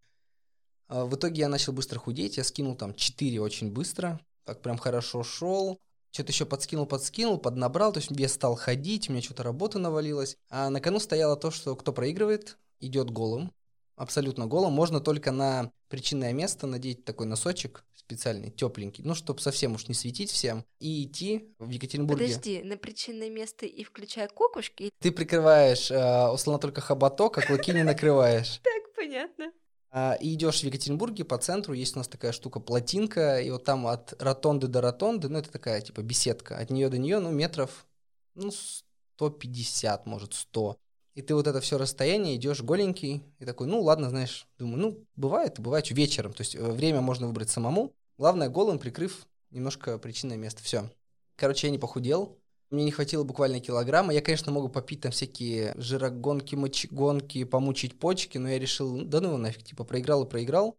А, 0.89 1.05
в 1.05 1.15
итоге 1.15 1.41
я 1.41 1.49
начал 1.49 1.73
быстро 1.73 1.99
худеть, 1.99 2.37
я 2.37 2.45
скинул 2.45 2.77
там 2.77 2.95
4 2.95 3.41
очень 3.41 3.71
быстро, 3.71 4.21
так 4.45 4.63
прям 4.63 4.79
хорошо 4.79 5.23
шел. 5.23 5.79
Что-то 6.13 6.33
еще 6.33 6.47
подскинул, 6.47 6.87
подскинул, 6.87 7.37
поднабрал, 7.37 7.93
то 7.93 7.99
есть 7.99 8.11
вес 8.11 8.33
стал 8.33 8.57
ходить, 8.57 9.09
у 9.09 9.13
меня 9.13 9.23
что-то 9.23 9.43
работа 9.43 9.79
навалилась. 9.79 10.37
А 10.49 10.71
на 10.71 10.81
кону 10.81 10.99
стояло 10.99 11.37
то, 11.37 11.51
что 11.51 11.77
кто 11.77 11.93
проигрывает, 11.93 12.57
идет 12.81 13.11
голым, 13.11 13.53
абсолютно 13.97 14.47
голым. 14.47 14.73
Можно 14.73 15.01
только 15.01 15.31
на 15.31 15.71
причинное 15.89 16.33
место 16.33 16.67
надеть 16.67 17.05
такой 17.05 17.27
носочек 17.27 17.85
специальный, 17.95 18.51
тепленький, 18.51 19.03
ну, 19.05 19.15
чтобы 19.15 19.41
совсем 19.41 19.75
уж 19.75 19.89
не 19.89 19.95
светить 19.95 20.31
всем, 20.31 20.65
и 20.79 21.05
идти 21.05 21.53
в 21.59 21.69
Екатеринбурге. 21.69 22.27
Подожди, 22.27 22.63
на 22.63 22.77
причинное 22.77 23.29
место 23.29 23.67
и 23.67 23.83
включая 23.83 24.29
кокушки? 24.29 24.91
Ты 25.01 25.11
прикрываешь, 25.11 25.91
э, 25.91 26.29
условно, 26.29 26.61
только 26.61 26.81
хоботок, 26.81 27.37
а 27.39 27.43
клыки 27.43 27.73
не 27.73 27.83
накрываешь. 27.83 28.61
Так, 28.63 28.95
понятно. 28.95 29.53
А, 29.99 30.13
и 30.13 30.35
идешь 30.35 30.61
в 30.61 30.65
Екатеринбурге 30.65 31.25
по 31.25 31.39
центру, 31.39 31.73
есть 31.73 31.97
у 31.97 32.01
нас 32.01 32.07
такая 32.07 32.33
штука 32.33 32.61
плотинка, 32.61 33.41
и 33.41 33.49
вот 33.49 33.65
там 33.65 33.87
от 33.87 34.13
ротонды 34.23 34.67
до 34.67 34.83
ротонды, 34.83 35.31
ну 35.31 35.39
это 35.39 35.51
такая 35.51 35.81
типа 35.81 36.03
беседка, 36.03 36.59
от 36.59 36.69
нее 36.69 36.91
до 36.91 36.99
нее, 36.99 37.19
ну 37.19 37.31
метров, 37.31 37.87
ну 38.35 38.51
150, 38.51 40.05
может 40.05 40.35
100. 40.35 40.77
И 41.15 41.23
ты 41.23 41.35
вот 41.35 41.47
это 41.47 41.63
все 41.63 41.79
расстояние 41.79 42.37
идешь 42.37 42.61
голенький, 42.63 43.25
и 43.39 43.47
такой, 43.47 43.69
ну 43.69 43.81
ладно, 43.81 44.11
знаешь, 44.11 44.47
думаю, 44.59 44.77
ну 44.79 45.07
бывает, 45.17 45.59
бывает 45.59 45.91
вечером, 45.91 46.35
то 46.35 46.43
есть 46.43 46.57
э, 46.57 46.61
время 46.61 47.01
можно 47.01 47.27
выбрать 47.27 47.49
самому. 47.49 47.95
Главное 48.19 48.51
голым, 48.51 48.79
прикрыв 48.79 49.27
немножко 49.49 49.97
причинное 49.97 50.37
место, 50.37 50.63
все. 50.63 50.91
Короче, 51.37 51.69
я 51.69 51.71
не 51.71 51.79
похудел, 51.79 52.39
мне 52.71 52.85
не 52.85 52.91
хватило 52.91 53.23
буквально 53.23 53.61
килограмма. 53.61 54.13
Я, 54.13 54.21
конечно, 54.21 54.51
могу 54.51 54.69
попить 54.69 55.01
там 55.01 55.13
всякие 55.13 55.73
жирогонки, 55.77 56.55
мочегонки, 56.57 57.45
помучить 57.45 57.99
почки, 57.99 58.39
но 58.39 58.49
я 58.49 58.59
решил, 58.59 59.03
да 59.05 59.21
ну 59.21 59.37
нафиг, 59.37 59.63
типа 59.63 59.85
проиграл 59.85 60.25
и 60.25 60.29
проиграл. 60.29 60.77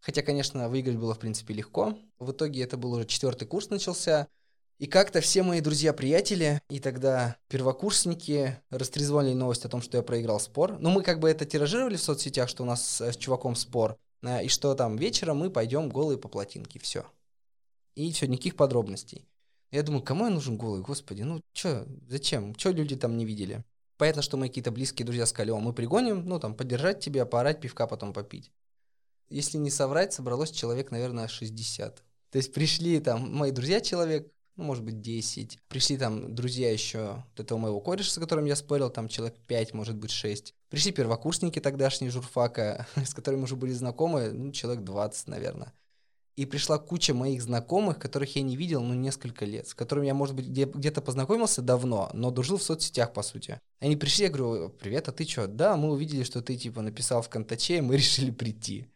Хотя, 0.00 0.22
конечно, 0.22 0.68
выиграть 0.68 0.96
было, 0.96 1.14
в 1.14 1.18
принципе, 1.18 1.54
легко. 1.54 1.98
В 2.18 2.32
итоге 2.32 2.62
это 2.62 2.76
был 2.76 2.92
уже 2.92 3.04
четвертый 3.04 3.46
курс 3.46 3.70
начался. 3.70 4.28
И 4.78 4.86
как-то 4.86 5.20
все 5.20 5.42
мои 5.42 5.60
друзья-приятели 5.60 6.62
и 6.70 6.80
тогда 6.80 7.36
первокурсники 7.48 8.58
растрезвонили 8.70 9.34
новость 9.34 9.66
о 9.66 9.68
том, 9.68 9.82
что 9.82 9.98
я 9.98 10.02
проиграл 10.02 10.40
спор. 10.40 10.78
Ну, 10.80 10.88
мы 10.88 11.02
как 11.02 11.20
бы 11.20 11.28
это 11.28 11.44
тиражировали 11.44 11.96
в 11.96 12.02
соцсетях, 12.02 12.48
что 12.48 12.62
у 12.62 12.66
нас 12.66 13.00
с 13.00 13.16
чуваком 13.16 13.56
спор. 13.56 13.98
И 14.42 14.48
что 14.48 14.74
там 14.74 14.96
вечером 14.96 15.36
мы 15.36 15.50
пойдем 15.50 15.90
голые 15.90 16.18
по 16.18 16.28
плотинке, 16.28 16.78
все. 16.78 17.04
И 17.94 18.10
все, 18.12 18.26
никаких 18.26 18.56
подробностей. 18.56 19.28
Я 19.70 19.84
думаю, 19.84 20.02
кому 20.02 20.24
я 20.24 20.30
нужен 20.30 20.56
голый, 20.56 20.82
господи, 20.82 21.22
ну 21.22 21.42
чё, 21.52 21.86
зачем, 22.08 22.54
чё 22.56 22.72
люди 22.72 22.96
там 22.96 23.16
не 23.16 23.24
видели? 23.24 23.64
Понятно, 23.98 24.22
что 24.22 24.36
мы 24.36 24.48
какие-то 24.48 24.72
близкие 24.72 25.06
друзья 25.06 25.26
сказали, 25.26 25.50
о, 25.50 25.60
мы 25.60 25.72
пригоним, 25.72 26.24
ну 26.24 26.40
там, 26.40 26.54
поддержать 26.54 27.00
тебя, 27.00 27.24
поорать, 27.24 27.60
пивка 27.60 27.86
потом 27.86 28.12
попить. 28.12 28.50
Если 29.28 29.58
не 29.58 29.70
соврать, 29.70 30.12
собралось 30.12 30.50
человек, 30.50 30.90
наверное, 30.90 31.28
60. 31.28 32.02
То 32.30 32.36
есть 32.36 32.52
пришли 32.52 32.98
там 32.98 33.32
мои 33.32 33.52
друзья 33.52 33.80
человек, 33.80 34.32
ну, 34.56 34.64
может 34.64 34.82
быть, 34.82 35.00
10. 35.00 35.58
Пришли 35.68 35.96
там 35.96 36.34
друзья 36.34 36.72
еще 36.72 37.24
от 37.32 37.40
этого 37.40 37.58
моего 37.58 37.80
кореша, 37.80 38.10
с 38.10 38.18
которым 38.18 38.46
я 38.46 38.56
спорил, 38.56 38.90
там 38.90 39.08
человек 39.08 39.36
5, 39.46 39.74
может 39.74 39.96
быть, 39.96 40.10
6. 40.10 40.52
Пришли 40.68 40.90
первокурсники 40.90 41.60
тогдашние 41.60 42.10
журфака, 42.10 42.88
с 42.96 43.14
которыми 43.14 43.44
уже 43.44 43.54
были 43.54 43.72
знакомы, 43.72 44.32
ну, 44.32 44.50
человек 44.50 44.82
20, 44.82 45.28
наверное 45.28 45.72
и 46.40 46.46
пришла 46.46 46.78
куча 46.78 47.12
моих 47.12 47.42
знакомых, 47.42 47.98
которых 47.98 48.34
я 48.34 48.40
не 48.40 48.56
видел, 48.56 48.82
ну, 48.82 48.94
несколько 48.94 49.44
лет, 49.44 49.68
с 49.68 49.74
которыми 49.74 50.06
я, 50.06 50.14
может 50.14 50.34
быть, 50.34 50.46
где- 50.46 50.64
где-то 50.64 51.02
познакомился 51.02 51.60
давно, 51.60 52.08
но 52.14 52.30
дружил 52.30 52.56
в 52.56 52.62
соцсетях, 52.62 53.12
по 53.12 53.22
сути. 53.22 53.60
Они 53.78 53.94
пришли, 53.94 54.24
я 54.24 54.30
говорю, 54.30 54.70
привет, 54.70 55.06
а 55.08 55.12
ты 55.12 55.26
что? 55.26 55.46
Да, 55.46 55.76
мы 55.76 55.90
увидели, 55.90 56.22
что 56.22 56.40
ты, 56.40 56.56
типа, 56.56 56.80
написал 56.80 57.20
в 57.20 57.28
Контаче, 57.28 57.76
и 57.76 57.80
мы 57.82 57.96
решили 57.98 58.30
прийти. 58.30 58.86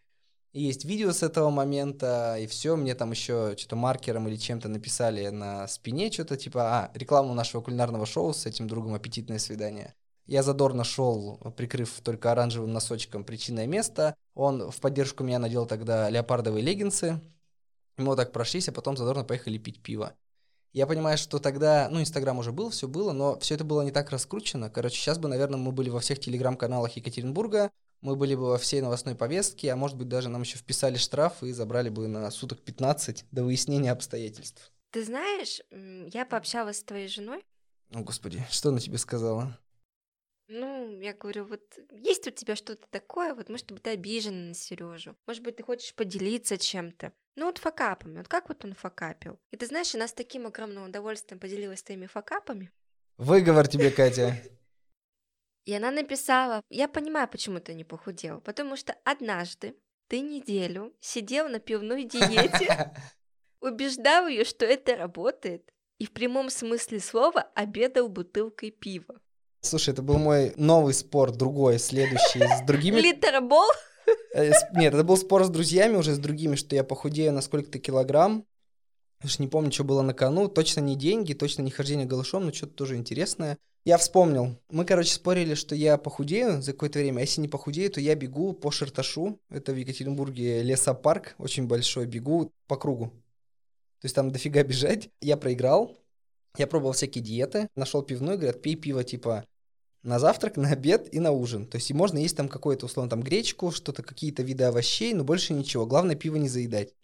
И 0.55 0.63
есть 0.63 0.87
видео 0.87 1.13
с 1.13 1.23
этого 1.23 1.51
момента, 1.51 2.39
и 2.41 2.47
все, 2.47 2.77
мне 2.77 2.95
там 2.95 3.11
еще 3.11 3.55
что-то 3.59 3.77
маркером 3.77 4.27
или 4.27 4.37
чем-то 4.37 4.71
написали 4.71 5.29
на 5.29 5.69
спине, 5.69 6.11
что-то 6.11 6.39
типа, 6.39 6.63
а, 6.63 6.91
рекламу 6.95 7.35
нашего 7.35 7.61
кулинарного 7.61 8.07
шоу 8.07 8.33
с 8.33 8.47
этим 8.47 8.69
другом 8.69 8.95
«Аппетитное 8.95 9.39
свидание». 9.39 9.93
Я 10.27 10.43
задорно 10.43 10.85
шел, 10.85 11.39
прикрыв 11.57 12.01
только 12.03 12.33
оранжевым 12.33 12.73
носочком 12.73 13.25
причинное 13.25 13.67
место. 13.67 14.15
Он 14.35 14.71
в 14.71 14.81
поддержку 14.81 15.23
меня 15.23 15.39
надел 15.39 15.67
тогда 15.67 16.09
леопардовые 16.09 16.65
леггинсы. 16.65 17.21
Мы 17.97 18.07
вот 18.07 18.17
так 18.17 18.33
прошлись, 18.33 18.69
а 18.69 18.73
потом 18.73 18.97
задорно 18.97 19.25
поехали 19.25 19.59
пить 19.59 19.83
пиво. 19.83 20.15
Я 20.73 20.89
понимаю, 20.89 21.17
что 21.17 21.39
тогда, 21.39 21.89
ну, 21.89 22.01
Инстаграм 22.01 22.37
уже 22.39 22.51
был, 22.51 22.71
все 22.71 22.89
было, 22.89 23.13
но 23.13 23.39
все 23.39 23.55
это 23.55 23.63
было 23.63 23.83
не 23.83 23.93
так 23.93 24.11
раскручено. 24.11 24.71
Короче, 24.71 24.97
сейчас 24.97 25.19
бы, 25.19 25.29
наверное, 25.29 25.59
мы 25.59 25.71
были 25.71 25.89
во 25.89 26.01
всех 26.01 26.19
телеграм-каналах 26.19 26.97
Екатеринбурга, 26.97 27.71
мы 28.01 28.17
были 28.17 28.35
бы 28.35 28.49
во 28.49 28.59
всей 28.59 28.81
новостной 28.81 29.15
повестке, 29.15 29.73
а 29.73 29.77
может 29.77 29.97
быть 29.97 30.09
даже 30.09 30.29
нам 30.29 30.43
еще 30.43 30.59
вписали 30.59 30.97
штраф 30.97 31.43
и 31.45 31.53
забрали 31.53 31.91
бы 31.91 32.09
на 32.09 32.29
суток 32.31 32.61
15 32.61 33.27
до 33.31 33.45
выяснения 33.45 33.93
обстоятельств. 33.93 34.73
Ты 34.91 35.05
знаешь, 35.05 35.61
я 36.13 36.27
пообщалась 36.27 36.79
с 36.79 36.83
твоей 36.83 37.09
женой. 37.09 37.45
О, 37.93 38.01
Господи, 38.01 38.45
что 38.51 38.71
она 38.71 38.81
тебе 38.81 38.99
сказала? 38.99 39.59
Ну, 40.49 41.01
я 41.01 41.15
говорю, 41.15 41.47
вот 41.47 41.63
есть 41.91 42.27
у 42.27 42.31
тебя 42.31 42.55
что-то 42.55 42.87
такое, 42.91 43.35
вот 43.35 43.49
может 43.49 43.73
быть 43.73 43.83
ты 43.83 43.91
обижена 43.91 44.49
на 44.49 44.55
Сережу, 44.55 45.17
может 45.27 45.43
быть 45.43 45.57
ты 45.57 45.63
хочешь 45.63 45.95
поделиться 45.95 46.59
чем-то. 46.59 47.13
Ну 47.37 47.47
вот 47.47 47.59
факапами, 47.59 48.19
вот 48.19 48.29
как 48.29 48.49
вот 48.49 48.65
он 48.65 48.75
факапил. 48.75 49.39
И 49.51 49.57
ты 49.57 49.67
знаешь, 49.67 49.95
она 49.95 50.07
с 50.07 50.13
таким 50.13 50.47
огромным 50.47 50.85
удовольствием 50.85 51.41
поделилась 51.41 51.83
твоими 51.83 52.07
факапами. 52.07 52.71
Выговор 53.17 53.67
тебе, 53.69 53.91
Катя. 53.91 54.37
И 55.65 55.73
она 55.73 55.91
написала, 55.91 56.63
я 56.69 56.89
понимаю, 56.89 57.27
почему 57.27 57.59
ты 57.59 57.73
не 57.73 57.85
похудел, 57.85 58.41
потому 58.43 58.77
что 58.77 58.95
однажды 59.05 59.75
ты 60.09 60.21
неделю 60.21 60.95
сидел 61.01 61.49
на 61.49 61.59
пивной 61.59 62.05
диете, 62.05 62.95
убеждал 63.61 64.29
ее, 64.29 64.45
что 64.45 64.67
это 64.67 64.95
работает, 64.97 65.73
и 65.99 66.07
в 66.07 66.13
прямом 66.13 66.51
смысле 66.51 67.01
слова 67.01 67.41
обедал 67.55 68.09
бутылкой 68.11 68.71
пива. 68.73 69.21
Слушай, 69.65 69.91
это 69.91 70.03
был 70.03 70.19
мой 70.19 70.53
новый 70.57 70.93
спор, 70.93 71.33
другой, 71.33 71.79
следующий, 71.79 72.41
с 72.41 72.67
другими... 72.67 73.01
Литербол? 73.01 73.67
Э, 74.35 74.53
нет, 74.75 74.93
это 74.93 75.05
был 75.05 75.17
спор 75.17 75.45
с 75.45 75.49
друзьями 75.49 75.97
уже, 75.97 76.15
с 76.15 76.19
другими, 76.19 76.55
что 76.55 76.77
я 76.77 76.85
похудею 76.85 77.33
на 77.33 77.41
сколько-то 77.41 77.79
килограмм. 77.79 78.45
Уж 79.25 79.39
не 79.39 79.49
помню, 79.49 79.73
что 79.73 79.85
было 79.85 80.03
на 80.03 80.13
кону. 80.13 80.49
Точно 80.49 80.81
не 80.81 80.97
деньги, 80.97 81.33
точно 81.33 81.63
не 81.63 81.71
хождение 81.71 82.07
голышом, 82.07 82.45
но 82.45 82.53
что-то 82.53 82.75
тоже 82.75 82.97
интересное. 82.97 83.57
Я 83.87 83.97
вспомнил. 83.97 84.57
Мы, 84.71 84.85
короче, 84.85 85.15
спорили, 85.15 85.55
что 85.55 85.75
я 85.75 85.97
похудею 85.97 86.61
за 86.61 86.73
какое-то 86.73 86.99
время, 86.99 87.19
а 87.19 87.21
если 87.23 87.41
не 87.41 87.49
похудею, 87.49 87.91
то 87.91 88.03
я 88.03 88.15
бегу 88.15 88.53
по 88.53 88.71
Шерташу. 88.71 89.41
Это 89.49 89.73
в 89.73 89.77
Екатеринбурге 89.77 90.63
лесопарк, 90.63 91.35
очень 91.39 91.67
большой, 91.67 92.05
бегу 92.05 92.53
по 92.67 92.77
кругу. 92.77 93.07
То 94.01 94.07
есть 94.07 94.15
там 94.15 94.31
дофига 94.31 94.63
бежать. 94.63 95.09
Я 95.23 95.39
проиграл. 95.39 95.97
Я 96.57 96.67
пробовал 96.67 96.93
всякие 96.93 97.25
диеты, 97.25 97.69
нашел 97.75 98.03
пивную, 98.03 98.39
говорят, 98.39 98.63
пей 98.63 98.77
пиво 98.77 99.03
типа 99.03 99.45
на 100.05 100.19
завтрак, 100.19 100.57
на 100.57 100.69
обед 100.69 101.13
и 101.13 101.19
на 101.19 101.33
ужин. 101.33 101.67
То 101.67 101.77
есть 101.77 101.91
и 101.91 101.95
можно 101.95 102.19
есть 102.19 102.37
там 102.37 102.49
какое-то, 102.49 102.87
условно, 102.87 103.11
там 103.11 103.23
гречку, 103.23 103.73
что-то, 103.73 104.03
какие-то 104.03 104.43
виды 104.43 104.65
овощей, 104.65 105.15
но 105.15 105.25
больше 105.25 105.55
ничего. 105.55 105.87
Главное, 105.87 106.15
пиво 106.15 106.37
не 106.37 106.49
заедать. 106.49 106.95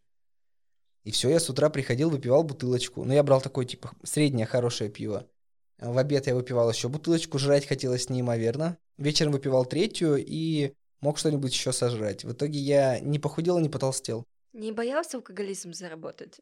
И 1.04 1.10
все, 1.10 1.30
я 1.30 1.40
с 1.40 1.48
утра 1.48 1.70
приходил, 1.70 2.10
выпивал 2.10 2.44
бутылочку. 2.44 3.04
Но 3.04 3.14
я 3.14 3.22
брал 3.22 3.40
такое, 3.40 3.64
типа, 3.64 3.92
среднее 4.04 4.46
хорошее 4.46 4.90
пиво. 4.90 5.26
В 5.78 5.96
обед 5.96 6.26
я 6.26 6.34
выпивал 6.34 6.70
еще 6.70 6.90
бутылочку, 6.90 7.38
жрать 7.38 7.66
хотелось 7.66 8.10
неимоверно. 8.10 8.76
Вечером 8.98 9.32
выпивал 9.32 9.64
третью 9.64 10.16
и 10.18 10.74
мог 11.00 11.16
что-нибудь 11.16 11.54
еще 11.54 11.72
сожрать. 11.72 12.24
В 12.24 12.32
итоге 12.32 12.58
я 12.58 13.00
не 13.00 13.18
похудел 13.18 13.58
и 13.58 13.62
не 13.62 13.70
потолстел. 13.70 14.26
Не 14.52 14.72
боялся 14.72 15.16
алкоголизм 15.16 15.72
заработать? 15.72 16.40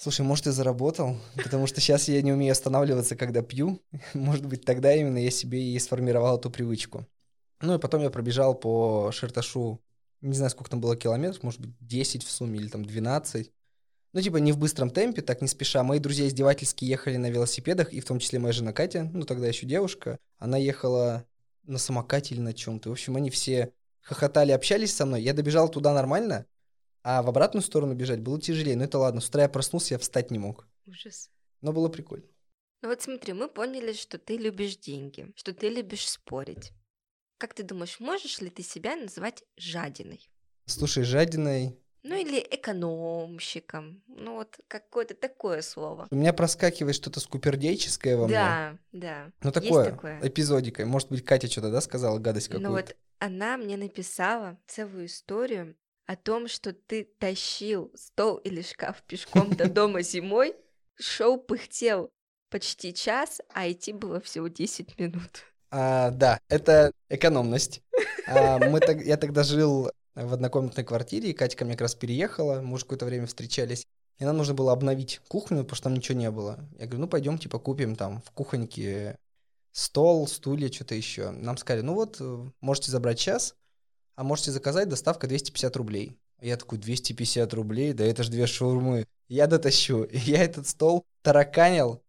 Слушай, 0.00 0.20
может, 0.20 0.46
и 0.46 0.52
заработал, 0.52 1.16
потому 1.42 1.66
что 1.66 1.80
сейчас 1.80 2.06
я 2.06 2.22
не 2.22 2.32
умею 2.32 2.52
останавливаться, 2.52 3.16
когда 3.16 3.42
пью. 3.42 3.82
Может 4.14 4.46
быть, 4.46 4.64
тогда 4.64 4.94
именно 4.94 5.18
я 5.18 5.32
себе 5.32 5.60
и 5.60 5.78
сформировал 5.80 6.38
эту 6.38 6.50
привычку. 6.50 7.04
Ну 7.60 7.74
и 7.74 7.80
потом 7.80 8.02
я 8.02 8.10
пробежал 8.10 8.54
по 8.54 9.10
Шерташу, 9.10 9.80
не 10.20 10.34
знаю, 10.34 10.50
сколько 10.50 10.70
там 10.70 10.80
было 10.80 10.96
километров, 10.96 11.42
может 11.42 11.60
быть, 11.60 11.72
10 11.80 12.22
в 12.22 12.30
сумме 12.30 12.60
или 12.60 12.68
там 12.68 12.84
12. 12.84 13.50
Ну, 14.12 14.20
типа, 14.20 14.36
не 14.36 14.52
в 14.52 14.58
быстром 14.58 14.90
темпе, 14.90 15.20
так 15.20 15.42
не 15.42 15.48
спеша. 15.48 15.82
Мои 15.82 15.98
друзья 15.98 16.28
издевательски 16.28 16.84
ехали 16.84 17.16
на 17.16 17.28
велосипедах, 17.28 17.92
и 17.92 17.98
в 17.98 18.04
том 18.04 18.20
числе 18.20 18.38
моя 18.38 18.52
жена 18.52 18.72
Катя, 18.72 19.10
ну, 19.12 19.24
тогда 19.24 19.48
еще 19.48 19.66
девушка. 19.66 20.20
Она 20.38 20.58
ехала 20.58 21.26
на 21.64 21.78
самокате 21.78 22.36
или 22.36 22.40
на 22.40 22.54
чем-то. 22.54 22.90
В 22.90 22.92
общем, 22.92 23.16
они 23.16 23.30
все 23.30 23.72
хохотали, 24.00 24.52
общались 24.52 24.94
со 24.94 25.06
мной. 25.06 25.22
Я 25.22 25.34
добежал 25.34 25.68
туда 25.68 25.92
нормально, 25.92 26.46
а 27.02 27.22
в 27.22 27.28
обратную 27.28 27.62
сторону 27.62 27.94
бежать 27.94 28.20
было 28.20 28.40
тяжелее. 28.40 28.76
Ну 28.76 28.84
это 28.84 28.98
ладно, 28.98 29.20
с 29.20 29.28
утра 29.28 29.42
я 29.42 29.48
проснулся, 29.48 29.94
я 29.94 29.98
встать 29.98 30.30
не 30.30 30.38
мог. 30.38 30.66
Ужас. 30.86 31.30
Но 31.60 31.72
было 31.72 31.88
прикольно. 31.88 32.26
Ну 32.82 32.88
вот 32.88 33.02
смотри, 33.02 33.32
мы 33.32 33.48
поняли, 33.48 33.92
что 33.92 34.18
ты 34.18 34.36
любишь 34.36 34.76
деньги, 34.76 35.32
что 35.34 35.52
ты 35.52 35.68
любишь 35.68 36.08
спорить. 36.08 36.72
Как 37.38 37.54
ты 37.54 37.62
думаешь, 37.62 38.00
можешь 38.00 38.40
ли 38.40 38.50
ты 38.50 38.62
себя 38.62 38.96
называть 38.96 39.44
жадиной? 39.56 40.28
Слушай, 40.66 41.04
жадиной... 41.04 41.78
Ну 42.04 42.14
или 42.14 42.38
экономщиком. 42.38 44.02
Ну 44.06 44.36
вот 44.36 44.58
какое-то 44.68 45.14
такое 45.14 45.62
слово. 45.62 46.06
У 46.10 46.14
меня 46.14 46.32
проскакивает 46.32 46.94
что-то 46.94 47.18
скупердейческое 47.18 48.16
во 48.16 48.28
да, 48.28 48.78
мне. 48.92 49.00
Да, 49.00 49.24
да. 49.24 49.32
Ну 49.42 49.52
такое, 49.52 49.90
такое, 49.90 50.20
эпизодикой. 50.22 50.84
Может 50.84 51.08
быть, 51.10 51.24
Катя 51.24 51.48
что-то, 51.48 51.72
да, 51.72 51.80
сказала 51.80 52.18
гадость 52.18 52.48
какую-то? 52.48 52.68
Ну 52.68 52.76
вот 52.76 52.96
она 53.18 53.56
мне 53.56 53.76
написала 53.76 54.56
целую 54.66 55.06
историю 55.06 55.76
о 56.08 56.16
том, 56.16 56.48
что 56.48 56.72
ты 56.72 57.06
тащил 57.18 57.92
стол 57.94 58.38
или 58.38 58.62
шкаф 58.62 59.02
пешком 59.02 59.54
до 59.54 59.68
дома 59.68 60.00
зимой, 60.00 60.56
шоу 60.98 61.36
пыхтел 61.36 62.08
почти 62.48 62.94
час, 62.94 63.42
а 63.52 63.70
идти 63.70 63.92
было 63.92 64.18
всего 64.18 64.48
10 64.48 64.98
минут. 64.98 65.44
А, 65.70 66.10
да, 66.10 66.40
это 66.48 66.92
экономность. 67.10 67.82
А, 68.26 68.58
мы 68.58 68.80
так, 68.80 69.04
я 69.04 69.18
тогда 69.18 69.42
жил 69.42 69.90
в 70.14 70.32
однокомнатной 70.32 70.82
квартире, 70.82 71.30
и 71.30 71.34
Катя 71.34 71.58
ко 71.58 71.66
мне 71.66 71.74
как 71.74 71.82
раз 71.82 71.94
переехала, 71.94 72.62
мы 72.62 72.74
уже 72.74 72.84
какое-то 72.84 73.04
время 73.04 73.26
встречались. 73.26 73.86
И 74.16 74.24
нам 74.24 74.38
нужно 74.38 74.54
было 74.54 74.72
обновить 74.72 75.20
кухню, 75.28 75.58
потому 75.58 75.76
что 75.76 75.84
там 75.84 75.94
ничего 75.94 76.18
не 76.18 76.30
было. 76.30 76.58
Я 76.78 76.86
говорю, 76.86 77.02
ну 77.02 77.08
пойдем, 77.08 77.36
типа, 77.36 77.58
купим 77.58 77.96
там 77.96 78.22
в 78.22 78.30
кухоньке 78.30 79.18
стол, 79.72 80.26
стулья, 80.26 80.72
что-то 80.72 80.94
еще. 80.94 81.32
Нам 81.32 81.58
сказали, 81.58 81.82
ну 81.82 81.92
вот, 81.92 82.18
можете 82.62 82.90
забрать 82.90 83.18
час, 83.18 83.54
а 84.18 84.24
можете 84.24 84.50
заказать, 84.50 84.88
доставка 84.88 85.28
250 85.28 85.76
рублей. 85.76 86.18
Я 86.40 86.56
такой, 86.56 86.78
250 86.78 87.54
рублей? 87.54 87.92
Да 87.92 88.04
это 88.04 88.24
ж 88.24 88.30
две 88.30 88.48
шаурмы. 88.48 89.06
Я 89.28 89.46
дотащу. 89.46 90.08
я 90.10 90.42
этот 90.42 90.66
стол 90.66 91.06
тараканил. 91.22 92.02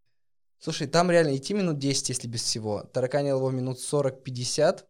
Слушай, 0.57 0.88
там 0.88 1.12
реально 1.12 1.38
идти 1.38 1.53
минут 1.53 1.78
10, 1.78 2.10
если 2.10 2.28
без 2.28 2.41
всего. 2.41 2.82
Тараканил 2.82 3.38
его 3.38 3.51
минут 3.51 3.78
40-50. 3.78 4.86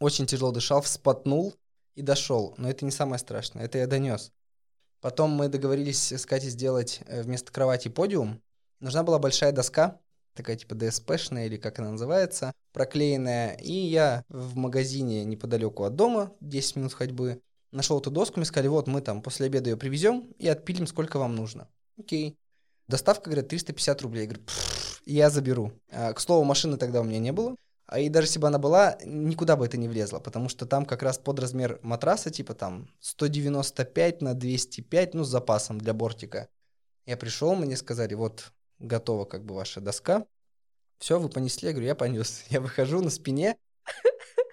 Очень 0.00 0.26
тяжело 0.26 0.52
дышал, 0.52 0.82
вспотнул 0.82 1.54
и 1.94 2.02
дошел. 2.02 2.52
Но 2.58 2.68
это 2.68 2.84
не 2.84 2.90
самое 2.90 3.18
страшное. 3.18 3.64
Это 3.64 3.78
я 3.78 3.86
донес. 3.86 4.30
Потом 5.00 5.30
мы 5.30 5.48
договорились 5.48 6.12
с 6.12 6.26
Катей 6.26 6.50
сделать 6.50 7.00
э, 7.06 7.22
вместо 7.22 7.50
кровати 7.50 7.88
подиум. 7.88 8.42
Нужна 8.80 9.02
была 9.02 9.18
большая 9.18 9.52
доска, 9.52 9.98
такая 10.34 10.56
типа 10.56 10.74
DSP-шная 10.74 11.46
или 11.46 11.56
как 11.56 11.78
она 11.78 11.92
называется, 11.92 12.52
проклеенная. 12.72 13.54
И 13.54 13.72
я 13.72 14.24
в 14.28 14.56
магазине 14.56 15.24
неподалеку 15.24 15.84
от 15.84 15.96
дома, 15.96 16.32
10 16.40 16.76
минут 16.76 16.92
ходьбы, 16.92 17.40
нашел 17.72 18.00
эту 18.00 18.10
доску, 18.10 18.38
мне 18.38 18.46
сказали, 18.46 18.68
вот 18.68 18.86
мы 18.86 19.00
там 19.00 19.22
после 19.22 19.46
обеда 19.46 19.70
ее 19.70 19.76
привезем 19.76 20.32
и 20.38 20.48
отпилим, 20.48 20.86
сколько 20.86 21.18
вам 21.18 21.36
нужно. 21.36 21.68
Окей. 21.98 22.36
Доставка, 22.88 23.30
говорят, 23.30 23.48
350 23.48 24.02
рублей. 24.02 24.22
Я 24.22 24.26
говорю, 24.28 24.44
я 25.04 25.30
заберу. 25.30 25.72
А, 25.90 26.12
к 26.12 26.20
слову, 26.20 26.44
машины 26.44 26.76
тогда 26.76 27.00
у 27.00 27.04
меня 27.04 27.18
не 27.18 27.32
было. 27.32 27.56
А 27.86 27.98
и 27.98 28.08
даже 28.08 28.28
если 28.28 28.38
бы 28.38 28.46
она 28.46 28.58
была, 28.58 28.98
никуда 29.04 29.56
бы 29.56 29.66
это 29.66 29.76
не 29.76 29.88
влезло, 29.88 30.20
потому 30.20 30.48
что 30.48 30.64
там 30.64 30.86
как 30.86 31.02
раз 31.02 31.18
под 31.18 31.40
размер 31.40 31.80
матраса, 31.82 32.30
типа 32.30 32.54
там 32.54 32.88
195 33.00 34.22
на 34.22 34.34
205, 34.34 35.14
ну, 35.14 35.24
с 35.24 35.28
запасом 35.28 35.78
для 35.78 35.92
бортика. 35.92 36.48
Я 37.06 37.16
пришел, 37.16 37.56
мне 37.56 37.76
сказали, 37.76 38.14
вот 38.14 38.52
готова 38.80 39.24
как 39.24 39.44
бы 39.44 39.54
ваша 39.54 39.80
доска. 39.80 40.26
Все, 40.98 41.18
вы 41.18 41.28
понесли. 41.28 41.68
Я 41.68 41.72
говорю, 41.72 41.86
я 41.86 41.94
понес. 41.94 42.44
Я 42.50 42.60
выхожу 42.60 43.00
на 43.00 43.10
спине, 43.10 43.56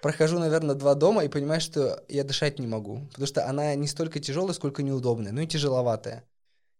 прохожу, 0.02 0.38
наверное, 0.38 0.74
два 0.74 0.94
дома 0.94 1.24
и 1.24 1.28
понимаю, 1.28 1.60
что 1.60 2.04
я 2.08 2.24
дышать 2.24 2.58
не 2.58 2.66
могу. 2.66 3.06
Потому 3.08 3.26
что 3.26 3.46
она 3.46 3.74
не 3.74 3.86
столько 3.86 4.20
тяжелая, 4.20 4.54
сколько 4.54 4.82
неудобная, 4.82 5.32
ну 5.32 5.40
и 5.40 5.46
тяжеловатая. 5.46 6.24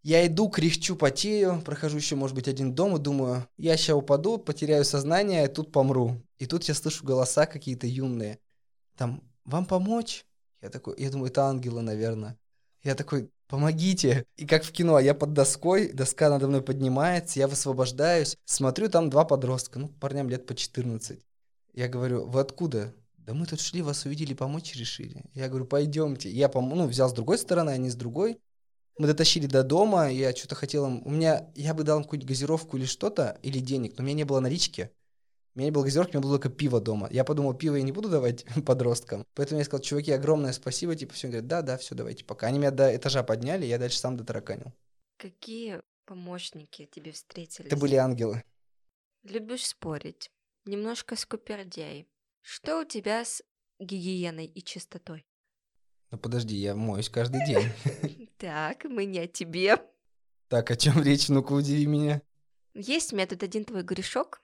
Я 0.02 0.26
иду, 0.26 0.48
кряхчу, 0.48 0.96
потею, 0.96 1.60
прохожу 1.64 1.96
еще, 1.96 2.14
может 2.14 2.34
быть, 2.34 2.48
один 2.48 2.72
дом 2.74 2.96
и 2.96 3.00
думаю, 3.00 3.48
я 3.56 3.76
сейчас 3.76 3.96
упаду, 3.96 4.38
потеряю 4.38 4.84
сознание, 4.84 5.44
и 5.44 5.52
тут 5.52 5.72
помру. 5.72 6.22
И 6.38 6.46
тут 6.46 6.64
я 6.64 6.74
слышу 6.74 7.04
голоса 7.04 7.46
какие-то 7.46 7.86
юные. 7.86 8.38
Там, 8.96 9.22
вам 9.44 9.66
помочь? 9.66 10.24
Я 10.62 10.70
такой, 10.70 10.94
я 10.98 11.10
думаю, 11.10 11.30
это 11.30 11.44
ангелы, 11.44 11.82
наверное. 11.82 12.38
Я 12.82 12.94
такой, 12.94 13.30
помогите. 13.48 14.24
И 14.36 14.46
как 14.46 14.64
в 14.64 14.72
кино, 14.72 14.98
я 14.98 15.14
под 15.14 15.32
доской, 15.32 15.92
доска 15.92 16.30
надо 16.30 16.48
мной 16.48 16.62
поднимается, 16.62 17.40
я 17.40 17.48
высвобождаюсь, 17.48 18.36
смотрю, 18.44 18.88
там 18.88 19.10
два 19.10 19.24
подростка, 19.24 19.78
ну, 19.78 19.88
парням 19.88 20.28
лет 20.28 20.46
по 20.46 20.54
14. 20.54 21.20
Я 21.74 21.88
говорю, 21.88 22.26
вы 22.26 22.40
откуда? 22.40 22.94
да 23.28 23.34
мы 23.34 23.44
тут 23.44 23.60
шли, 23.60 23.82
вас 23.82 24.06
увидели, 24.06 24.32
помочь 24.32 24.74
решили. 24.74 25.22
Я 25.34 25.50
говорю, 25.50 25.66
пойдемте. 25.66 26.30
Я 26.30 26.46
пом- 26.46 26.74
ну, 26.74 26.86
взял 26.86 27.10
с 27.10 27.12
другой 27.12 27.36
стороны, 27.36 27.68
они 27.68 27.90
с 27.90 27.94
другой. 27.94 28.40
Мы 28.98 29.06
дотащили 29.06 29.46
до 29.46 29.62
дома, 29.62 30.08
я 30.08 30.34
что-то 30.34 30.54
хотел 30.54 30.86
им... 30.86 31.02
У 31.04 31.10
меня... 31.10 31.46
Я 31.54 31.74
бы 31.74 31.84
дал 31.84 31.98
им 31.98 32.04
какую-нибудь 32.04 32.26
газировку 32.26 32.78
или 32.78 32.86
что-то, 32.86 33.38
или 33.42 33.58
денег, 33.58 33.98
но 33.98 34.02
у 34.02 34.06
меня 34.06 34.16
не 34.16 34.24
было 34.24 34.40
налички. 34.40 34.90
У 35.58 35.60
меня 35.60 35.70
не 35.70 35.72
было 35.72 35.82
газировки, 35.82 36.14
у 36.14 36.20
меня 36.20 36.22
было 36.22 36.38
только 36.38 36.50
пиво 36.50 36.80
дома. 36.80 37.08
Я 37.10 37.24
подумал, 37.24 37.52
пиво 37.52 37.74
я 37.74 37.82
не 37.82 37.90
буду 37.90 38.08
давать 38.08 38.44
подросткам. 38.64 39.26
Поэтому 39.34 39.58
я 39.58 39.64
сказал, 39.64 39.82
чуваки, 39.82 40.12
огромное 40.12 40.52
спасибо, 40.52 40.94
типа, 40.94 41.14
все. 41.14 41.26
Говорят, 41.26 41.48
да, 41.48 41.62
да, 41.62 41.76
все, 41.76 41.96
давайте 41.96 42.24
пока. 42.24 42.46
Они 42.46 42.60
меня 42.60 42.70
до 42.70 42.94
этажа 42.94 43.24
подняли, 43.24 43.66
я 43.66 43.76
дальше 43.76 43.98
сам 43.98 44.16
дотараканил. 44.16 44.72
Какие 45.16 45.82
помощники 46.04 46.86
тебе 46.86 47.10
встретились? 47.10 47.66
Это 47.66 47.76
были 47.76 47.96
ангелы. 47.96 48.44
Любишь 49.24 49.66
спорить. 49.66 50.30
Немножко 50.64 51.16
скупердяй. 51.16 52.06
Что 52.40 52.82
у 52.82 52.84
тебя 52.84 53.24
с 53.24 53.42
гигиеной 53.80 54.46
и 54.46 54.62
чистотой? 54.62 55.26
Ну 56.12 56.18
подожди, 56.18 56.54
я 56.54 56.76
моюсь 56.76 57.10
каждый 57.10 57.44
день. 57.44 58.28
Так, 58.38 58.84
мы 58.84 59.06
не 59.06 59.18
о 59.18 59.26
тебе. 59.26 59.74
Так, 60.46 60.70
о 60.70 60.76
чем 60.76 61.02
речь? 61.02 61.28
Ну-ка, 61.28 61.52
удиви 61.52 61.86
меня. 61.86 62.22
Есть 62.74 63.12
метод 63.12 63.42
один 63.42 63.64
твой 63.64 63.82
грешок. 63.82 64.40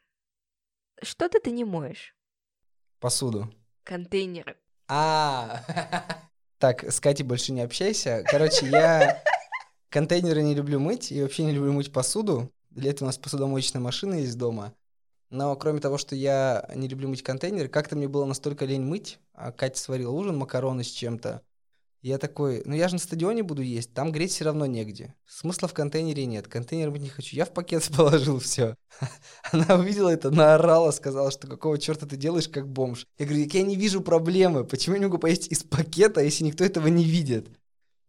Что-то 1.02 1.40
ты 1.40 1.50
не 1.50 1.64
моешь. 1.64 2.14
Посуду. 3.00 3.52
Контейнеры. 3.84 4.56
А, 4.88 5.62
так, 6.58 6.84
с 6.84 7.00
Катей 7.00 7.24
больше 7.24 7.52
не 7.52 7.62
общайся. 7.62 8.22
Короче, 8.26 8.66
я 8.66 9.22
контейнеры 9.90 10.42
не 10.42 10.54
люблю 10.54 10.80
мыть 10.80 11.12
и 11.12 11.22
вообще 11.22 11.44
не 11.44 11.52
люблю 11.52 11.72
мыть 11.72 11.92
посуду. 11.92 12.50
Для 12.70 12.90
этого 12.90 13.06
у 13.06 13.08
нас 13.08 13.18
посудомоечная 13.18 13.80
машина 13.80 14.14
есть 14.14 14.36
дома. 14.36 14.74
Но 15.30 15.54
кроме 15.56 15.80
того, 15.80 15.98
что 15.98 16.14
я 16.14 16.68
не 16.74 16.88
люблю 16.88 17.08
мыть 17.08 17.22
контейнеры, 17.22 17.68
как-то 17.68 17.96
мне 17.96 18.08
было 18.08 18.24
настолько 18.24 18.64
лень 18.64 18.82
мыть, 18.82 19.18
а 19.32 19.52
Катя 19.52 19.78
сварила 19.78 20.12
ужин, 20.12 20.36
макароны 20.36 20.84
с 20.84 20.90
чем-то. 20.90 21.42
Я 22.04 22.18
такой, 22.18 22.60
ну 22.66 22.74
я 22.74 22.88
же 22.88 22.96
на 22.96 22.98
стадионе 22.98 23.42
буду 23.42 23.62
есть, 23.62 23.94
там 23.94 24.12
греть 24.12 24.32
все 24.32 24.44
равно 24.44 24.66
негде. 24.66 25.14
Смысла 25.26 25.68
в 25.68 25.72
контейнере 25.72 26.26
нет, 26.26 26.46
контейнер 26.46 26.90
мыть 26.90 27.00
не 27.00 27.08
хочу. 27.08 27.34
Я 27.34 27.46
в 27.46 27.54
пакет 27.54 27.88
положил 27.96 28.40
все. 28.40 28.76
Она 29.52 29.76
увидела 29.76 30.10
это, 30.10 30.30
наорала, 30.30 30.90
сказала, 30.90 31.30
что 31.30 31.46
какого 31.46 31.78
черта 31.78 32.06
ты 32.06 32.18
делаешь 32.18 32.50
как 32.50 32.68
бомж. 32.68 33.06
Я 33.16 33.24
говорю, 33.24 33.48
я 33.50 33.62
не 33.62 33.76
вижу 33.76 34.02
проблемы, 34.02 34.64
почему 34.64 34.96
я 34.96 35.00
не 35.00 35.06
могу 35.06 35.16
поесть 35.16 35.50
из 35.50 35.62
пакета, 35.62 36.20
если 36.20 36.44
никто 36.44 36.62
этого 36.62 36.88
не 36.88 37.04
видит? 37.04 37.48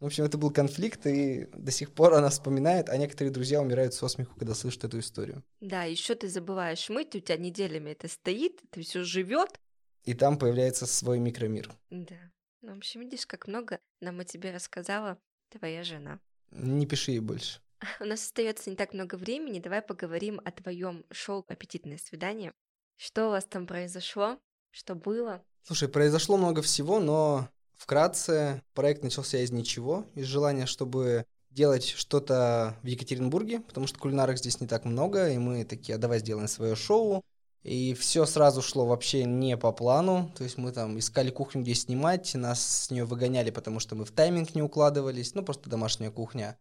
В 0.01 0.07
общем, 0.07 0.25
это 0.25 0.37
был 0.37 0.51
конфликт, 0.51 1.07
и 1.07 1.47
до 1.53 1.71
сих 1.71 1.93
пор 1.93 2.15
она 2.15 2.27
вспоминает, 2.27 2.89
а 2.89 2.97
некоторые 2.97 3.31
друзья 3.31 3.61
умирают 3.61 3.93
со 3.93 4.09
смеху, 4.09 4.35
когда 4.37 4.55
слышат 4.55 4.83
эту 4.83 4.99
историю. 4.99 5.41
Да, 5.61 5.83
еще 5.83 6.15
ты 6.15 6.27
забываешь 6.27 6.89
мыть, 6.89 7.15
у 7.15 7.21
тебя 7.21 7.37
неделями 7.37 7.91
это 7.91 8.09
стоит, 8.09 8.59
это 8.69 8.81
все 8.81 9.05
живет. 9.05 9.57
И 10.03 10.13
там 10.13 10.37
появляется 10.37 10.85
свой 10.85 11.19
микромир. 11.19 11.71
Да. 11.89 12.17
Ну, 12.65 12.73
в 12.73 12.77
общем, 12.77 13.01
видишь, 13.01 13.27
как 13.27 13.47
много 13.47 13.79
нам 14.01 14.19
о 14.19 14.23
тебе 14.25 14.51
рассказала 14.51 15.19
твоя 15.49 15.83
жена. 15.83 16.19
Не 16.49 16.87
пиши 16.87 17.11
ей 17.11 17.19
больше. 17.19 17.61
У 17.99 18.05
нас 18.05 18.23
остается 18.23 18.71
не 18.71 18.75
так 18.75 18.93
много 18.93 19.15
времени, 19.15 19.59
давай 19.59 19.83
поговорим 19.83 20.41
о 20.43 20.51
твоем 20.51 21.05
шоу 21.11 21.45
«Аппетитное 21.47 21.99
свидание». 21.99 22.53
Что 22.97 23.27
у 23.27 23.29
вас 23.29 23.45
там 23.45 23.67
произошло? 23.67 24.39
Что 24.71 24.95
было? 24.95 25.43
Слушай, 25.61 25.89
произошло 25.89 26.37
много 26.37 26.63
всего, 26.63 26.99
но 26.99 27.49
вкратце 27.75 28.63
проект 28.73 29.03
начался 29.03 29.37
из 29.37 29.51
ничего, 29.51 30.07
из 30.15 30.25
желания, 30.25 30.65
чтобы 30.65 31.27
делать 31.51 31.85
что-то 31.85 32.75
в 32.81 32.87
Екатеринбурге, 32.87 33.59
потому 33.59 33.85
что 33.85 33.99
кулинарок 33.99 34.39
здесь 34.39 34.59
не 34.59 34.65
так 34.65 34.85
много, 34.85 35.29
и 35.29 35.37
мы 35.37 35.65
такие, 35.65 35.95
а 35.95 35.99
давай 35.99 36.17
сделаем 36.17 36.47
свое 36.47 36.75
шоу. 36.75 37.23
И 37.65 37.95
все 37.95 38.27
сразу 38.27 38.61
шло 38.61 38.85
вообще 38.85 39.23
не 39.23 39.57
по 39.57 39.71
плану. 39.71 40.31
То 40.37 40.43
есть 40.43 40.59
мы 40.59 40.71
там 40.71 40.99
искали 40.99 41.31
кухню, 41.31 41.63
где 41.63 41.73
снимать, 41.73 42.35
нас 42.35 42.83
с 42.83 42.91
нее 42.91 43.05
выгоняли, 43.05 43.49
потому 43.49 43.79
что 43.79 43.95
мы 43.95 44.05
в 44.05 44.11
тайминг 44.11 44.53
не 44.53 44.61
укладывались. 44.61 45.33
Ну, 45.33 45.41
просто 45.41 45.67
домашняя 45.67 46.11
кухня. 46.11 46.59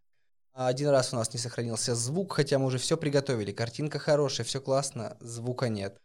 А 0.55 0.67
один 0.67 0.89
раз 0.89 1.13
у 1.13 1.17
нас 1.17 1.31
не 1.35 1.39
сохранился 1.39 1.95
звук, 1.95 2.33
хотя 2.33 2.59
мы 2.59 2.65
уже 2.65 2.79
все 2.79 2.97
приготовили. 2.97 3.53
Картинка 3.53 3.99
хорошая, 3.99 4.47
все 4.47 4.63
классно, 4.63 5.19
звука 5.21 5.69
нет. 5.69 6.01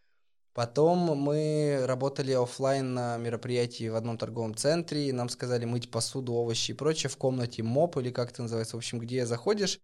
Потом 0.53 0.97
мы 0.97 1.83
работали 1.85 2.33
офлайн 2.33 2.93
на 2.93 3.15
мероприятии 3.15 3.87
в 3.87 3.95
одном 3.95 4.17
торговом 4.17 4.53
центре, 4.53 5.07
и 5.07 5.13
нам 5.13 5.29
сказали 5.29 5.63
мыть 5.63 5.89
посуду, 5.89 6.33
овощи 6.33 6.71
и 6.71 6.73
прочее 6.73 7.09
в 7.09 7.15
комнате 7.15 7.63
МОП, 7.63 7.99
или 7.99 8.11
как 8.11 8.31
это 8.31 8.41
называется, 8.41 8.75
в 8.75 8.79
общем, 8.79 8.99
где 8.99 9.25
заходишь, 9.25 9.79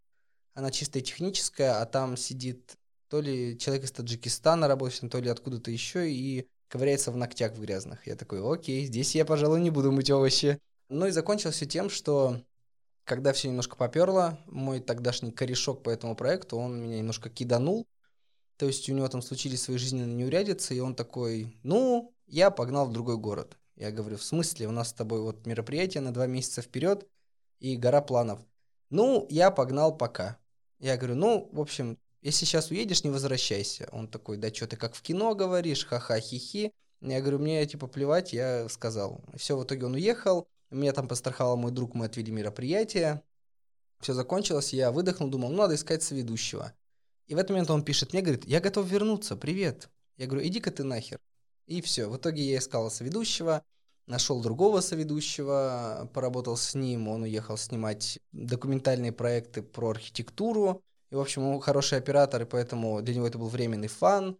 она 0.56 0.72
чисто 0.72 1.00
техническая, 1.00 1.80
а 1.80 1.86
там 1.86 2.18
сидит 2.18 2.76
то 3.16 3.22
ли 3.22 3.58
человек 3.58 3.86
из 3.86 3.94
Таджикистана 3.94 4.68
работает, 4.68 5.10
то 5.10 5.22
ли 5.22 5.30
откуда-то 5.30 5.72
еще, 5.72 6.12
и 6.12 6.50
ковыряется 6.68 7.14
в 7.14 7.16
ногтях 7.16 7.54
в 7.54 7.62
грязных. 7.62 8.06
Я 8.06 8.18
такой, 8.18 8.42
окей, 8.44 8.86
здесь 8.86 9.16
я, 9.16 9.24
пожалуй, 9.24 9.62
не 9.62 9.70
буду 9.70 9.90
мыть 9.94 10.12
овощи. 10.12 10.60
Ну 10.90 11.08
и 11.08 11.12
закончилось 11.12 11.56
все 11.56 11.66
тем, 11.66 11.90
что 11.90 12.42
когда 13.06 13.32
все 13.32 13.48
немножко 13.48 13.78
поперло, 13.78 14.38
мой 14.48 14.82
тогдашний 14.82 15.32
корешок 15.32 15.82
по 15.82 15.90
этому 15.90 16.14
проекту, 16.18 16.58
он 16.58 16.78
меня 16.78 16.98
немножко 16.98 17.30
киданул. 17.30 17.88
То 18.58 18.66
есть 18.66 18.90
у 18.90 18.94
него 18.94 19.08
там 19.08 19.22
случились 19.22 19.62
свои 19.62 19.78
жизненные 19.78 20.14
неурядицы, 20.14 20.76
и 20.76 20.82
он 20.82 20.94
такой, 20.94 21.58
ну, 21.64 22.14
я 22.28 22.52
погнал 22.52 22.86
в 22.86 22.92
другой 22.92 23.16
город. 23.16 23.58
Я 23.78 23.92
говорю, 23.92 24.18
в 24.18 24.24
смысле, 24.26 24.68
у 24.68 24.72
нас 24.72 24.90
с 24.90 24.94
тобой 24.94 25.22
вот 25.22 25.46
мероприятие 25.46 26.02
на 26.02 26.14
два 26.14 26.28
месяца 26.28 26.62
вперед 26.62 27.08
и 27.62 27.78
гора 27.78 28.02
планов. 28.02 28.42
Ну, 28.90 29.26
я 29.30 29.52
погнал 29.52 29.98
пока. 29.98 30.38
Я 30.80 30.98
говорю, 30.98 31.16
ну, 31.16 31.50
в 31.54 31.62
общем, 31.62 31.98
если 32.26 32.46
сейчас 32.46 32.72
уедешь, 32.72 33.04
не 33.04 33.12
возвращайся. 33.12 33.88
Он 33.92 34.08
такой, 34.08 34.38
да 34.38 34.52
что 34.52 34.66
ты 34.66 34.78
как 34.78 34.96
в 34.96 35.02
кино 35.04 35.36
говоришь, 35.36 35.86
ха-ха, 35.86 36.20
хи-хи. 36.20 36.72
Я 37.02 37.22
говорю, 37.22 37.38
мне 37.38 37.64
типа 37.68 37.86
плевать, 37.86 38.34
я 38.34 38.68
сказал. 38.68 39.24
Все, 39.36 39.56
в 39.56 39.64
итоге 39.64 39.86
он 39.86 39.94
уехал, 39.94 40.48
меня 40.72 40.92
там 40.92 41.08
постраховал 41.08 41.56
мой 41.56 41.72
друг, 41.72 41.94
мы 41.94 42.06
отвели 42.06 42.32
мероприятие. 42.32 43.22
Все 44.00 44.16
закончилось, 44.16 44.74
я 44.74 44.92
выдохнул, 44.92 45.30
думал, 45.30 45.52
ну 45.52 45.58
надо 45.58 45.76
искать 45.76 46.02
соведущего. 46.02 46.74
И 47.28 47.36
в 47.36 47.38
этот 47.38 47.52
момент 47.52 47.70
он 47.70 47.84
пишет 47.84 48.12
мне, 48.12 48.24
говорит, 48.24 48.46
я 48.46 48.60
готов 48.60 48.88
вернуться, 48.88 49.36
привет. 49.36 49.90
Я 50.18 50.26
говорю, 50.26 50.48
иди-ка 50.48 50.72
ты 50.72 50.84
нахер. 50.84 51.20
И 51.68 51.80
все, 51.82 52.08
в 52.08 52.18
итоге 52.18 52.42
я 52.42 52.58
искал 52.58 52.90
соведущего, 52.90 53.64
нашел 54.08 54.42
другого 54.42 54.82
соведущего, 54.82 56.10
поработал 56.12 56.58
с 56.58 56.74
ним, 56.74 57.08
он 57.08 57.22
уехал 57.22 57.56
снимать 57.56 58.18
документальные 58.32 59.12
проекты 59.12 59.62
про 59.62 59.92
архитектуру, 59.92 60.82
и, 61.12 61.16
в 61.16 61.20
общем, 61.20 61.44
он 61.44 61.60
хороший 61.60 61.98
оператор, 61.98 62.42
и 62.42 62.46
поэтому 62.46 63.02
для 63.02 63.16
него 63.16 63.28
это 63.28 63.38
был 63.38 63.48
временный 63.48 63.88
фан. 63.88 64.38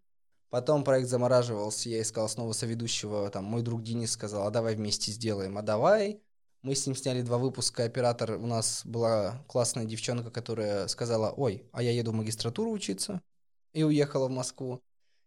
Потом 0.50 0.84
проект 0.84 1.10
замораживался, 1.10 1.90
я 1.90 2.02
искал 2.02 2.30
снова 2.30 2.54
соведущего, 2.54 3.30
там, 3.30 3.44
мой 3.46 3.62
друг 3.62 3.84
Денис 3.84 4.12
сказал, 4.12 4.48
а 4.48 4.52
давай 4.52 4.76
вместе 4.76 5.12
сделаем, 5.12 5.58
а 5.58 5.62
давай. 5.62 6.22
Мы 6.62 6.76
с 6.76 6.88
ним 6.88 6.96
сняли 6.96 7.22
два 7.22 7.38
выпуска, 7.38 7.84
оператор, 7.84 8.32
у 8.32 8.48
нас 8.48 8.82
была 8.86 9.44
классная 9.48 9.86
девчонка, 9.86 10.32
которая 10.32 10.88
сказала, 10.88 11.32
ой, 11.32 11.68
а 11.72 11.84
я 11.84 11.92
еду 11.92 12.12
в 12.12 12.16
магистратуру 12.16 12.72
учиться, 12.72 13.22
и 13.74 13.84
уехала 13.84 14.28
в 14.28 14.32
Москву. 14.32 14.82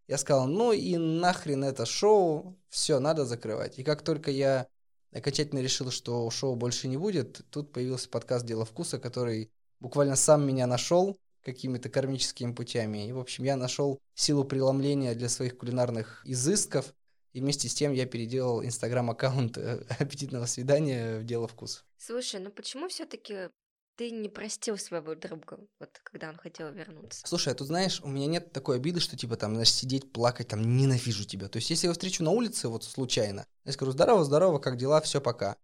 Я 0.08 0.16
сказал, 0.16 0.46
ну 0.46 0.72
и 0.72 0.96
нахрен 0.96 1.62
это 1.62 1.84
шоу, 1.84 2.56
все, 2.70 2.98
надо 2.98 3.26
закрывать. 3.26 3.78
И 3.78 3.84
как 3.84 4.02
только 4.02 4.30
я 4.30 4.66
окончательно 5.12 5.60
решил, 5.60 5.90
что 5.90 6.28
шоу 6.30 6.56
больше 6.56 6.88
не 6.88 6.96
будет, 6.96 7.42
тут 7.50 7.72
появился 7.72 8.08
подкаст 8.08 8.46
«Дело 8.46 8.64
вкуса», 8.64 8.98
который 8.98 9.52
буквально 9.80 10.16
сам 10.16 10.46
меня 10.46 10.66
нашел, 10.66 11.18
какими-то 11.52 11.88
кармическими 11.88 12.52
путями. 12.52 13.08
И, 13.08 13.12
в 13.12 13.18
общем, 13.18 13.44
я 13.44 13.56
нашел 13.56 13.98
силу 14.14 14.44
преломления 14.44 15.14
для 15.14 15.28
своих 15.28 15.56
кулинарных 15.56 16.22
изысков, 16.26 16.94
и 17.32 17.40
вместе 17.40 17.68
с 17.68 17.74
тем 17.74 17.92
я 17.92 18.06
переделал 18.06 18.62
инстаграм-аккаунт 18.62 19.56
э, 19.56 19.84
аппетитного 19.98 20.46
свидания 20.46 21.18
в 21.18 21.24
дело 21.24 21.48
вкус. 21.48 21.84
Слушай, 21.96 22.40
ну 22.40 22.50
почему 22.50 22.88
все-таки 22.88 23.48
ты 23.96 24.10
не 24.10 24.28
простил 24.28 24.76
своего 24.76 25.14
друга, 25.14 25.58
вот 25.80 25.90
когда 26.04 26.28
он 26.28 26.36
хотел 26.36 26.70
вернуться? 26.70 27.26
Слушай, 27.26 27.52
а 27.52 27.56
тут 27.56 27.66
знаешь, 27.66 28.00
у 28.02 28.08
меня 28.08 28.26
нет 28.26 28.52
такой 28.52 28.76
обиды, 28.76 29.00
что 29.00 29.16
типа 29.16 29.36
там, 29.36 29.54
знаешь, 29.54 29.72
сидеть, 29.72 30.12
плакать, 30.12 30.48
там, 30.48 30.76
ненавижу 30.76 31.24
тебя. 31.24 31.48
То 31.48 31.56
есть, 31.56 31.70
если 31.70 31.86
я 31.86 31.88
его 31.88 31.94
встречу 31.94 32.22
на 32.22 32.30
улице, 32.30 32.68
вот 32.68 32.84
случайно, 32.84 33.46
я 33.64 33.72
скажу, 33.72 33.92
здорово, 33.92 34.24
здорово, 34.24 34.58
как 34.58 34.76
дела, 34.76 35.00
все, 35.00 35.20
пока. 35.20 35.56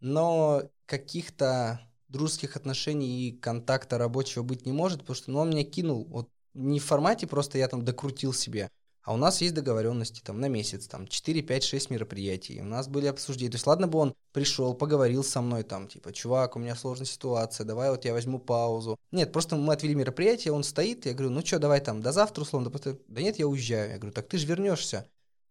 Но 0.00 0.68
каких-то 0.86 1.80
дружеских 2.08 2.56
отношений 2.56 3.28
и 3.28 3.32
контакта 3.32 3.98
рабочего 3.98 4.42
быть 4.42 4.66
не 4.66 4.72
может, 4.72 5.00
потому 5.00 5.16
что 5.16 5.30
ну, 5.30 5.38
он 5.40 5.50
меня 5.50 5.64
кинул. 5.64 6.04
Вот 6.04 6.28
не 6.54 6.80
в 6.80 6.84
формате 6.84 7.26
просто 7.26 7.58
я 7.58 7.68
там 7.68 7.84
докрутил 7.84 8.32
себе, 8.32 8.70
а 9.06 9.14
у 9.14 9.16
нас 9.16 9.40
есть 9.40 9.54
договоренности 9.54 10.20
там 10.20 10.40
на 10.40 10.48
месяц, 10.48 10.88
там 10.88 11.06
4, 11.06 11.42
5, 11.42 11.62
6 11.64 11.90
мероприятий. 11.90 12.60
У 12.60 12.64
нас 12.64 12.88
были 12.88 13.06
обсуждения. 13.06 13.52
То 13.52 13.56
есть 13.56 13.66
ладно 13.66 13.86
бы 13.86 14.00
он 14.00 14.14
пришел, 14.32 14.74
поговорил 14.74 15.22
со 15.22 15.40
мной 15.40 15.62
там, 15.62 15.86
типа, 15.86 16.12
чувак, 16.12 16.56
у 16.56 16.58
меня 16.58 16.74
сложная 16.74 17.06
ситуация, 17.06 17.64
давай 17.64 17.90
вот 17.90 18.04
я 18.04 18.12
возьму 18.12 18.40
паузу. 18.40 18.98
Нет, 19.12 19.32
просто 19.32 19.54
мы 19.54 19.72
отвели 19.74 19.94
мероприятие, 19.94 20.52
он 20.52 20.64
стоит, 20.64 21.06
я 21.06 21.12
говорю, 21.12 21.30
ну 21.30 21.46
что, 21.46 21.60
давай 21.60 21.80
там 21.80 22.02
до 22.02 22.10
завтра, 22.10 22.42
условно. 22.42 22.68
Да 23.06 23.20
нет, 23.20 23.38
я 23.38 23.46
уезжаю. 23.46 23.90
Я 23.90 23.98
говорю, 23.98 24.12
так 24.12 24.26
ты 24.26 24.38
же 24.38 24.46
вернешься. 24.48 25.08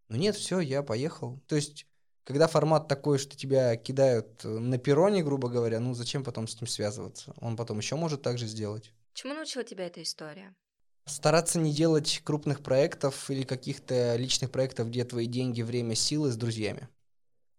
Ну 0.09 0.17
нет, 0.17 0.35
все, 0.35 0.59
я 0.59 0.83
поехал. 0.83 1.39
То 1.47 1.55
есть 1.55 1.87
когда 2.25 2.47
формат 2.47 2.87
такой, 2.87 3.19
что 3.19 3.37
тебя 3.37 3.77
кидают 3.77 4.43
э, 4.43 4.47
на 4.49 4.77
перроне, 4.79 5.23
грубо 5.23 5.47
говоря, 5.47 5.79
ну 5.79 5.93
зачем 5.93 6.23
потом 6.23 6.47
с 6.47 6.59
ним 6.59 6.67
связываться? 6.67 7.33
Он 7.39 7.55
потом 7.55 7.77
еще 7.77 7.95
может 7.95 8.23
так 8.23 8.37
же 8.37 8.47
сделать. 8.47 8.91
Чему 9.13 9.33
научила 9.35 9.63
тебя 9.63 9.85
эта 9.85 10.01
история? 10.01 10.53
Стараться 11.05 11.59
не 11.59 11.71
делать 11.71 12.21
крупных 12.23 12.63
проектов 12.63 13.29
или 13.29 13.43
каких-то 13.43 14.15
личных 14.15 14.49
проектов, 14.49 14.89
где 14.89 15.05
твои 15.05 15.27
деньги, 15.27 15.61
время, 15.61 15.93
силы 15.93 16.31
с 16.31 16.35
друзьями. 16.35 16.89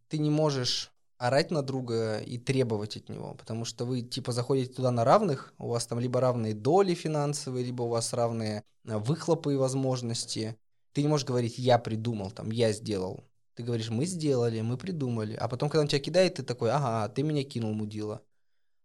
Ты 0.08 0.18
не 0.18 0.30
можешь 0.30 0.90
орать 1.16 1.52
на 1.52 1.62
друга 1.62 2.18
и 2.18 2.36
требовать 2.36 2.96
от 2.96 3.08
него, 3.08 3.34
потому 3.34 3.64
что 3.64 3.84
вы 3.84 4.02
типа 4.02 4.32
заходите 4.32 4.72
туда 4.72 4.90
на 4.90 5.04
равных, 5.04 5.54
у 5.58 5.68
вас 5.68 5.86
там 5.86 6.00
либо 6.00 6.20
равные 6.20 6.54
доли 6.54 6.94
финансовые, 6.94 7.64
либо 7.64 7.84
у 7.84 7.88
вас 7.88 8.12
равные 8.12 8.64
э, 8.84 8.98
выхлопы 8.98 9.54
и 9.54 9.56
возможности. 9.56 10.56
Ты 10.92 11.02
не 11.02 11.08
можешь 11.08 11.26
говорить 11.26 11.56
«я 11.56 11.78
придумал», 11.78 12.32
там 12.32 12.50
«я 12.50 12.72
сделал». 12.72 13.22
Ты 13.57 13.62
говоришь 13.62 13.88
«мы 13.88 14.04
сделали, 14.04 14.61
мы 14.61 14.76
придумали», 14.76 15.34
а 15.34 15.48
потом, 15.48 15.70
когда 15.70 15.80
он 15.80 15.88
тебя 15.88 15.98
кидает, 15.98 16.34
ты 16.34 16.42
такой 16.42 16.70
«ага, 16.70 17.09
ты 17.09 17.22
меня 17.22 17.42
кинул, 17.42 17.72
мудила». 17.72 18.22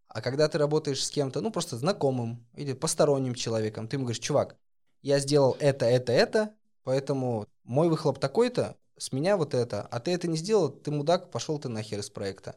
А 0.07 0.22
когда 0.22 0.47
ты 0.47 0.57
работаешь 0.57 1.05
с 1.05 1.09
кем-то, 1.09 1.41
ну, 1.41 1.51
просто 1.51 1.78
знакомым 1.78 2.45
или 2.55 2.74
посторонним 2.74 3.36
человеком, 3.36 3.88
ты 3.88 3.97
ему 3.97 4.05
говоришь, 4.05 4.24
чувак, 4.24 4.57
я 5.01 5.19
сделал 5.19 5.57
это, 5.59 5.86
это, 5.86 6.13
это, 6.13 6.55
поэтому 6.84 7.47
мой 7.63 7.89
выхлоп 7.89 8.19
такой-то, 8.19 8.78
с 8.97 9.11
меня 9.11 9.36
вот 9.36 9.53
это, 9.53 9.82
а 9.82 9.99
ты 9.99 10.11
это 10.11 10.28
не 10.28 10.38
сделал, 10.38 10.69
ты 10.69 10.89
мудак, 10.89 11.32
пошел 11.32 11.59
ты 11.59 11.67
нахер 11.67 11.99
из 11.99 12.09
проекта. 12.09 12.55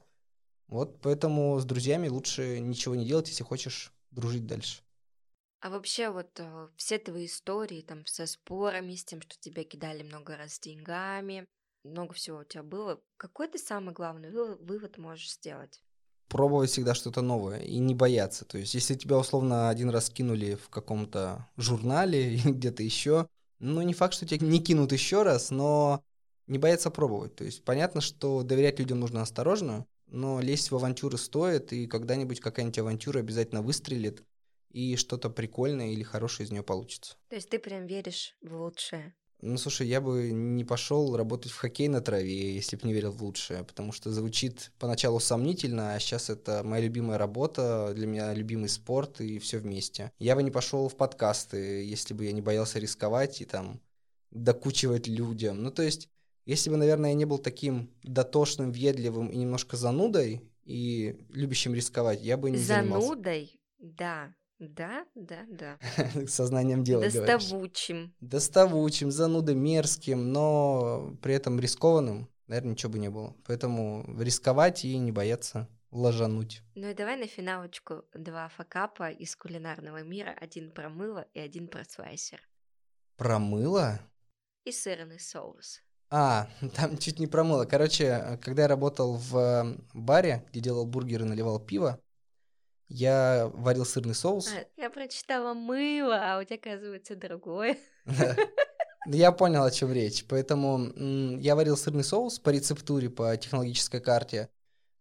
Вот 0.69 1.01
поэтому 1.01 1.59
с 1.59 1.65
друзьями 1.65 2.09
лучше 2.09 2.61
ничего 2.61 2.95
не 2.95 3.07
делать, 3.07 3.29
если 3.29 3.45
хочешь 3.45 3.93
дружить 4.11 4.47
дальше. 4.47 4.83
А 5.61 5.71
вообще 5.71 6.11
вот 6.11 6.39
э, 6.39 6.69
все 6.77 6.99
твои 6.99 7.27
истории 7.27 7.81
там 7.81 8.05
со 8.07 8.27
спорами, 8.27 8.95
с 8.95 9.05
тем, 9.05 9.21
что 9.23 9.37
тебя 9.41 9.65
кидали 9.65 10.03
много 10.03 10.37
раз 10.37 10.59
деньгами, 10.61 11.47
много 11.85 12.15
всего 12.15 12.39
у 12.39 12.45
тебя 12.45 12.63
было. 12.63 13.01
Какой 13.17 13.49
ты 13.49 13.59
самый 13.59 13.95
главный 13.95 14.31
вывод 14.31 14.99
можешь 14.99 15.33
сделать? 15.33 15.83
пробовать 16.35 16.71
всегда 16.71 16.95
что-то 16.95 17.23
новое 17.23 17.61
и 17.61 17.79
не 17.79 17.95
бояться. 17.95 18.45
То 18.45 18.59
есть, 18.59 18.75
если 18.75 18.97
тебя 18.97 19.19
условно 19.19 19.69
один 19.69 19.91
раз 19.91 20.11
кинули 20.11 20.57
в 20.57 20.69
каком-то 20.69 21.49
журнале 21.57 22.35
или 22.35 22.51
где-то 22.51 22.83
еще, 22.83 23.29
ну, 23.61 23.83
не 23.83 23.95
факт, 23.95 24.15
что 24.15 24.27
тебя 24.27 24.45
не 24.45 24.61
кинут 24.61 24.91
еще 24.91 25.23
раз, 25.23 25.51
но 25.51 26.03
не 26.49 26.59
бояться 26.59 26.91
пробовать. 26.91 27.37
То 27.37 27.45
есть, 27.45 27.63
понятно, 27.65 28.01
что 28.01 28.43
доверять 28.43 28.81
людям 28.81 28.99
нужно 28.99 29.23
осторожно, 29.23 29.87
но 30.09 30.41
лезть 30.41 30.73
в 30.73 30.77
авантюры 30.77 31.19
стоит, 31.19 31.73
и 31.73 31.87
когда-нибудь 31.87 32.41
какая-нибудь 32.41 32.79
авантюра 32.79 33.21
обязательно 33.21 33.63
выстрелит, 33.63 34.25
и 34.71 34.97
что-то 34.97 35.31
прикольное 35.31 35.93
или 35.93 36.03
хорошее 36.03 36.47
из 36.47 36.51
нее 36.51 36.65
получится. 36.65 37.17
То 37.29 37.37
есть 37.37 37.49
ты 37.49 37.61
прям 37.61 37.87
веришь 37.87 38.37
в 38.43 38.57
лучшее? 38.57 39.15
Ну, 39.41 39.59
слушай, 39.59 39.87
я 39.87 40.01
бы 40.01 40.31
не 40.33 40.65
пошел 40.65 41.17
работать 41.17 41.53
в 41.53 41.59
хоккей 41.59 41.89
на 41.89 42.01
траве, 42.01 42.55
если 42.55 42.77
бы 42.77 42.87
не 42.87 42.95
верил 42.95 43.13
в 43.13 43.23
лучшее, 43.23 43.63
потому 43.65 43.93
что 43.93 44.11
звучит 44.11 44.73
поначалу 44.79 45.21
сомнительно, 45.21 45.95
а 45.95 46.01
сейчас 46.01 46.31
это 46.31 46.63
моя 46.65 46.85
любимая 46.85 47.19
работа, 47.19 47.93
для 47.95 48.07
меня 48.07 48.33
любимый 48.33 48.69
спорт 48.69 49.21
и 49.21 49.39
все 49.39 49.59
вместе. 49.59 50.13
Я 50.19 50.35
бы 50.35 50.43
не 50.43 50.51
пошел 50.51 50.89
в 50.89 50.97
подкасты, 50.97 51.85
если 51.85 52.15
бы 52.15 52.25
я 52.25 52.33
не 52.33 52.41
боялся 52.41 52.79
рисковать 52.79 53.41
и 53.43 53.45
там 53.45 53.81
докучивать 54.31 55.07
людям. 55.09 55.63
Ну, 55.63 55.71
то 55.71 55.83
есть, 55.83 56.09
если 56.47 56.71
бы, 56.71 56.77
наверное, 56.77 57.11
я 57.11 57.15
не 57.15 57.25
был 57.25 57.39
таким 57.39 57.91
дотошным, 58.03 58.73
въедливым 58.73 59.29
и 59.29 59.37
немножко 59.37 59.77
занудой 59.77 60.43
и 60.65 61.17
любящим 61.31 61.75
рисковать, 61.75 62.23
я 62.23 62.37
бы 62.37 62.51
не 62.51 62.59
занудой? 62.59 62.83
занимался. 62.83 63.09
Занудой? 63.09 63.61
Да. 63.79 64.35
Да, 64.59 65.05
да, 65.15 65.45
да. 65.49 65.79
Сознанием 66.27 66.85
дела 66.85 67.03
Доставучим. 67.03 67.97
Говоришь. 67.97 68.15
Доставучим, 68.21 69.11
занудой, 69.11 69.55
мерзким, 69.55 70.33
но 70.33 71.17
при 71.23 71.35
этом 71.35 71.59
рискованным, 71.59 72.31
наверное, 72.47 72.73
ничего 72.73 72.93
бы 72.93 72.99
не 72.99 73.11
было. 73.11 73.37
Поэтому 73.47 74.05
рисковать 74.21 74.85
и 74.85 74.97
не 74.99 75.13
бояться 75.13 75.69
ложануть. 75.91 76.63
Ну 76.75 76.89
и 76.89 76.95
давай 76.95 77.17
на 77.17 77.27
финалочку 77.27 78.05
два 78.15 78.49
факапа 78.49 79.11
из 79.11 79.35
кулинарного 79.37 80.03
мира. 80.03 80.37
Один 80.41 80.71
про 80.71 80.89
мыло 80.89 81.27
и 81.35 81.41
один 81.41 81.69
про 81.69 81.85
слайсер. 81.85 82.41
Про 83.17 83.39
мыло? 83.39 84.01
И 84.65 84.73
сырный 84.73 85.21
соус. 85.21 85.81
А, 86.11 86.49
там 86.77 86.99
чуть 86.99 87.19
не 87.19 87.27
про 87.27 87.45
мыло. 87.45 87.65
Короче, 87.65 88.39
когда 88.43 88.63
я 88.63 88.69
работал 88.69 89.17
в 89.17 89.77
баре, 89.95 90.45
где 90.51 90.61
делал 90.61 90.87
бургеры, 90.87 91.25
наливал 91.25 91.59
пиво, 91.59 92.01
я 92.95 93.51
варил 93.55 93.85
сырный 93.85 94.15
соус. 94.15 94.53
А, 94.53 94.65
я 94.81 94.89
прочитала 94.89 95.53
мыло, 95.53 96.17
а 96.17 96.39
у 96.41 96.45
тебя, 96.45 96.57
оказывается, 96.57 97.17
другое. 97.17 97.77
Я 99.07 99.33
понял, 99.33 99.65
о 99.65 99.71
чем 99.71 99.93
речь. 99.93 100.25
Поэтому 100.27 101.39
я 101.39 101.57
варил 101.57 101.77
сырный 101.77 102.05
соус 102.05 102.39
по 102.39 102.49
рецептуре, 102.49 103.11
по 103.11 103.37
технологической 103.37 104.01
карте. 104.01 104.49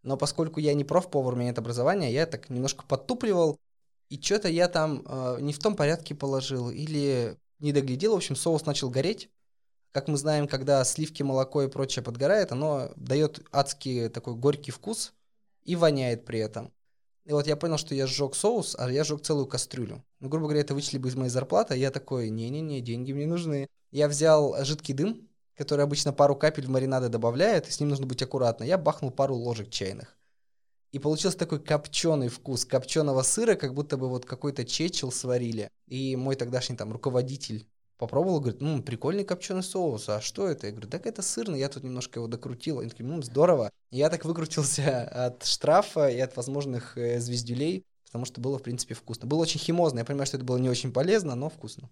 Но 0.02 0.18
поскольку 0.18 0.60
я 0.60 0.74
не 0.74 0.84
проф-повар, 0.84 1.34
у 1.34 1.38
меня 1.38 1.52
нет 1.52 1.58
образования, 1.58 2.12
я 2.12 2.26
так 2.26 2.50
немножко 2.50 2.84
подтупливал. 2.86 3.58
И 4.10 4.22
что-то 4.22 4.50
я 4.50 4.68
там 4.68 5.04
э, 5.06 5.38
не 5.40 5.54
в 5.54 5.60
том 5.60 5.78
порядке 5.78 6.16
положил 6.16 6.70
или 6.70 7.38
не 7.60 7.72
доглядел. 7.72 8.12
В 8.12 8.18
общем, 8.18 8.36
соус 8.36 8.66
начал 8.66 8.90
гореть. 8.90 9.30
Как 9.94 10.10
мы 10.10 10.18
знаем, 10.18 10.50
когда 10.50 10.84
сливки, 10.84 11.24
молоко 11.24 11.62
и 11.62 11.70
прочее 11.70 12.04
подгорает, 12.04 12.52
оно 12.52 12.92
дает 12.98 13.40
адский 13.54 14.10
такой 14.10 14.36
горький 14.36 14.72
вкус 14.72 15.14
и 15.64 15.78
воняет 15.78 16.26
при 16.26 16.40
этом. 16.40 16.74
И 17.26 17.32
вот 17.32 17.48
я 17.48 17.56
понял, 17.56 17.78
что 17.78 17.96
я 17.96 18.06
сжег 18.06 18.36
соус, 18.36 18.76
а 18.78 18.92
я 18.92 19.04
сжег 19.04 19.22
целую 19.22 19.48
кастрюлю. 19.48 20.04
Ну, 20.20 20.30
грубо 20.30 20.48
говоря, 20.48 20.62
это 20.62 20.74
вычли 20.74 20.98
бы 20.98 21.08
из 21.08 21.16
моей 21.16 21.30
зарплаты, 21.30 21.74
а 21.74 21.78
я 21.78 21.90
такой, 21.90 22.30
не-не-не, 22.30 22.82
деньги 22.82 23.14
мне 23.14 23.26
нужны. 23.26 23.68
Я 23.92 24.10
взял 24.10 24.56
жидкий 24.66 24.94
дым, 24.94 25.30
который 25.56 25.86
обычно 25.86 26.12
пару 26.12 26.36
капель 26.36 26.66
в 26.66 26.70
маринады 26.70 27.08
добавляет, 27.08 27.68
и 27.68 27.72
с 27.72 27.80
ним 27.80 27.90
нужно 27.90 28.08
быть 28.08 28.22
аккуратно. 28.22 28.66
Я 28.66 28.78
бахнул 28.78 29.12
пару 29.12 29.36
ложек 29.36 29.70
чайных. 29.70 30.18
И 30.92 31.00
получился 31.00 31.38
такой 31.38 31.60
копченый 31.60 32.28
вкус 32.28 32.66
копченого 32.66 33.24
сыра, 33.24 33.56
как 33.56 33.74
будто 33.74 33.98
бы 33.98 34.10
вот 34.10 34.26
какой-то 34.26 34.66
чечил 34.66 35.12
сварили. 35.12 35.70
И 35.88 36.16
мой 36.16 36.36
тогдашний 36.36 36.76
там 36.76 36.92
руководитель 36.92 37.66
попробовал, 37.98 38.40
говорит, 38.40 38.62
ну, 38.62 38.82
прикольный 38.82 39.24
копченый 39.24 39.64
соус, 39.64 40.10
а 40.10 40.22
что 40.22 40.48
это? 40.48 40.68
Я 40.68 40.72
говорю, 40.74 40.90
так 40.90 41.06
это 41.06 41.22
сырный, 41.22 41.60
я 41.60 41.70
тут 41.70 41.84
немножко 41.84 42.20
его 42.20 42.28
докрутил. 42.28 42.80
Они 42.80 42.90
такие, 42.90 43.06
ну, 43.06 43.22
здорово. 43.22 43.72
И 43.92 43.98
я 43.98 44.10
так 44.10 44.26
выкрутился 44.26 45.02
от 45.26 45.46
штрафа 45.46 46.08
и 46.10 46.20
от 46.20 46.36
возможных 46.36 46.98
э, 46.98 47.20
звездюлей, 47.20 47.86
потому 48.06 48.26
что 48.26 48.42
было, 48.42 48.60
в 48.60 48.64
принципе, 48.64 48.94
вкусно. 48.94 49.28
Было 49.28 49.42
очень 49.42 49.60
химозно, 49.60 50.00
я 50.00 50.06
понимаю, 50.06 50.28
что 50.28 50.38
это 50.38 50.46
было 50.46 50.58
не 50.58 50.70
очень 50.70 50.92
полезно, 50.92 51.36
но 51.36 51.50
вкусно. 51.50 51.90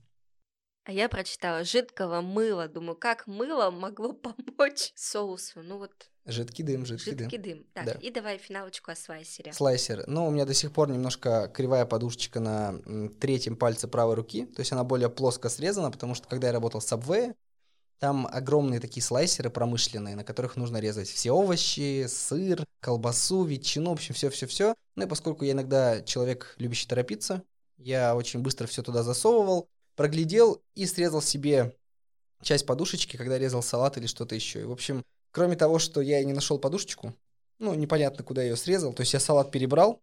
А 0.91 0.93
я 0.93 1.07
прочитала 1.07 1.63
жидкого 1.63 2.19
мыла. 2.19 2.67
Думаю, 2.67 2.97
как 2.97 3.25
мыло 3.25 3.71
могло 3.71 4.11
помочь 4.57 4.91
соусу? 4.93 5.61
Ну 5.63 5.77
вот 5.77 5.91
Жидкий 6.25 6.65
дым, 6.65 6.85
жидкий, 6.85 7.11
жидкий 7.11 7.37
дым. 7.37 7.59
дым. 7.59 7.65
Так, 7.73 7.85
да. 7.85 7.91
и 7.93 8.11
давай 8.11 8.37
финалочку 8.37 8.91
о 8.91 8.95
слайсере. 8.97 9.53
Слайсер. 9.53 10.03
Ну, 10.07 10.27
у 10.27 10.31
меня 10.31 10.43
до 10.43 10.53
сих 10.53 10.73
пор 10.73 10.89
немножко 10.89 11.49
кривая 11.53 11.85
подушечка 11.85 12.41
на 12.41 12.77
третьем 13.21 13.55
пальце 13.55 13.87
правой 13.87 14.15
руки. 14.15 14.45
То 14.47 14.59
есть 14.59 14.73
она 14.73 14.83
более 14.83 15.09
плоско 15.09 15.47
срезана, 15.47 15.91
потому 15.91 16.13
что 16.13 16.27
когда 16.27 16.47
я 16.47 16.53
работал 16.53 16.81
в 16.81 16.83
Subway, 16.83 17.35
там 17.99 18.27
огромные 18.29 18.81
такие 18.81 19.01
слайсеры 19.01 19.49
промышленные, 19.49 20.17
на 20.17 20.25
которых 20.25 20.57
нужно 20.57 20.75
резать 20.81 21.07
все 21.07 21.31
овощи, 21.31 22.05
сыр, 22.09 22.65
колбасу, 22.81 23.45
ветчину, 23.45 23.91
в 23.91 23.93
общем, 23.93 24.13
все-все-все. 24.13 24.75
Ну 24.97 25.05
и 25.05 25.07
поскольку 25.07 25.45
я 25.45 25.53
иногда 25.53 26.01
человек, 26.01 26.53
любящий 26.57 26.87
торопиться, 26.89 27.43
я 27.77 28.13
очень 28.15 28.41
быстро 28.41 28.67
все 28.67 28.83
туда 28.83 29.03
засовывал, 29.03 29.70
проглядел 29.95 30.61
и 30.75 30.85
срезал 30.85 31.21
себе 31.21 31.75
часть 32.41 32.65
подушечки, 32.65 33.17
когда 33.17 33.37
резал 33.37 33.61
салат 33.61 33.97
или 33.97 34.07
что-то 34.07 34.35
еще. 34.35 34.61
И, 34.61 34.65
в 34.65 34.71
общем, 34.71 35.03
Кроме 35.31 35.55
того, 35.55 35.79
что 35.79 36.01
я 36.01 36.19
и 36.19 36.25
не 36.25 36.33
нашел 36.33 36.59
подушечку, 36.59 37.13
ну, 37.59 37.73
непонятно, 37.73 38.23
куда 38.23 38.43
ее 38.43 38.57
срезал. 38.57 38.93
То 38.93 39.01
есть 39.01 39.13
я 39.13 39.19
салат 39.19 39.51
перебрал, 39.51 40.01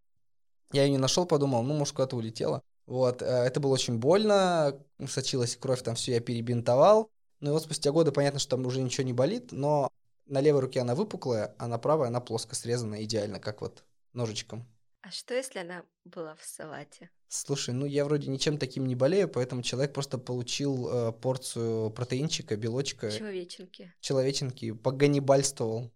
я 0.72 0.84
ее 0.84 0.91
не 0.91 0.99
нашел, 0.99 1.26
подумал, 1.26 1.62
ну, 1.62 1.74
может, 1.74 1.95
куда-то 1.95 2.16
улетела. 2.16 2.62
Вот, 2.86 3.20
э, 3.20 3.26
это 3.26 3.61
было 3.61 3.74
очень 3.74 3.99
больно, 3.99 4.80
сочилась 5.07 5.57
кровь, 5.57 5.82
там 5.82 5.95
все 5.95 6.12
я 6.12 6.20
перебинтовал. 6.20 7.11
Ну 7.41 7.51
и 7.51 7.53
вот 7.53 7.62
спустя 7.62 7.93
годы 7.93 8.11
понятно, 8.11 8.41
что 8.41 8.57
там 8.57 8.66
уже 8.66 8.80
ничего 8.80 9.05
не 9.05 9.12
болит, 9.12 9.53
но 9.53 9.91
на 10.26 10.41
левой 10.41 10.62
руке 10.62 10.80
она 10.80 10.95
выпуклая, 10.95 11.55
а 11.59 11.68
на 11.68 11.78
правой 11.78 12.09
она 12.09 12.20
плоско 12.20 12.55
срезана 12.55 13.05
идеально, 13.05 13.39
как 13.39 13.61
вот 13.61 13.84
ножичком. 14.14 14.66
А 15.09 15.11
что, 15.11 15.33
если 15.33 15.61
она 15.61 15.87
была 16.05 16.35
в 16.35 16.45
салате? 16.45 17.09
Слушай, 17.29 17.73
ну 17.73 17.87
я 17.87 18.05
вроде 18.05 18.29
ничем 18.29 18.59
таким 18.59 18.85
не 18.85 18.95
болею, 18.95 19.27
поэтому 19.27 19.63
человек 19.63 19.95
просто 19.95 20.19
получил 20.19 20.87
э, 20.87 21.13
порцию 21.13 21.91
протеинчика, 21.93 22.57
белочка. 22.57 23.11
Человеченки. 23.11 23.91
Человеченки, 24.01 24.73
поганнибальствовал. 24.73 25.91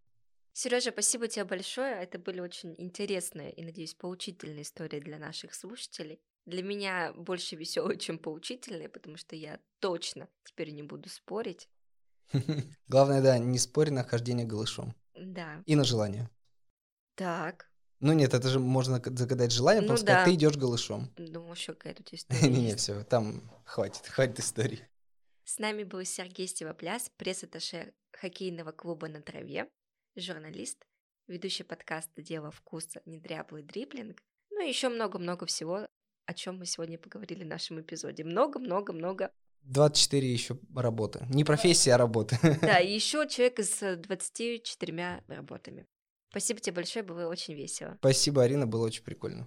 Сережа, 0.55 0.93
спасибо 0.93 1.29
тебе 1.29 1.45
большое. 1.45 1.95
Это 1.95 2.19
были 2.19 2.41
очень 2.41 2.75
интересные 2.79 3.53
и, 3.53 3.63
надеюсь, 3.63 3.93
поучительные 3.93 4.63
истории 4.63 5.01
для 5.01 5.19
наших 5.19 5.55
слушателей. 5.55 6.19
Для 6.47 6.63
меня 6.63 7.13
больше 7.13 7.55
веселые, 7.55 7.99
чем 7.99 8.19
поучительные, 8.19 8.89
потому 8.89 9.19
что 9.19 9.37
я 9.37 9.61
точно 9.81 10.27
теперь 10.43 10.71
не 10.71 10.83
буду 10.83 11.11
спорить. 11.11 11.69
Главное, 12.89 13.21
да, 13.21 13.37
не 13.37 13.59
спорь 13.59 13.91
на 13.91 14.05
хождение 14.05 14.47
голышом. 14.47 14.95
Да. 15.15 15.63
И 15.67 15.77
на 15.77 15.85
желание. 15.85 16.31
Так, 17.15 17.71
ну 18.03 18.13
нет, 18.13 18.35
это 18.35 18.49
же 18.49 18.59
можно 18.59 19.01
загадать 19.05 19.53
желание, 19.53 19.81
ну, 19.81 19.89
просто 19.89 20.07
да. 20.07 20.25
ты 20.25 20.35
идешь 20.35 20.57
голышом. 20.57 21.09
Думаю, 21.17 21.53
еще 21.53 21.73
какая-то 21.73 22.03
история. 22.13 22.49
Не-не, 22.49 22.77
все, 22.77 23.05
там 23.05 23.41
хватит, 23.65 24.07
хватит 24.07 24.41
историй. 24.41 24.83
С 25.45 25.59
нами 25.59 25.85
был 25.85 26.05
Сергей 26.05 26.47
Стивопляс, 26.49 27.11
пресс-атташе 27.17 27.93
хоккейного 28.13 28.73
клуба 28.73 29.09
«На 29.09 29.23
траве», 29.23 29.69
журналист, 30.17 30.85
ведущий 31.29 31.63
подкаста 31.63 32.23
«Дело 32.23 32.51
вкуса. 32.51 33.01
Недряблый 33.07 33.63
дриблинг», 33.63 34.21
ну 34.51 34.65
и 34.65 34.69
еще 34.69 34.89
много-много 34.89 35.47
всего. 35.47 35.87
о 36.27 36.35
чем 36.35 36.59
мы 36.59 36.67
сегодня 36.67 36.99
поговорили 36.99 37.45
в 37.45 37.49
нашем 37.49 37.81
эпизоде. 37.81 38.25
Много-много-много 38.25 39.31
24 39.63 40.33
еще 40.33 40.59
работы. 40.75 41.25
Не 41.31 41.45
профессия, 41.45 41.95
а 41.95 41.99
работы. 41.99 42.37
Да, 42.63 42.79
и 42.81 42.93
еще 42.93 43.29
человек 43.29 43.61
с 43.61 43.97
24 43.97 45.25
работами. 45.29 45.87
Спасибо 46.33 46.61
тебе 46.61 46.76
большое, 46.76 47.05
было 47.05 47.28
очень 47.28 47.53
весело. 47.53 47.97
Спасибо, 47.99 48.43
Арина, 48.43 48.66
было 48.66 48.87
очень 48.87 49.05
прикольно. 49.05 49.47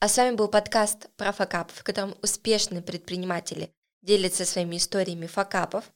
А 0.00 0.08
с 0.08 0.16
вами 0.16 0.34
был 0.34 0.48
подкаст 0.48 1.08
про 1.14 1.30
факап, 1.30 1.70
в 1.70 1.84
котором 1.84 2.16
успешные 2.20 2.82
предприниматели 2.82 3.72
делятся 4.02 4.44
своими 4.44 4.76
историями 4.76 5.28
факапов, 5.28 5.92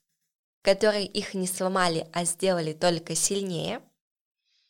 которые 0.62 1.07
их 1.07 1.35
не 1.35 1.49
сломали, 1.49 2.09
а 2.12 2.24
сделали 2.24 2.74
только 2.74 3.16
сильнее. 3.16 3.83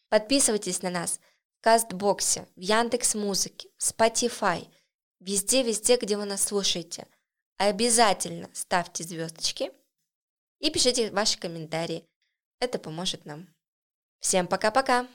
Подписывайтесь 0.08 0.80
на 0.80 0.88
нас 0.88 1.20
в 1.58 1.62
Кастбоксе, 1.62 2.48
в 2.56 2.60
Яндекс 2.60 3.14
Музыке, 3.14 3.68
в 3.76 3.82
Spotify, 3.82 4.66
везде-везде, 5.20 5.98
где 5.98 6.16
вы 6.16 6.24
нас 6.24 6.42
слушаете. 6.42 7.06
Обязательно 7.58 8.48
ставьте 8.54 9.04
звездочки 9.04 9.72
и 10.58 10.70
пишите 10.70 11.10
ваши 11.10 11.38
комментарии. 11.38 12.08
Это 12.60 12.78
поможет 12.78 13.26
нам. 13.26 13.54
Всем 14.22 14.46
пока-пока! 14.46 15.06